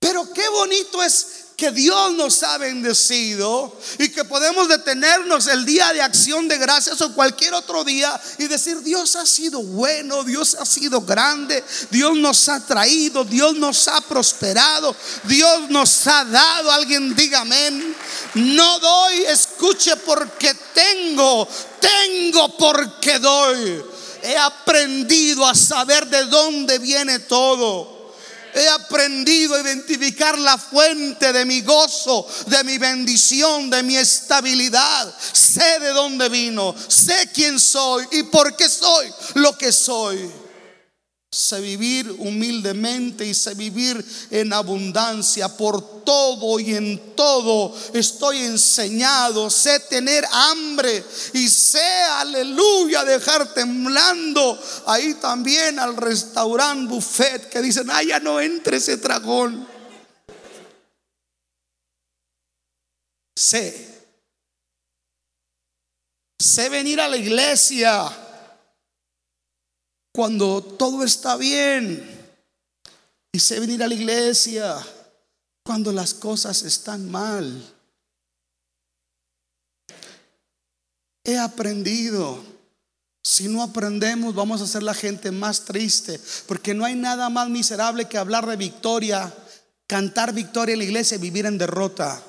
Pero 0.00 0.30
qué 0.32 0.48
bonito 0.48 1.00
es 1.00 1.43
que 1.56 1.70
Dios 1.70 2.14
nos 2.14 2.42
ha 2.42 2.58
bendecido 2.58 3.78
y 3.98 4.08
que 4.08 4.24
podemos 4.24 4.68
detenernos 4.68 5.46
el 5.46 5.64
día 5.64 5.92
de 5.92 6.02
acción 6.02 6.48
de 6.48 6.58
gracias 6.58 7.00
o 7.00 7.14
cualquier 7.14 7.54
otro 7.54 7.84
día 7.84 8.20
y 8.38 8.48
decir, 8.48 8.82
Dios 8.82 9.14
ha 9.14 9.24
sido 9.24 9.62
bueno, 9.62 10.24
Dios 10.24 10.56
ha 10.58 10.66
sido 10.66 11.02
grande, 11.02 11.62
Dios 11.90 12.16
nos 12.16 12.48
ha 12.48 12.64
traído, 12.66 13.24
Dios 13.24 13.54
nos 13.54 13.86
ha 13.86 14.00
prosperado, 14.00 14.96
Dios 15.24 15.70
nos 15.70 16.06
ha 16.08 16.24
dado. 16.24 16.72
Alguien 16.72 17.14
diga 17.14 17.42
amén. 17.42 17.94
No 18.34 18.80
doy, 18.80 19.22
escuche 19.26 19.96
porque 19.98 20.54
tengo, 20.74 21.46
tengo 21.80 22.56
porque 22.56 23.20
doy. 23.20 23.84
He 24.22 24.36
aprendido 24.36 25.46
a 25.46 25.54
saber 25.54 26.06
de 26.08 26.24
dónde 26.24 26.78
viene 26.78 27.20
todo. 27.20 27.93
He 28.54 28.68
aprendido 28.68 29.56
a 29.56 29.60
identificar 29.60 30.38
la 30.38 30.56
fuente 30.56 31.32
de 31.32 31.44
mi 31.44 31.60
gozo, 31.62 32.26
de 32.46 32.62
mi 32.62 32.78
bendición, 32.78 33.68
de 33.68 33.82
mi 33.82 33.96
estabilidad. 33.96 35.12
Sé 35.32 35.80
de 35.80 35.88
dónde 35.88 36.28
vino, 36.28 36.74
sé 36.88 37.30
quién 37.34 37.58
soy 37.58 38.06
y 38.12 38.22
por 38.24 38.54
qué 38.56 38.68
soy 38.68 39.12
lo 39.34 39.58
que 39.58 39.72
soy. 39.72 40.43
Sé 41.34 41.60
vivir 41.60 42.14
humildemente 42.20 43.26
y 43.26 43.34
sé 43.34 43.54
vivir 43.54 44.04
en 44.30 44.52
abundancia 44.52 45.48
por 45.48 46.04
todo 46.04 46.60
y 46.60 46.76
en 46.76 47.16
todo. 47.16 47.74
Estoy 47.92 48.38
enseñado, 48.38 49.50
sé 49.50 49.80
tener 49.80 50.24
hambre 50.30 51.04
y 51.32 51.48
sé, 51.48 51.82
aleluya, 52.20 53.02
dejar 53.02 53.52
temblando 53.52 54.56
ahí 54.86 55.14
también 55.14 55.80
al 55.80 55.96
restaurante 55.96 56.94
buffet 56.94 57.48
que 57.48 57.60
dicen, 57.60 57.90
ay, 57.90 58.06
ya 58.06 58.20
no 58.20 58.40
entre 58.40 58.76
ese 58.76 58.98
dragón. 58.98 59.66
Sé, 63.34 64.06
sé 66.38 66.68
venir 66.68 67.00
a 67.00 67.08
la 67.08 67.16
iglesia 67.16 68.23
cuando 70.14 70.62
todo 70.62 71.04
está 71.04 71.36
bien. 71.36 72.10
Y 73.32 73.40
sé 73.40 73.58
venir 73.58 73.82
a 73.82 73.88
la 73.88 73.94
iglesia 73.94 74.78
cuando 75.64 75.92
las 75.92 76.14
cosas 76.14 76.62
están 76.62 77.10
mal. 77.10 77.74
He 81.24 81.36
aprendido. 81.36 82.44
Si 83.24 83.48
no 83.48 83.62
aprendemos, 83.62 84.34
vamos 84.34 84.60
a 84.60 84.66
ser 84.66 84.84
la 84.84 84.94
gente 84.94 85.32
más 85.32 85.64
triste. 85.64 86.20
Porque 86.46 86.74
no 86.74 86.84
hay 86.84 86.94
nada 86.94 87.28
más 87.28 87.48
miserable 87.48 88.06
que 88.06 88.18
hablar 88.18 88.46
de 88.46 88.56
victoria, 88.56 89.34
cantar 89.88 90.32
victoria 90.32 90.74
en 90.74 90.78
la 90.78 90.84
iglesia 90.84 91.16
y 91.16 91.20
vivir 91.20 91.46
en 91.46 91.58
derrota. 91.58 92.22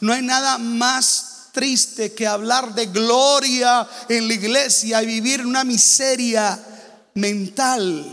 No 0.00 0.12
hay 0.12 0.22
nada 0.22 0.58
más 0.58 1.48
triste 1.50 2.12
que 2.12 2.28
hablar 2.28 2.74
de 2.74 2.86
gloria 2.86 3.88
en 4.08 4.28
la 4.28 4.34
iglesia 4.34 5.02
y 5.02 5.06
vivir 5.06 5.44
una 5.44 5.64
miseria 5.64 6.73
mental. 7.14 8.04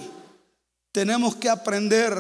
Tenemos 0.92 1.36
que 1.36 1.50
aprender 1.50 2.14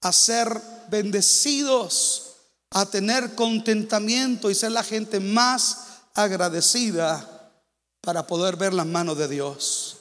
a 0.00 0.12
ser 0.12 0.60
bendecidos, 0.88 2.34
a 2.70 2.86
tener 2.86 3.34
contentamiento 3.34 4.50
y 4.50 4.54
ser 4.54 4.72
la 4.72 4.84
gente 4.84 5.20
más 5.20 6.00
agradecida 6.14 7.52
para 8.00 8.26
poder 8.26 8.56
ver 8.56 8.72
las 8.72 8.86
manos 8.86 9.18
de 9.18 9.28
Dios. 9.28 9.96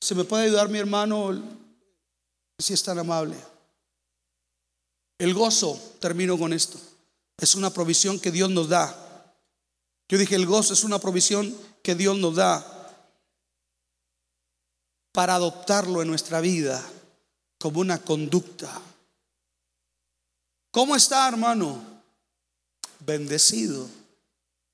¿Se 0.00 0.14
me 0.14 0.24
puede 0.24 0.44
ayudar 0.44 0.68
mi 0.68 0.78
hermano? 0.78 1.42
Si 2.58 2.74
es 2.74 2.82
tan 2.82 2.98
amable. 2.98 3.36
El 5.18 5.32
gozo, 5.34 5.80
termino 6.00 6.36
con 6.36 6.52
esto, 6.52 6.78
es 7.38 7.54
una 7.54 7.70
provisión 7.70 8.18
que 8.18 8.30
Dios 8.30 8.50
nos 8.50 8.68
da. 8.68 8.94
Yo 10.08 10.18
dije, 10.18 10.34
el 10.34 10.46
gozo 10.46 10.74
es 10.74 10.84
una 10.84 10.98
provisión 10.98 11.54
que 11.82 11.94
Dios 11.94 12.18
nos 12.18 12.34
da 12.34 12.73
para 15.14 15.36
adoptarlo 15.36 16.02
en 16.02 16.08
nuestra 16.08 16.40
vida 16.40 16.84
como 17.56 17.78
una 17.78 18.02
conducta. 18.02 18.68
¿Cómo 20.72 20.96
está, 20.96 21.28
hermano? 21.28 21.80
Bendecido. 22.98 23.88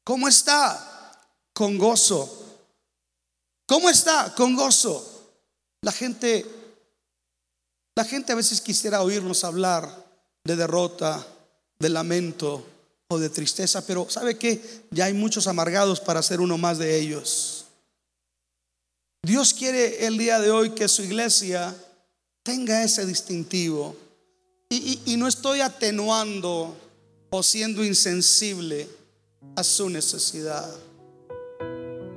¿Cómo 0.03 0.29
está? 0.29 1.13
Con 1.53 1.77
gozo. 1.77 2.59
¿Cómo 3.67 3.91
está? 3.91 4.35
Con 4.35 4.57
gozo. 4.57 5.29
La 5.83 5.93
gente 5.93 6.47
la 8.01 8.05
gente 8.07 8.33
a 8.33 8.37
veces 8.37 8.63
quisiera 8.63 9.03
oírnos 9.03 9.45
hablar 9.45 10.07
de 10.45 10.57
derrota, 10.57 11.27
de 11.79 11.91
lamento 11.91 12.65
o 13.09 13.19
de 13.19 13.29
tristeza, 13.29 13.87
pero 13.87 14.09
¿sabe 14.09 14.39
qué? 14.39 14.87
Ya 14.91 15.05
hay 15.05 15.13
muchos 15.13 15.47
amargados 15.47 16.01
para 16.01 16.23
ser 16.23 16.41
uno 16.41 16.57
más 16.57 16.79
de 16.79 16.99
ellos. 16.99 17.60
Dios 19.23 19.53
quiere 19.53 20.07
el 20.07 20.17
día 20.17 20.41
de 20.41 20.51
hoy 20.51 20.71
que 20.71 20.89
su 20.89 21.03
iglesia 21.03 21.75
tenga 22.43 22.83
ese 22.83 23.05
distintivo. 23.05 23.95
Y, 24.71 25.17
no 25.17 25.27
estoy 25.27 25.61
atenuando 25.61 26.75
o 27.29 27.43
siendo 27.43 27.85
insensible 27.85 28.89
a 29.57 29.65
su 29.65 29.91
necesidad. 29.91 30.71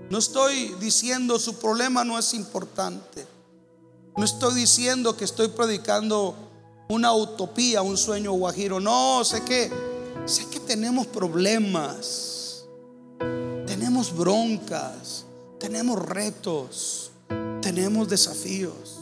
No 0.09 0.17
estoy 0.17 0.75
diciendo 0.79 1.39
su 1.39 1.55
problema 1.59 2.03
no 2.05 2.17
es 2.17 2.33
importante. 2.33 3.25
No 4.15 4.23
estoy 4.23 4.53
diciendo 4.53 5.17
que 5.17 5.25
estoy 5.25 5.49
predicando 5.49 6.35
una 6.87 7.11
utopía, 7.13 7.81
un 7.81 7.97
sueño 7.97 8.31
guajiro. 8.33 8.79
No, 8.79 9.25
sé 9.25 9.41
que 9.41 9.69
sé 10.25 10.45
que 10.49 10.59
tenemos 10.61 11.07
problemas. 11.07 12.65
Tenemos 13.65 14.15
broncas 14.15 15.25
tenemos 15.64 15.97
retos, 15.97 17.11
tenemos 17.61 18.09
desafíos. 18.09 18.99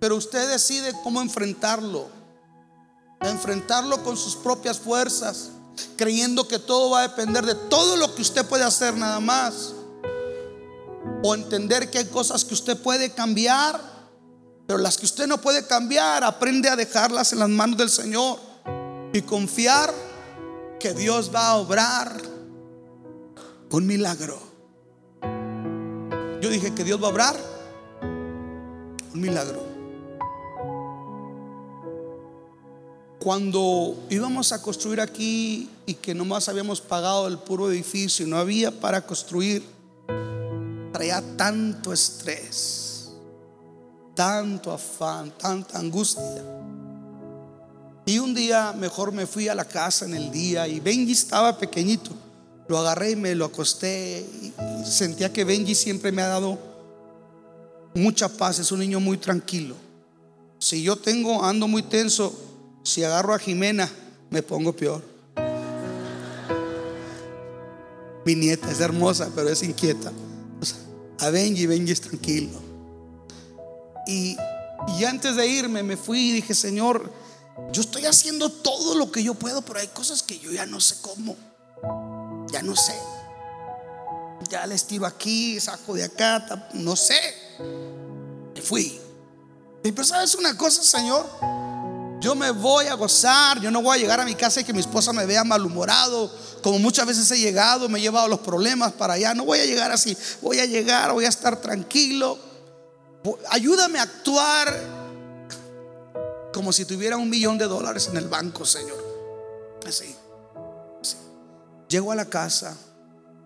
Pero 0.00 0.16
usted 0.16 0.48
decide 0.48 0.90
cómo 1.04 1.20
enfrentarlo. 1.20 2.08
Enfrentarlo 3.20 4.02
con 4.02 4.16
sus 4.16 4.36
propias 4.36 4.78
fuerzas, 4.78 5.50
creyendo 5.98 6.48
que 6.48 6.58
todo 6.58 6.88
va 6.88 7.00
a 7.00 7.08
depender 7.08 7.44
de 7.44 7.54
todo 7.54 7.98
lo 7.98 8.14
que 8.14 8.22
usted 8.22 8.46
puede 8.46 8.64
hacer 8.64 8.96
nada 8.96 9.20
más. 9.20 9.74
O 11.22 11.34
entender 11.34 11.90
que 11.90 11.98
hay 11.98 12.06
cosas 12.06 12.46
que 12.46 12.54
usted 12.54 12.78
puede 12.78 13.10
cambiar, 13.10 13.78
pero 14.66 14.78
las 14.78 14.96
que 14.96 15.04
usted 15.04 15.26
no 15.26 15.42
puede 15.42 15.66
cambiar, 15.66 16.24
aprende 16.24 16.70
a 16.70 16.76
dejarlas 16.76 17.34
en 17.34 17.40
las 17.40 17.50
manos 17.50 17.76
del 17.76 17.90
Señor 17.90 18.38
y 19.12 19.20
confiar 19.20 19.92
que 20.80 20.94
Dios 20.94 21.30
va 21.34 21.48
a 21.48 21.56
obrar 21.56 22.18
un 23.70 23.86
milagro. 23.86 24.45
Yo 26.40 26.50
dije 26.50 26.74
que 26.74 26.84
Dios 26.84 27.02
va 27.02 27.06
a 27.06 27.10
obrar 27.10 27.36
un 28.02 29.20
milagro. 29.20 29.64
Cuando 33.18 33.96
íbamos 34.10 34.52
a 34.52 34.62
construir 34.62 35.00
aquí 35.00 35.68
y 35.86 35.94
que 35.94 36.14
nomás 36.14 36.48
habíamos 36.48 36.80
pagado 36.80 37.26
el 37.26 37.38
puro 37.38 37.70
edificio 37.70 38.26
y 38.26 38.30
no 38.30 38.36
había 38.36 38.70
para 38.70 39.04
construir, 39.04 39.64
traía 40.92 41.22
tanto 41.36 41.92
estrés, 41.92 43.10
tanto 44.14 44.70
afán, 44.70 45.32
tanta 45.36 45.78
angustia. 45.78 46.44
Y 48.04 48.20
un 48.20 48.34
día 48.34 48.72
mejor 48.72 49.10
me 49.10 49.26
fui 49.26 49.48
a 49.48 49.54
la 49.54 49.64
casa 49.64 50.04
en 50.04 50.14
el 50.14 50.30
día 50.30 50.68
y 50.68 50.78
Benji 50.78 51.12
estaba 51.12 51.58
pequeñito. 51.58 52.25
Lo 52.68 52.78
agarré 52.78 53.12
y 53.12 53.16
me 53.16 53.34
lo 53.34 53.44
acosté. 53.44 54.26
Sentía 54.84 55.32
que 55.32 55.44
Benji 55.44 55.74
siempre 55.74 56.12
me 56.12 56.22
ha 56.22 56.28
dado 56.28 56.58
mucha 57.94 58.28
paz. 58.28 58.58
Es 58.58 58.72
un 58.72 58.80
niño 58.80 59.00
muy 59.00 59.18
tranquilo. 59.18 59.76
Si 60.58 60.82
yo 60.82 60.96
tengo, 60.96 61.44
ando 61.44 61.68
muy 61.68 61.82
tenso, 61.82 62.32
si 62.82 63.04
agarro 63.04 63.34
a 63.34 63.38
Jimena, 63.38 63.90
me 64.30 64.42
pongo 64.42 64.74
peor. 64.74 65.02
Mi 68.24 68.34
nieta 68.34 68.70
es 68.70 68.80
hermosa, 68.80 69.30
pero 69.34 69.48
es 69.48 69.62
inquieta. 69.62 70.12
a 71.20 71.30
Benji, 71.30 71.66
Benji 71.66 71.92
es 71.92 72.00
tranquilo. 72.00 72.60
Y, 74.06 74.36
y 74.98 75.04
antes 75.04 75.36
de 75.36 75.46
irme, 75.46 75.82
me 75.82 75.96
fui 75.96 76.30
y 76.30 76.32
dije, 76.32 76.54
Señor, 76.54 77.12
yo 77.72 77.80
estoy 77.80 78.06
haciendo 78.06 78.50
todo 78.50 78.96
lo 78.96 79.10
que 79.12 79.22
yo 79.22 79.34
puedo, 79.34 79.62
pero 79.62 79.78
hay 79.78 79.88
cosas 79.88 80.22
que 80.22 80.38
yo 80.38 80.50
ya 80.50 80.66
no 80.66 80.80
sé 80.80 80.96
cómo. 81.00 81.36
Ya 82.56 82.62
no 82.62 82.74
sé. 82.74 82.94
Ya 84.48 84.66
les 84.66 84.84
tiro 84.84 85.04
aquí, 85.04 85.60
saco 85.60 85.94
de 85.94 86.04
acá, 86.04 86.68
no 86.72 86.96
sé. 86.96 87.20
Me 88.54 88.62
fui. 88.62 88.98
Pero 89.82 90.04
sabes 90.04 90.34
una 90.34 90.56
cosa, 90.56 90.82
Señor, 90.82 91.26
yo 92.20 92.34
me 92.34 92.50
voy 92.50 92.86
a 92.86 92.94
gozar, 92.94 93.60
yo 93.60 93.70
no 93.70 93.82
voy 93.82 93.98
a 93.98 94.00
llegar 94.00 94.20
a 94.20 94.24
mi 94.24 94.34
casa 94.34 94.60
y 94.60 94.64
que 94.64 94.72
mi 94.72 94.80
esposa 94.80 95.12
me 95.12 95.26
vea 95.26 95.44
malhumorado, 95.44 96.32
como 96.62 96.78
muchas 96.78 97.06
veces 97.06 97.30
he 97.30 97.38
llegado, 97.38 97.88
me 97.90 97.98
he 97.98 98.02
llevado 98.02 98.26
los 98.26 98.40
problemas 98.40 98.92
para 98.92 99.14
allá, 99.14 99.34
no 99.34 99.44
voy 99.44 99.60
a 99.60 99.66
llegar 99.66 99.92
así, 99.92 100.16
voy 100.40 100.58
a 100.58 100.64
llegar, 100.64 101.12
voy 101.12 101.26
a 101.26 101.28
estar 101.28 101.60
tranquilo. 101.60 102.38
Ayúdame 103.50 103.98
a 103.98 104.02
actuar 104.02 104.74
como 106.54 106.72
si 106.72 106.86
tuviera 106.86 107.18
un 107.18 107.28
millón 107.28 107.58
de 107.58 107.66
dólares 107.66 108.08
en 108.10 108.16
el 108.16 108.28
banco, 108.28 108.64
Señor. 108.64 109.04
Así. 109.86 110.16
Llego 111.88 112.10
a 112.10 112.16
la 112.16 112.24
casa, 112.24 112.76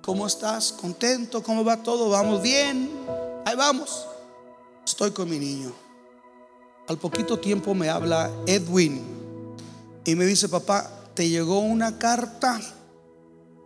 ¿cómo 0.03 0.27
estás? 0.27 0.73
¿Contento? 0.73 1.43
¿Cómo 1.43 1.65
va 1.65 1.83
todo? 1.83 2.09
¿Vamos 2.09 2.41
bien? 2.41 2.91
Ahí 3.45 3.55
vamos. 3.55 4.07
Estoy 4.85 5.11
con 5.11 5.29
mi 5.29 5.39
niño. 5.39 5.73
Al 6.89 6.99
poquito 6.99 7.39
tiempo 7.39 7.75
me 7.75 7.89
habla 7.89 8.31
Edwin 8.47 9.03
y 10.05 10.15
me 10.15 10.25
dice, 10.25 10.49
papá, 10.49 10.91
¿te 11.15 11.29
llegó 11.29 11.61
una 11.61 11.99
carta? 11.99 12.61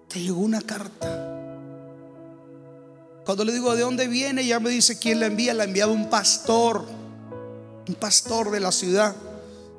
¿Te 0.08 0.20
llegó 0.20 0.40
una 0.40 0.60
carta? 0.60 1.34
Cuando 3.24 3.44
le 3.44 3.52
digo 3.52 3.74
de 3.74 3.82
dónde 3.82 4.06
viene, 4.08 4.44
ya 4.44 4.60
me 4.60 4.70
dice 4.70 4.98
quién 4.98 5.20
la 5.20 5.26
envía. 5.26 5.54
La 5.54 5.62
ha 5.62 5.66
enviado 5.66 5.92
un 5.92 6.10
pastor, 6.10 6.84
un 7.88 7.94
pastor 7.94 8.50
de 8.50 8.60
la 8.60 8.72
ciudad. 8.72 9.14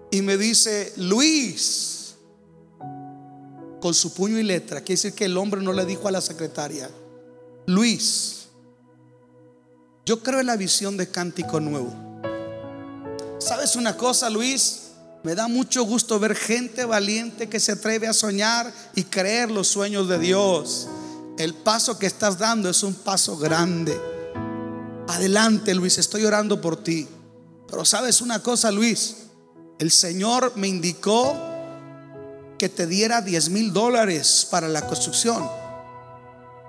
Y 0.09 0.21
me 0.21 0.37
dice, 0.37 0.93
Luis, 0.97 1.94
con 3.81 3.93
su 3.93 4.13
puño 4.13 4.39
y 4.39 4.43
letra, 4.43 4.81
quiere 4.81 5.01
decir 5.01 5.13
que 5.13 5.25
el 5.25 5.37
hombre 5.37 5.61
no 5.61 5.73
le 5.73 5.85
dijo 5.85 6.07
a 6.07 6.11
la 6.11 6.21
secretaria, 6.21 6.89
Luis, 7.67 8.47
yo 10.05 10.21
creo 10.21 10.39
en 10.39 10.47
la 10.47 10.55
visión 10.55 10.97
de 10.97 11.09
Cántico 11.09 11.59
Nuevo. 11.59 11.93
¿Sabes 13.39 13.75
una 13.75 13.97
cosa, 13.97 14.29
Luis? 14.29 14.81
Me 15.23 15.33
da 15.33 15.47
mucho 15.47 15.83
gusto 15.83 16.19
ver 16.19 16.35
gente 16.35 16.85
valiente 16.85 17.49
que 17.49 17.59
se 17.59 17.71
atreve 17.71 18.07
a 18.07 18.13
soñar 18.13 18.71
y 18.93 19.03
creer 19.03 19.49
los 19.49 19.67
sueños 19.67 20.07
de 20.07 20.19
Dios. 20.19 20.87
El 21.39 21.55
paso 21.55 21.97
que 21.97 22.05
estás 22.05 22.37
dando 22.37 22.69
es 22.69 22.83
un 22.83 22.93
paso 22.93 23.35
grande. 23.35 23.99
Adelante, 25.07 25.73
Luis, 25.73 25.97
estoy 25.97 26.25
orando 26.25 26.61
por 26.61 26.83
ti. 26.83 27.07
Pero 27.67 27.83
sabes 27.85 28.21
una 28.21 28.43
cosa, 28.43 28.71
Luis, 28.71 29.15
el 29.79 29.91
Señor 29.91 30.53
me 30.55 30.67
indicó 30.67 31.35
que 32.57 32.69
te 32.69 32.87
diera 32.87 33.21
10 33.21 33.49
mil 33.49 33.73
dólares 33.73 34.47
para 34.49 34.67
la 34.67 34.87
construcción. 34.87 35.49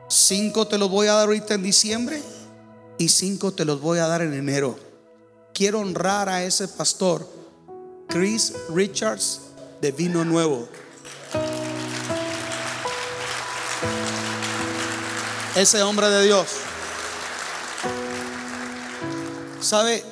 Cinco 0.09 0.67
te 0.67 0.79
los 0.79 0.91
voy 0.91 1.09
a 1.09 1.15
dar 1.15 1.27
ahorita 1.27 1.55
en 1.55 1.63
diciembre 1.63 2.23
y 2.99 3.09
cinco 3.09 3.53
te 3.53 3.65
los 3.65 3.81
voy 3.81 3.99
a 3.99 4.07
dar 4.07 4.23
en 4.23 4.33
enero 4.35 4.87
quiero 5.57 5.81
honrar 5.81 6.29
a 6.29 6.45
ese 6.45 6.69
pastor, 6.69 7.27
Chris 8.09 8.53
Richards 8.69 9.41
de 9.81 9.91
Vino 9.91 10.23
Nuevo. 10.23 10.69
Ese 15.55 15.83
hombre 15.83 16.11
de 16.11 16.25
Dios. 16.25 16.47
¿Sabe? 19.63 20.05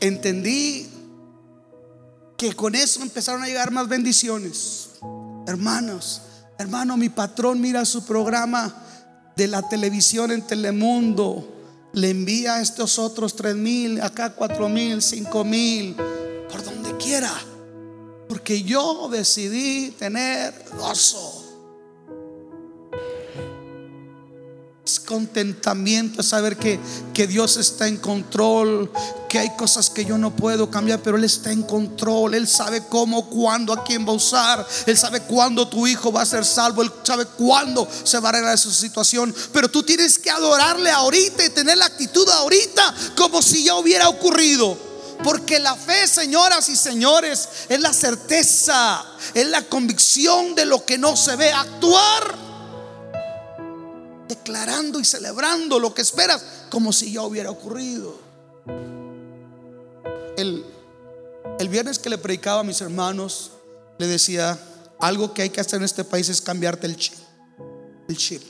Entendí 0.00 0.90
que 2.36 2.54
con 2.54 2.74
eso 2.74 3.02
empezaron 3.02 3.42
a 3.42 3.46
llegar 3.46 3.70
más 3.70 3.88
bendiciones. 3.88 4.90
Hermanos, 5.46 6.22
hermano, 6.58 6.96
mi 6.96 7.08
patrón 7.08 7.60
mira 7.60 7.84
su 7.84 8.04
programa 8.04 8.74
de 9.36 9.48
la 9.48 9.68
televisión 9.68 10.30
en 10.30 10.46
Telemundo 10.46 11.52
le 11.96 12.10
envía 12.10 12.56
a 12.56 12.60
estos 12.60 12.98
otros 12.98 13.36
tres 13.36 13.56
mil, 13.56 14.02
acá 14.02 14.34
cuatro 14.34 14.68
mil, 14.68 15.00
cinco 15.00 15.44
mil, 15.44 15.96
por 16.50 16.62
donde 16.62 16.94
quiera. 16.98 17.32
Porque 18.28 18.62
yo 18.62 19.08
decidí 19.10 19.92
tener 19.92 20.52
gozo. 20.76 21.45
Contentamiento, 25.04 26.20
es 26.20 26.28
saber 26.28 26.56
que, 26.56 26.78
que 27.12 27.26
Dios 27.26 27.56
está 27.56 27.88
en 27.88 27.96
control, 27.96 28.90
que 29.28 29.38
hay 29.38 29.56
cosas 29.56 29.90
que 29.90 30.04
yo 30.04 30.16
no 30.18 30.34
puedo 30.34 30.70
cambiar, 30.70 31.00
pero 31.02 31.16
Él 31.16 31.24
está 31.24 31.50
en 31.50 31.62
control. 31.62 32.34
Él 32.34 32.46
sabe 32.46 32.82
cómo, 32.88 33.28
cuándo, 33.28 33.72
a 33.72 33.84
quién 33.84 34.06
va 34.06 34.10
a 34.10 34.16
usar. 34.16 34.66
Él 34.86 34.96
sabe 34.96 35.20
cuándo 35.22 35.68
tu 35.68 35.86
hijo 35.86 36.12
va 36.12 36.22
a 36.22 36.26
ser 36.26 36.44
salvo. 36.44 36.82
Él 36.82 36.92
sabe 37.02 37.26
cuándo 37.26 37.88
se 38.04 38.18
va 38.20 38.28
a 38.28 38.30
arreglar 38.30 38.54
esa 38.54 38.72
situación. 38.72 39.34
Pero 39.52 39.68
tú 39.68 39.82
tienes 39.82 40.18
que 40.18 40.30
adorarle 40.30 40.90
ahorita 40.90 41.44
y 41.44 41.50
tener 41.50 41.76
la 41.76 41.86
actitud 41.86 42.28
ahorita 42.28 42.94
como 43.16 43.42
si 43.42 43.64
ya 43.64 43.74
hubiera 43.74 44.08
ocurrido. 44.08 44.86
Porque 45.24 45.58
la 45.58 45.74
fe, 45.74 46.06
señoras 46.06 46.68
y 46.68 46.76
señores, 46.76 47.48
es 47.68 47.80
la 47.80 47.92
certeza, 47.92 49.04
es 49.34 49.46
la 49.48 49.62
convicción 49.62 50.54
de 50.54 50.66
lo 50.66 50.84
que 50.84 50.98
no 50.98 51.16
se 51.16 51.36
ve. 51.36 51.50
Actuar 51.50 52.46
declarando 54.28 55.00
y 55.00 55.04
celebrando 55.04 55.78
lo 55.78 55.94
que 55.94 56.02
esperas 56.02 56.42
como 56.70 56.92
si 56.92 57.12
ya 57.12 57.22
hubiera 57.22 57.50
ocurrido. 57.50 58.18
El, 60.36 60.64
el 61.58 61.68
viernes 61.68 61.98
que 61.98 62.10
le 62.10 62.18
predicaba 62.18 62.60
a 62.60 62.64
mis 62.64 62.80
hermanos, 62.80 63.52
le 63.98 64.06
decía, 64.06 64.58
algo 64.98 65.32
que 65.32 65.42
hay 65.42 65.50
que 65.50 65.60
hacer 65.60 65.76
en 65.76 65.84
este 65.84 66.04
país 66.04 66.28
es 66.28 66.40
cambiarte 66.40 66.86
el 66.86 66.96
chip. 66.96 67.14
El 68.08 68.16
chip. 68.16 68.42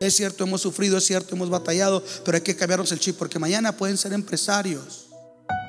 Es 0.00 0.16
cierto, 0.16 0.44
hemos 0.44 0.60
sufrido, 0.60 0.98
es 0.98 1.04
cierto, 1.04 1.34
hemos 1.34 1.50
batallado, 1.50 2.04
pero 2.24 2.36
hay 2.36 2.42
que 2.42 2.56
cambiarnos 2.56 2.92
el 2.92 3.00
chip 3.00 3.16
porque 3.16 3.38
mañana 3.38 3.76
pueden 3.76 3.96
ser 3.96 4.12
empresarios. 4.12 5.06